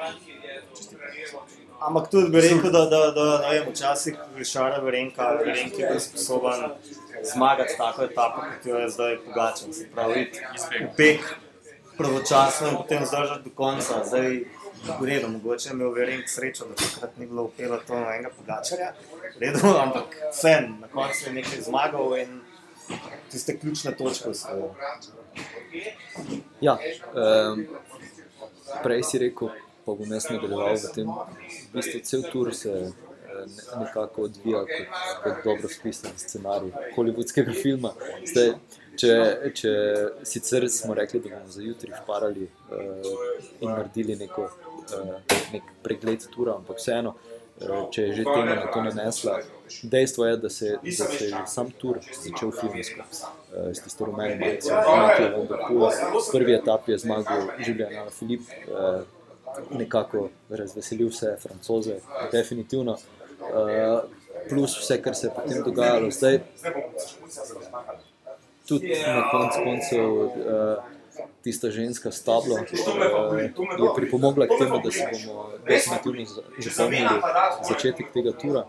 Ampak 1.81 2.11
tudi 2.11 2.29
bi 2.31 2.41
rekel, 2.41 2.71
da, 2.71 2.85
da, 2.87 3.01
da 3.11 3.25
ne 3.39 3.61
vem, 3.61 3.71
včasih 3.73 4.17
Šara 4.45 4.81
Verenka, 4.85 5.31
Verenk 5.41 5.79
je 5.79 6.01
sposoben 6.01 6.67
zmagati 7.25 7.77
tako 7.77 8.05
etapo, 8.05 8.41
kot 8.41 8.67
jo 8.67 8.79
je 8.79 8.89
zdaj 8.89 9.17
Pogačar. 9.25 9.73
Se 9.75 9.89
pravi, 9.95 10.31
pek 10.97 11.21
pravočasno 11.99 12.69
in 12.69 12.77
potem 12.77 13.07
zdržati 13.07 13.45
do 13.45 13.51
konca. 13.55 14.05
Zdaj, 14.05 14.45
v 15.01 15.05
redu, 15.05 15.29
mogoče 15.29 15.69
je 15.69 15.73
imel 15.73 15.93
Verenk 15.93 16.29
srečo, 16.29 16.65
da 16.65 16.75
takrat 16.75 17.17
ni 17.19 17.27
bilo 17.27 17.43
upelo 17.43 17.77
to 17.87 17.95
na 17.95 18.15
enega 18.15 18.31
Pogačarja, 18.37 18.93
v 19.37 19.41
redu, 19.41 19.59
ampak 19.85 20.17
vsem, 20.33 20.77
na 20.81 20.89
koncu 20.89 21.27
je 21.27 21.33
nekaj 21.33 21.61
zmagal 21.61 22.17
in 22.19 22.41
tiste 23.31 23.59
ključne 23.59 23.93
točke 23.97 24.29
osvojil. 24.29 24.71
Ja, 26.61 26.79
um, 27.15 27.67
prej 28.83 29.03
si 29.03 29.19
rekel, 29.19 29.53
pa 29.85 29.95
bom 29.95 30.13
jaz 30.13 30.27
nadaljeval 30.31 30.75
v 30.75 30.91
tem, 30.95 31.13
v 31.71 31.77
bistvu 31.77 32.01
cel 32.05 32.25
tur 32.33 32.55
se 32.55 32.69
ne- 32.69 33.10
nekako 33.79 34.29
odvija 34.29 34.65
kot, 34.67 35.01
kot 35.25 35.45
dobro 35.45 35.69
spisan 35.69 36.13
scenarij 36.17 36.73
hollywoodskega 36.97 37.55
filma. 37.63 37.93
Zdaj, 38.27 38.55
če, 39.01 39.17
če 39.57 39.73
sicer 40.29 40.67
smo 40.73 40.95
rekli, 40.97 41.21
da 41.25 41.35
bomo 41.35 41.53
za 41.53 41.63
jutri 41.65 41.93
šparali 41.97 42.47
uh, 42.47 43.11
in 43.61 43.71
naredili 43.71 44.17
neko 44.21 44.49
uh, 44.49 45.13
nek 45.55 45.75
pregled 45.85 46.27
tura, 46.35 46.57
ampak 46.59 46.81
vseeno, 46.81 47.15
uh, 47.15 47.87
če 47.93 48.09
je 48.09 48.19
že 48.21 48.27
tema 48.29 48.57
na 48.59 48.67
to 48.73 48.83
nanesla. 48.85 49.39
Dejstvo 49.83 50.27
je, 50.27 50.37
da 50.43 50.51
se, 50.51 50.73
da 50.83 51.07
se 51.13 51.29
je 51.29 51.45
sam 51.47 51.71
tur 51.79 52.01
začel 52.03 52.51
filmsko. 52.61 53.07
Uh, 53.07 53.71
s 53.71 53.85
tisto 53.85 54.09
rumeno 54.09 54.37
majico, 54.41 54.75
ki 54.75 55.23
je 55.23 55.31
Vanderpool. 55.37 55.89
Prvi 56.33 56.59
etap 56.59 56.91
je 56.91 56.99
zmagal 56.99 57.49
Julian 57.67 58.11
Filip, 58.19 58.53
uh, 58.67 59.01
nekako 59.71 60.29
razveselil 60.49 61.09
vse 61.11 61.37
francoze, 61.43 62.01
definitivno. 62.33 62.99
Uh, 62.99 63.20
plus 64.49 64.79
vse, 64.81 65.03
kar 65.03 65.15
se 65.15 65.27
je 65.27 65.33
potem 65.35 65.63
dogajalo. 65.65 66.11
Zdaj, 66.11 66.41
tudi 68.69 68.95
na 69.07 69.31
koncu 69.31 69.59
koncev 69.65 70.15
uh, 70.15 70.31
tista 71.43 71.71
ženska 71.71 72.11
s 72.11 72.23
tablo 72.23 72.55
uh, 72.55 73.41
je 73.41 73.95
pripomogla 73.97 74.47
k 74.47 74.59
temu, 74.59 74.81
da 74.85 74.91
se 74.91 75.07
bomo 75.13 75.51
definitivno 75.67 76.43
zapomnili 76.59 77.21
začetek 77.69 78.13
tega 78.15 78.33
tura. 78.33 78.65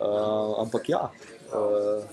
Uh, 0.00 0.58
ampak 0.62 0.88
ja, 0.88 1.10
uh, 1.52 2.04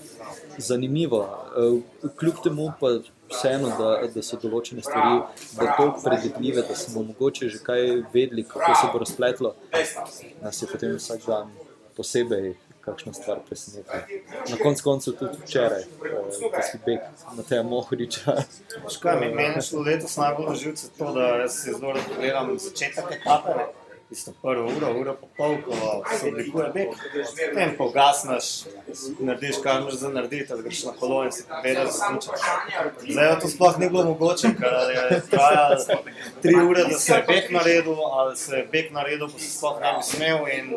zanimivo. 0.58 1.28
Uh, 1.56 2.10
kljub 2.16 2.34
temu 2.44 2.72
pa 2.80 2.86
vseeno, 3.30 3.70
da, 3.78 3.90
da 4.14 4.22
so 4.22 4.38
določene 4.42 4.82
stvari 4.82 5.20
tako 5.56 5.90
predvidljive, 6.04 6.62
da 6.68 6.76
smo 6.76 7.02
mogoče 7.02 7.48
že 7.48 7.58
kaj 7.62 7.86
vedeli, 8.14 8.44
kako 8.46 8.74
se 8.74 8.92
bo 8.92 9.02
razpletlo, 9.02 9.54
nas 10.42 10.62
je 10.62 10.68
potem 10.70 10.96
vsak 10.98 11.26
dan 11.26 11.52
posebej 12.00 12.54
kakšna 12.80 13.12
stvar 13.12 13.42
presenetila. 13.48 14.00
Na 14.50 14.56
koncu 14.62 14.84
koncev 14.84 15.18
tudi 15.18 15.42
včeraj, 15.44 15.84
ko 16.00 16.62
si 16.70 16.78
beg 16.86 17.04
na 17.36 17.42
tem 17.48 17.66
Mohoriča. 17.66 18.38
Škaj, 18.88 19.20
meni 19.20 19.58
je 19.58 19.66
šlo 19.68 19.82
letos 19.84 20.16
najbolj 20.16 20.48
na 20.48 20.54
živce 20.54 20.88
to, 20.98 21.12
da 21.12 21.48
se 21.48 21.76
zelo 21.76 21.92
rad 21.92 22.08
gledam 22.16 22.56
začetek 22.58 23.12
etape. 23.20 23.58
Tisto 24.10 24.32
prvo 24.42 24.64
uro, 24.76 24.88
uro 25.00 25.12
pa 25.14 25.26
pol, 25.36 25.52
ko 25.62 25.74
se 26.18 26.28
oblikuje 26.28 26.64
beg, 26.74 26.88
potem 26.90 27.76
pa 27.78 27.84
ugasneš, 27.84 28.48
narediš, 29.20 29.60
kar 29.62 29.84
moraš 29.84 30.00
za 30.00 30.08
narediti, 30.10 30.56
greš 30.64 30.80
na 30.88 30.94
kolo 30.98 31.20
in 31.28 31.30
se 31.32 31.44
pogledaš, 31.46 31.92
zaključiš. 31.98 33.12
Zdaj 33.12 33.30
to 33.40 33.50
sploh 33.52 33.78
ni 33.78 33.90
bilo 33.92 34.04
mogoče, 34.08 34.50
ker 34.58 34.90
je 34.96 35.20
trajalo 35.30 36.00
tri 36.42 36.56
ure, 36.58 36.88
da 36.90 36.98
se 36.98 37.12
je 37.12 37.22
beg 37.28 37.54
naredil, 37.54 38.02
ali 38.02 38.36
se 38.36 38.56
je 38.56 38.66
beg 38.72 38.90
naredil, 38.92 39.28
pa 39.30 39.38
se 39.38 39.50
sploh 39.52 39.78
ne 39.80 39.94
bi 40.00 40.02
smel. 40.10 40.42
In, 40.58 40.74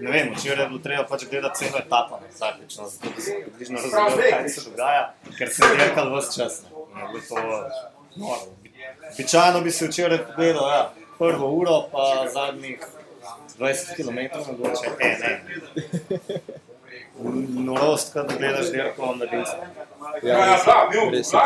ne 0.00 0.10
vem, 0.10 0.32
včeraj 0.36 0.64
je 0.64 0.68
bilo 0.68 0.80
treba 0.82 1.04
pač 1.04 1.24
gledati 1.30 1.64
celo 1.64 1.78
etapo, 1.78 2.20
ne, 2.22 2.28
vsakič, 2.34 2.76
no, 2.78 2.88
zato 2.88 3.12
da 3.16 3.22
se 3.22 3.34
približno 3.44 3.82
razumel, 3.82 4.30
kaj 4.30 4.48
se 4.48 4.70
dogaja, 4.70 5.02
ker 5.38 5.52
se 5.54 5.66
je 5.66 5.76
dirkal 5.76 6.14
vse 6.16 6.40
čas. 6.40 6.62
Ne, 6.94 7.08
bilo 7.12 7.22
to 7.28 7.36
noro. 8.16 8.40
Običajno 9.14 9.60
bi 9.60 9.70
se 9.70 9.86
včeraj 9.86 10.18
pogledal, 10.26 10.70
ja, 10.70 10.92
prvo 11.18 11.50
uro, 11.50 11.82
pa 11.92 12.26
zadnjih 12.32 12.80
20 13.58 13.96
km, 13.96 14.18
mogoče, 14.50 14.90
e, 15.00 15.16
ne. 15.20 15.40
Norost, 17.48 18.12
kad 18.12 18.38
gledaš 18.38 18.70
dirko 18.70 19.14
na 19.14 19.26
dincu. 19.26 19.52
Ja, 20.22 20.56
res 21.12 21.32
je. 21.32 21.38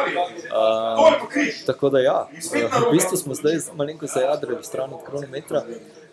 Uh, 0.55 1.67
tako 1.67 1.91
da, 1.91 2.01
ja, 2.01 2.27
uh, 2.31 2.89
v 2.89 2.93
bistvu 2.93 3.17
smo 3.17 3.35
zdaj 3.35 3.59
malo 3.75 3.93
zajadrali 4.03 4.65
stran 4.65 4.93
od 4.95 5.05
kronometra. 5.07 5.65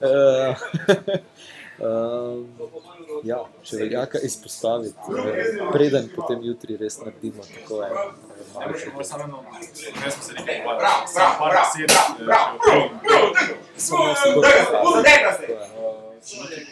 Uh, 0.01 0.57
uh, 1.81 2.45
ja, 3.23 3.39
če 3.63 3.77
velja 3.83 4.05
kaj 4.11 4.21
izpostaviti, 4.27 4.97
uh, 5.09 5.71
preden 5.73 6.09
potem 6.15 6.43
jutri 6.45 6.77
res 6.81 6.99
naredimo 7.01 7.43
tako 7.55 7.81
je. 7.83 7.89
malo 8.53 8.77
še 8.77 8.91
Pa 8.97 9.03
samo 9.03 9.23
eno, 9.23 9.43
ne 10.03 10.11
smo 10.11 10.23
se 10.23 10.33
nekaj 10.37 10.61
pogovarjali, 10.63 11.07
samo 11.15 11.33
par 11.39 11.51
besed, 11.57 11.89
eh, 11.91 11.97
Samo 13.77 14.15
se 14.15 14.27
bo 14.35 14.41
tako 14.41 14.57
je. 15.07 16.65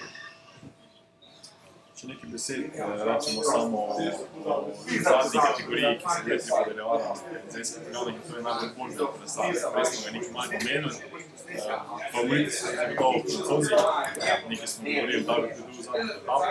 Če 1.99 2.07
nekaj- 2.07 2.21
Če 2.21 2.25
nekaj 2.25 2.29
besed 2.31 2.59
eh, 2.65 3.05
rečemo 3.05 3.41
samo 3.43 3.77
o 3.77 3.97
o 4.45 4.71
zadnji 4.99 5.39
kategoriji, 5.39 5.97
ki 5.97 6.05
se 6.09 6.21
je 6.25 6.37
podeljevala 6.49 6.99
na 6.99 7.15
zemljskem 7.49 7.83
programu, 7.83 8.09
in 8.09 8.21
to 8.21 8.37
je 8.37 8.43
najbolj 8.43 8.69
bolj 8.77 8.91
za 8.91 9.05
kolesarje. 9.07 9.51
Res 9.75 9.89
smo 9.89 10.05
ga 10.05 10.11
nekaj 10.11 10.31
manj 10.31 10.51
omenili. 10.55 10.95
Eh, 11.49 11.61
Favoriti 12.11 12.51
so 12.51 12.65
zagotovo 12.69 13.13
francozi, 13.19 13.73
nekaj 14.49 14.67
smo 14.67 14.83
govorili, 14.85 15.23
da 15.23 15.33
bi 15.33 15.47
bil 15.47 15.81
zadnji 15.81 16.11
etap. 16.11 16.41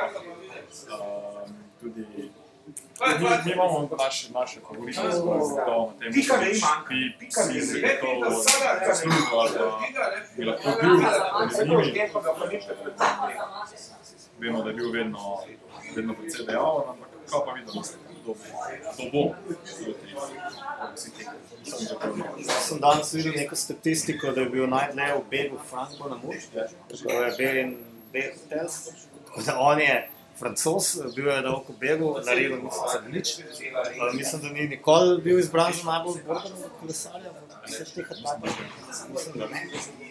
Tudi 1.80 2.05
Mi, 3.01 3.14
mi 3.44 3.53
imamo 3.53 3.88
naše, 3.99 4.32
naše 4.32 4.61
favorite, 4.61 5.01
zato 5.03 5.92
na 5.92 5.99
tem 6.01 6.12
manjka, 6.12 6.36
bi 7.18 7.30
si 7.30 7.80
to 8.01 8.09
zaslužil 8.86 9.22
pa 9.30 9.42
bi 10.36 10.44
lahko 10.44 10.68
bil 10.76 10.96
z 11.49 11.59
njimi. 11.61 11.92
Vemo, 14.39 14.62
da 14.62 14.70
je 14.70 14.74
bil 14.74 14.91
vedno, 14.93 15.39
vedno 15.97 16.14
precej 16.14 16.47
dejaven, 16.47 16.89
ampak 16.89 17.09
kaj 17.30 17.41
pa 17.47 17.53
vidimo, 17.53 17.82
kdo 18.22 18.34
bo, 19.12 19.12
bo 19.12 19.22
jutri. 19.86 20.14
Vsi 20.95 21.11
ti, 21.11 21.26
sem 22.66 22.78
danes 22.80 23.12
videl 23.14 23.32
neko 23.36 23.57
statistiko, 23.57 24.32
da 24.32 24.41
je 24.41 24.51
bil 24.51 24.68
najdlje 24.70 25.09
v 25.14 25.24
begu 25.30 25.59
Franko 25.70 26.09
na 26.09 26.20
moč, 26.22 26.47
tako 26.91 27.11
je 27.11 27.32
bil 27.39 27.59
in 27.64 27.74
beg 28.12 28.39
hotels. 28.39 28.78
Tako 29.26 29.43
da 29.47 29.59
on 29.61 29.80
je 29.80 29.97
francos, 30.39 30.97
bil 31.16 31.28
je 31.28 31.43
dolgo 31.43 31.72
v 31.72 31.78
begu, 31.80 32.12
naredil 32.26 32.62
mislim, 32.62 33.03
da 33.03 33.09
nič. 33.09 33.39
Mislim, 34.14 34.43
da 34.43 34.49
ni 34.49 34.68
nikoli 34.68 35.22
bil 35.22 35.39
izbran 35.39 35.72
za 35.72 35.91
najbolj 35.91 36.22
borbenega 36.26 36.70
kolesarja 36.80 37.32
v 37.32 37.72
vseh 37.72 37.95
teh 37.95 38.12
etapah. 38.16 38.62
Mislim, 39.11 39.39
da 39.43 39.47
ne. 39.47 40.07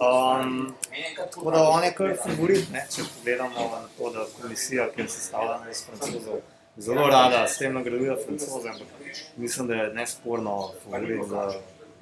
Um, 0.00 0.74
tako 1.16 1.50
da 1.50 1.68
on 1.68 1.84
je 1.84 1.92
kar 1.92 2.14
favorit, 2.24 2.70
ne, 2.72 2.86
če 2.94 3.02
pogledamo 3.14 3.66
na 3.72 3.88
to, 3.98 4.10
da 4.10 4.24
komisija, 4.40 4.86
ki 4.94 5.02
je 5.02 5.08
sestavljena 5.08 5.70
iz 5.70 5.82
francozov, 5.84 6.38
zelo 6.76 7.08
rada 7.08 7.42
s 7.48 7.58
tem 7.58 7.74
nagraduje 7.74 8.16
francoze, 8.24 8.68
ampak 8.68 9.10
mislim, 9.36 9.68
da 9.68 9.74
je 9.74 9.92
nesporno 9.94 10.72
favorit 10.84 11.28
za. 11.28 11.52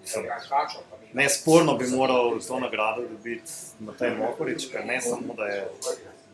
Mislim, 0.01 0.27
nesporno 1.13 1.75
bi 1.75 1.87
moral 1.87 2.39
to 2.49 2.61
nagrado 2.61 3.03
dobiti 3.03 3.53
Matej 3.81 4.15
Mohorič, 4.15 4.71
ker 4.73 4.87
ne 4.87 5.01
samo, 5.01 5.35
da 5.35 5.45
je 5.45 5.69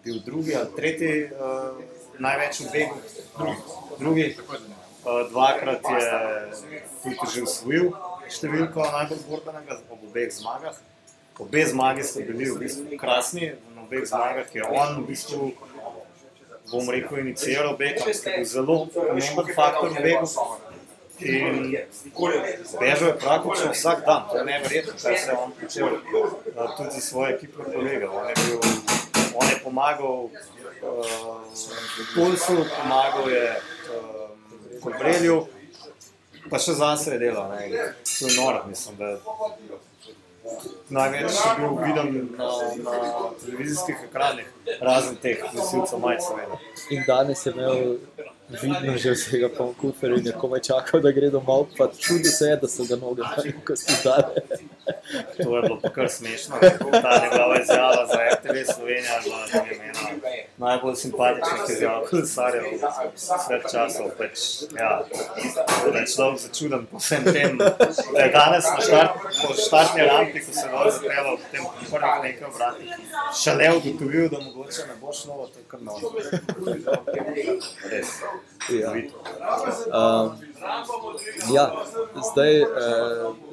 bil 0.05 0.21
drugi 0.25 0.57
ali 0.57 0.77
tretji 0.77 1.25
uh, 1.25 1.81
največ 2.19 2.61
v 2.61 2.73
begu, 2.73 2.95
drugi, 3.39 3.57
drugi 3.99 4.37
uh, 5.05 5.31
dvakrat 5.31 5.81
je 5.91 6.11
tudi 7.03 7.31
že 7.35 7.43
usvojil 7.43 7.93
številko 8.29 8.91
najbolj 8.99 9.25
borbenega 9.31 9.81
ob 9.89 10.05
obeh 10.11 10.29
zmagah. 10.33 10.77
Obe 11.39 11.67
zmagi 11.67 12.05
so 12.05 12.21
bili 12.21 12.51
v 12.51 12.59
bistvu 12.59 12.99
krasni, 12.99 13.53
na 13.75 13.83
obeh 13.83 14.07
zmagah 14.07 14.55
je 14.55 14.63
on 14.65 15.03
v 15.03 15.07
bistvu, 15.07 15.53
bom 16.71 16.91
rekel, 16.91 17.19
iniciral 17.19 17.77
beg, 17.77 17.99
ampak 17.99 18.27
je 18.27 18.37
bil 18.37 18.45
zelo 18.45 18.77
pomemben 18.87 19.55
faktor 19.55 19.91
v 19.91 20.03
begu. 20.03 20.29
In 21.19 21.75
bežal 22.81 23.09
je 23.09 23.19
praktično 23.19 23.71
vsak 23.73 24.07
dan, 24.07 24.27
to 24.31 24.39
je 24.39 24.45
neverjetno, 24.45 24.93
kaj 25.03 25.19
se 25.19 25.31
je 25.31 25.37
on 25.39 25.53
počel, 25.61 25.87
uh, 25.87 26.77
tudi 26.77 26.91
za 26.91 27.01
svoje 27.01 27.35
ekipne 27.35 27.65
kolege. 27.65 28.09
On 28.09 28.29
je, 28.29 28.35
bil, 28.47 28.59
on 29.35 29.47
je 29.51 29.59
pomagal 29.65 30.19
uh, 30.25 30.31
Pulsu, 32.15 32.67
pomagal 32.83 33.31
je 33.31 33.47
uh, 33.51 34.83
Kolbrelju, 34.83 35.47
pa 36.51 36.59
še 36.59 36.75
zase 36.79 37.15
je 37.15 37.19
delal. 37.19 37.51
Ne. 37.55 37.95
To 38.03 38.27
je 38.27 38.35
noro, 38.39 38.67
mislim, 38.67 38.99
da 38.99 39.19
največ 40.89 41.33
je 41.33 41.53
bil 41.59 41.77
viden 41.85 42.29
na, 42.39 42.49
na 42.85 43.31
televizijskih 43.41 43.97
ekranih, 44.09 44.49
razen 44.81 45.17
teh 45.23 45.45
nosilcev 45.55 45.99
majic, 45.99 46.27
seveda. 46.29 46.59
In 46.91 47.05
danes 47.07 47.47
je 47.47 47.53
imel 47.53 47.97
vidno 48.49 48.97
že 48.97 49.11
vsega 49.11 49.49
po 49.49 49.75
kuferju 49.81 50.19
in 50.19 50.27
je 50.27 50.33
komaj 50.33 50.61
čakal, 50.61 51.01
da 51.01 51.11
gre 51.11 51.31
domov, 51.31 51.67
pa 51.79 51.89
čudi 51.99 52.29
se 52.29 52.45
je, 52.45 52.57
da 52.57 52.69
so 52.69 52.85
ga 52.85 52.97
noge 52.97 53.23
na 53.23 53.37
neko 53.45 53.77
stidale. 53.77 54.35
To 55.43 55.57
je 55.57 55.63
bilo 55.63 55.79
pa 55.83 55.89
kar 55.89 56.09
smešno. 56.11 56.57
Ta 56.91 57.21
njegova 57.23 57.61
izjava 57.63 58.07
za 58.07 58.19
RTV 58.35 58.73
Slovenija 58.75 59.15
je 59.15 59.21
bila 59.25 59.47
tam 59.53 59.67
ena 59.67 60.05
najbolj 60.57 60.95
simpatičnih 60.95 61.77
izjav 61.77 62.03
kolesarjev 62.11 62.65
vseh 63.15 63.63
časov. 63.73 64.11
Pač, 64.19 64.39
ja, 64.79 65.03
da 65.93 65.99
je 65.99 66.07
človek 66.07 66.39
začuden 66.41 66.87
po 66.87 66.99
vsem 66.99 67.25
tem. 67.25 67.59
Da 67.59 68.21
je 68.21 68.31
danes 68.33 68.65
na 68.65 68.81
štart, 68.87 69.11
po 69.43 69.55
štartni 69.67 70.03
rampi, 70.03 70.45
ko 70.45 70.53
se 70.53 70.67
je 70.67 70.71
dol 70.73 70.91
zapeljal 70.91 71.37
v 71.37 71.51
tem 71.53 71.65
prvih 71.91 72.17
nekaj 72.23 72.49
obratih, 72.49 72.89
šele 73.43 73.73
ugotovil, 73.77 74.29
da 74.29 74.39
mogoče 74.41 74.87
ne 74.89 74.95
bo 75.01 75.13
šlo, 75.13 75.49
to 75.53 75.59
je 75.59 75.65
kar. 75.69 75.81
Res. 77.91 78.09
Ja. 78.69 78.93
Um, 78.93 80.33
ja, 81.55 81.85
zdaj 82.33 82.63
uh, 82.63 82.69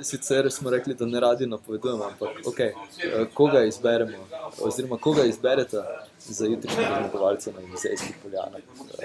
sicer 0.01 0.51
smo 0.51 0.69
rekli, 0.69 0.93
da 0.93 1.05
ne 1.05 1.19
radi 1.19 1.47
napovedujemo, 1.47 2.03
ampak 2.03 2.29
okay, 2.45 2.71
uh, 2.71 3.27
koga 3.33 3.63
izberemo, 3.63 4.17
oziroma 4.61 4.97
koga 4.97 5.23
izberete 5.23 5.83
za 6.19 6.45
jutrišnjega 6.45 6.97
zmagovalca 6.99 7.51
na 7.51 7.67
Muzejskih 7.67 8.15
poljanah. 8.23 8.61
Uh, 8.79 8.95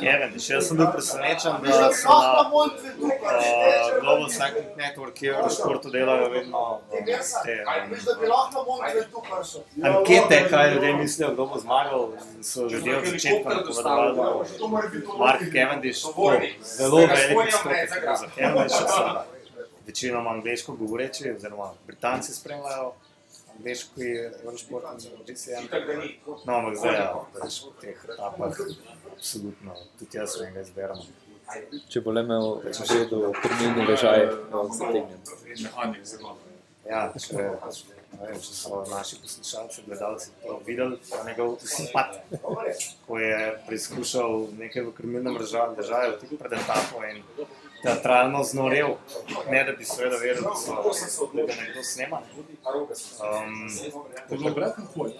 Kevin, 0.00 0.34
še 0.40 0.52
jaz 0.54 0.68
sem 0.68 0.76
bil 0.78 0.88
presenečen, 0.94 1.52
da 1.62 1.88
so 1.94 2.08
na 2.08 2.42
uh, 2.42 2.68
Global 4.00 4.28
Cycling 4.34 4.72
Network, 4.78 5.14
ki 5.18 5.30
v 5.30 5.50
športu 5.54 5.92
delajo 5.94 6.28
vedno 6.34 6.62
um, 6.78 6.80
te 7.44 7.56
um, 7.62 7.72
ankete, 9.92 10.40
kaj 10.50 10.74
ljudje 10.74 10.92
mislijo, 10.98 11.32
kdo 11.34 11.46
bo 11.46 11.56
zmagal. 11.62 12.02
So 12.42 12.66
ljudje 12.66 12.98
od 12.98 13.04
začetka 13.14 13.48
napovedovali, 13.54 14.12
da 14.16 14.22
Mark 15.18 15.42
Cavendish 15.54 16.02
to 16.02 16.32
zelo 16.62 16.98
velik 17.06 17.34
bo 17.34 17.42
za 18.16 18.26
Cavendisha. 18.36 18.86
seveda. 18.88 19.26
Večinoma 19.86 20.30
angliško 20.30 20.72
govoreči, 20.76 21.30
oziroma 21.32 21.72
Britanci 21.86 22.32
spremljajo 22.32 22.92
angliški 23.58 24.08
Eurošport 24.44 24.84
in 25.04 25.24
GCM. 25.26 25.64
No, 26.46 26.54
ampak 26.54 26.76
zdaj, 26.76 26.94
ja, 26.94 27.14
veš, 27.42 27.62
v 27.64 27.80
teh 27.80 28.04
etapah, 28.14 28.60
absolutno, 29.12 29.74
tudi 29.98 30.18
jaz 30.18 30.36
enega 30.40 30.62
izberem. 30.62 31.02
Če 31.88 32.02
bo 32.04 32.12
le 32.12 32.22
imel 32.26 32.48
v 32.62 32.88
redu 32.92 33.20
krmilni 33.42 33.86
ležaj, 33.88 34.26
bo 34.52 34.66
zategnjen. 34.72 35.22
In 35.48 35.62
mehanik 35.64 36.04
zelo. 36.06 36.36
Ja, 36.88 37.06
če, 37.20 37.36
ne 37.36 38.26
vem, 38.26 38.40
če 38.40 38.54
so 38.56 38.82
naši 38.88 39.18
poslušalci, 39.22 39.82
gledalci 39.86 40.30
to 40.44 40.58
videli, 40.66 41.00
ta 41.08 41.24
njegov 41.26 41.58
simpat, 41.64 42.20
ko 43.06 43.18
je 43.20 43.40
preizkušal 43.66 44.46
nekaj 44.60 44.86
v 44.86 44.94
krmilnem 45.00 45.40
ležaju 45.40 46.20
tik 46.20 46.38
pred 46.40 46.56
etapo 46.60 47.02
in 47.10 47.24
teatralno 47.82 48.44
znorel, 48.44 48.88
ne 49.48 49.64
da 49.64 49.72
bi 49.72 49.84
seveda 49.84 50.16
vedel, 50.16 50.42
da, 50.42 50.54
so, 50.54 51.26
da 51.34 51.42
ga 51.42 51.54
nekdo 51.56 51.82
snema. 51.84 52.18
Um, 52.66 53.68
To 54.28 54.34
je 54.34 54.38
bilo 54.38 54.50
vratno 54.50 54.84
tvoj. 54.94 55.10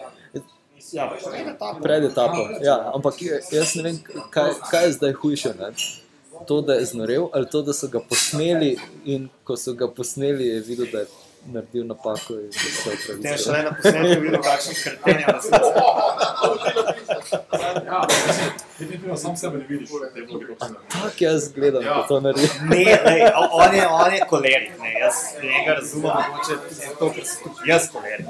ja, 0.92 1.04
pred 1.24 1.48
etapo. 1.48 1.80
Pred 1.80 2.04
etapo. 2.04 2.36
Ja, 2.62 2.92
ampak 2.94 3.22
je- 3.22 3.40
jaz 3.52 3.74
ne 3.74 3.82
vem, 3.82 3.98
kaj, 4.30 4.50
kaj 4.70 4.84
je 4.84 4.92
zdaj 4.92 5.12
hujše. 5.12 5.48
Ne? 5.50 5.70
To, 6.46 6.60
da 6.60 6.74
je 6.74 6.84
znorel, 6.86 7.28
ali 7.32 7.46
to, 7.46 7.62
da 7.62 7.72
so 7.72 7.88
ga 7.88 8.00
posneli, 8.00 8.76
in 9.04 9.28
ko 9.44 9.56
so 9.56 9.72
ga 9.72 9.88
posneli, 9.88 10.46
je 10.46 10.60
videl, 10.62 10.86
da 10.86 10.98
je 10.98 11.06
naredil 11.46 11.86
napako 11.86 12.34
in 12.34 12.46
da 12.46 12.52
se 12.52 12.90
je 12.90 12.96
Potem 12.96 12.98
upravičil. 13.14 13.44
šele 13.44 13.62
na 13.62 13.72
posnetku 13.72 14.22
videl, 14.22 14.42
kakšen 14.42 14.74
krten 14.76 15.16
je 15.16 15.26
na 15.26 15.40
svetu. 15.40 15.70
Ja, 17.86 18.00
definitivno 18.78 19.16
sam 19.16 19.36
sebe 19.36 19.58
ne 19.58 19.64
vidiš, 19.66 19.88
te 20.14 20.20
vloge 20.22 20.46
kot 20.48 20.58
sem. 20.60 20.76
Tako 20.90 21.08
jaz 21.18 21.52
gledam, 21.52 21.82
Ja. 21.84 22.04
to 22.04 22.20
naredi. 22.20 22.48
Ne, 22.64 22.84
o- 23.36 23.48
on 23.54 23.74
je, 23.74 23.88
on 23.88 24.12
je 24.12 24.20
kolerik, 24.28 24.72
ne. 24.78 24.92
jaz 24.94 25.14
njega 25.42 25.74
razumem, 25.74 26.12
mogoče 26.28 26.54
zato, 26.70 27.10
ker 27.10 27.24
sem 27.24 27.42
tudi 27.44 27.70
jaz 27.70 27.88
kolerik. 27.90 28.26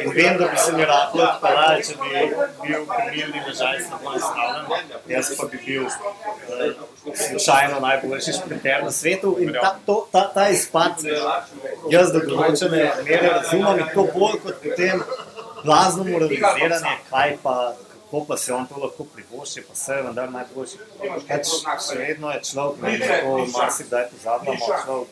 In 0.00 0.10
vem, 0.12 0.38
da 0.38 0.44
bi 0.46 0.56
se 0.58 0.72
mi 0.72 0.84
rahlo 0.84 1.22
odpeljali, 1.24 1.84
če 1.84 1.94
bi 1.94 2.10
bil 2.62 2.86
krmilni 2.88 3.42
ležaj 3.48 3.80
slabo 3.80 4.10
nastavljen, 4.10 4.84
jaz 5.08 5.30
pa 5.36 5.46
bi 5.46 5.58
bil 5.66 5.84
eh, 5.84 6.72
slučajno 7.18 7.80
najboljši 7.80 8.32
šprinter 8.32 8.84
na 8.84 8.90
svetu. 8.92 9.36
In 9.40 9.52
ta, 9.54 9.76
to, 9.86 10.08
ta, 10.12 10.30
ta 10.30 10.48
izpad, 10.50 10.92
jaz 11.90 12.12
do 12.12 12.20
določene 12.20 12.76
mere 13.04 13.28
razumem 13.30 13.78
in 13.78 13.88
to 13.94 14.08
bolj 14.14 14.38
kot 14.40 14.62
potem 14.62 15.02
blazno 15.64 16.04
moraliziranje, 16.04 16.78
kaj 17.10 17.36
pa, 17.42 17.56
kako 18.16 18.26
pa 18.28 18.36
se 18.36 18.54
on 18.54 18.66
to 18.66 18.76
lahko 18.76 19.04
privošči, 19.04 19.62
pa 19.68 19.74
se 19.74 19.92
je 19.92 20.02
vendar 20.02 20.30
najboljši. 20.32 20.78
Pač 21.28 21.48
še 21.88 21.98
vedno 21.98 22.30
je 22.30 22.40
človek, 22.42 22.82
ne 22.82 22.90
vem, 22.90 23.08
kako 23.08 23.46
marsikdaj 23.58 24.08
pozabljamo, 24.10 24.68
človek 24.84 25.08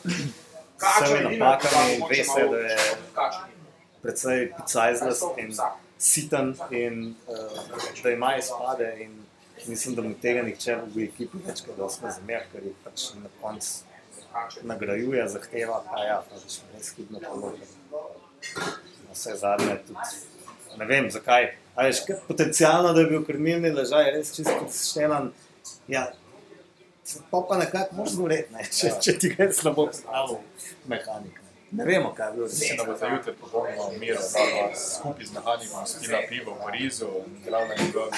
s 0.77 0.85
vsemi 1.05 1.37
napakami 1.37 1.93
in 1.95 2.03
ve 2.09 2.23
se, 2.23 2.47
da 2.49 2.57
je 2.57 2.77
precej 4.01 4.51
picajzlast 4.57 5.37
in 5.37 5.53
siten 5.97 6.55
in 6.71 7.15
uh, 7.27 8.01
da 8.03 8.09
ima 8.09 8.35
izpade 8.37 8.97
in 8.99 9.13
mislim, 9.67 9.95
da 9.95 10.01
mu 10.01 10.13
tega 10.21 10.41
nihče 10.41 10.77
v 10.95 11.05
ekipi 11.05 11.45
več 11.45 11.61
kot 11.65 11.77
dosti 11.77 12.05
ne 12.05 12.11
zamer, 12.11 12.47
ker 12.51 12.65
je 12.65 12.73
pač 12.83 13.11
na 13.21 13.29
koncu 13.41 13.85
nagrajuje, 14.63 15.27
zahteva, 15.29 15.83
pa 15.91 16.03
ja, 16.03 16.21
pač 16.29 16.61
brezhibno 16.71 17.21
položaj. 17.21 17.69
Vse 19.13 19.35
zadnje 19.39 19.77
tudi, 19.87 20.34
ne 20.77 20.85
vem 20.85 21.09
zakaj, 21.11 21.49
a 21.75 21.87
veš, 21.87 22.03
potencialno, 22.27 22.93
da 22.93 23.01
je 23.03 23.09
bil 23.13 23.25
krmilni 23.25 23.71
ležaj 23.75 24.11
res 24.15 24.33
čisto 24.35 24.67
štelan, 24.73 25.31
ja, 25.87 26.07
pa 27.31 27.41
pa 27.49 27.57
nekako 27.57 27.95
moraš 27.95 28.13
zgoreti, 28.17 28.53
ne, 28.53 28.67
če, 28.77 28.93
če 29.01 29.17
ti 29.19 29.33
ga 29.33 29.49
je 29.49 29.53
slabo 29.53 29.87
postavil 29.87 30.39
mehanik. 30.87 31.41
Ne. 31.41 31.83
ne 31.83 31.85
vemo, 31.85 32.13
kaj 32.17 32.27
je 32.27 32.33
bilo 32.37 32.47
Mislim, 32.47 32.77
da 32.77 32.85
bo 32.85 32.97
za 32.97 33.07
jutri 33.07 33.33
popolnoma 33.41 33.89
umiro, 33.95 34.21
da 34.33 34.45
bo 34.53 34.79
skupaj 34.79 35.25
z 35.25 35.37
mehanikom 35.37 35.87
spila 35.93 36.19
pivo 36.29 36.55
v 36.55 36.65
Parizu 36.65 37.11
in 37.25 37.37
igral 37.41 37.67
na 37.67 37.75
njegovi 37.83 38.11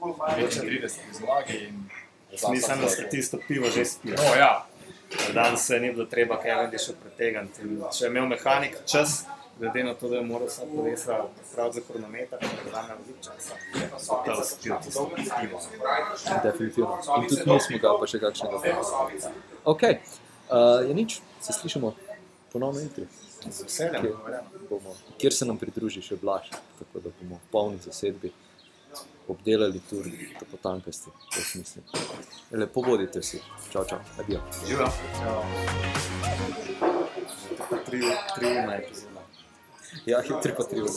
35 0.00 0.98
zmagi. 1.18 1.58
in 1.68 1.88
Mislim, 2.50 2.80
da 2.80 2.88
ste 2.88 3.08
tisto 3.08 3.38
pivo 3.48 3.70
že 3.70 3.84
spili. 3.84 4.16
No, 4.16 4.34
ja, 4.34 4.66
Danes 5.34 5.66
se 5.66 5.80
ni 5.80 5.92
bilo 5.92 6.04
treba 6.04 6.42
Cavendisha 6.42 6.92
pretegniti. 7.02 7.62
In 7.62 7.82
Če 7.98 8.04
je 8.04 8.10
imel 8.10 8.26
mehanik 8.26 8.76
čas, 8.86 9.24
glede 9.58 9.84
na 9.84 9.94
to, 9.94 10.08
da 10.08 10.16
je 10.16 10.22
moral 10.22 10.46
vsa 10.46 10.62
kolesa 10.76 11.24
pripraviti 11.36 11.80
za 11.80 11.92
kronometer, 11.92 12.38
da 12.40 12.46
je 12.46 12.72
zame 12.72 12.94
veliko 13.00 13.22
časa, 13.24 13.54
so 13.98 14.22
to 14.24 14.44
spil 14.44 14.74
tisto 14.84 15.10
pivo. 15.40 15.60
Definitivno. 16.42 16.98
In 17.22 17.28
tudi 17.28 17.42
mi 17.46 17.60
smo 17.60 17.78
ga, 17.78 17.94
pa 18.00 18.06
še 18.06 18.20
kakšnega. 18.22 18.56
Ok, 19.64 19.82
uh, 19.82 20.88
je 20.88 20.94
nič, 20.94 21.20
se 21.40 21.52
slišimo 21.52 21.94
ponovno 22.52 22.80
jutri. 22.80 23.06
Z 23.50 23.62
veseljem. 23.62 24.02
Kjer, 24.02 24.42
bomo, 24.70 24.94
kjer 25.18 25.34
se 25.34 25.46
nam 25.46 25.58
pridruži 25.58 26.02
še 26.02 26.16
Blaž, 26.18 26.50
tako 26.78 27.04
da 27.04 27.14
bomo 27.20 27.40
polni 27.52 27.78
zasedbi 27.84 28.32
obdelali 29.28 29.80
tur, 29.90 30.06
da 30.40 30.46
potankasti, 30.50 31.10
to 31.34 31.40
smislim. 31.40 31.84
Lepo 32.50 32.82
bodite 32.82 33.20
vsi. 33.20 33.42
Čau, 33.72 33.84
čau, 33.88 33.98
adijo. 34.18 34.40
Živijo. 34.66 34.88
Tri, 37.86 38.00
tri 38.34 38.46
ure 38.46 38.76
epizoda. 38.78 39.07
Ja, 40.06 40.20
hitri 40.22 40.54
pa 40.56 40.64
tri 40.64 40.80
ure. 40.80 40.92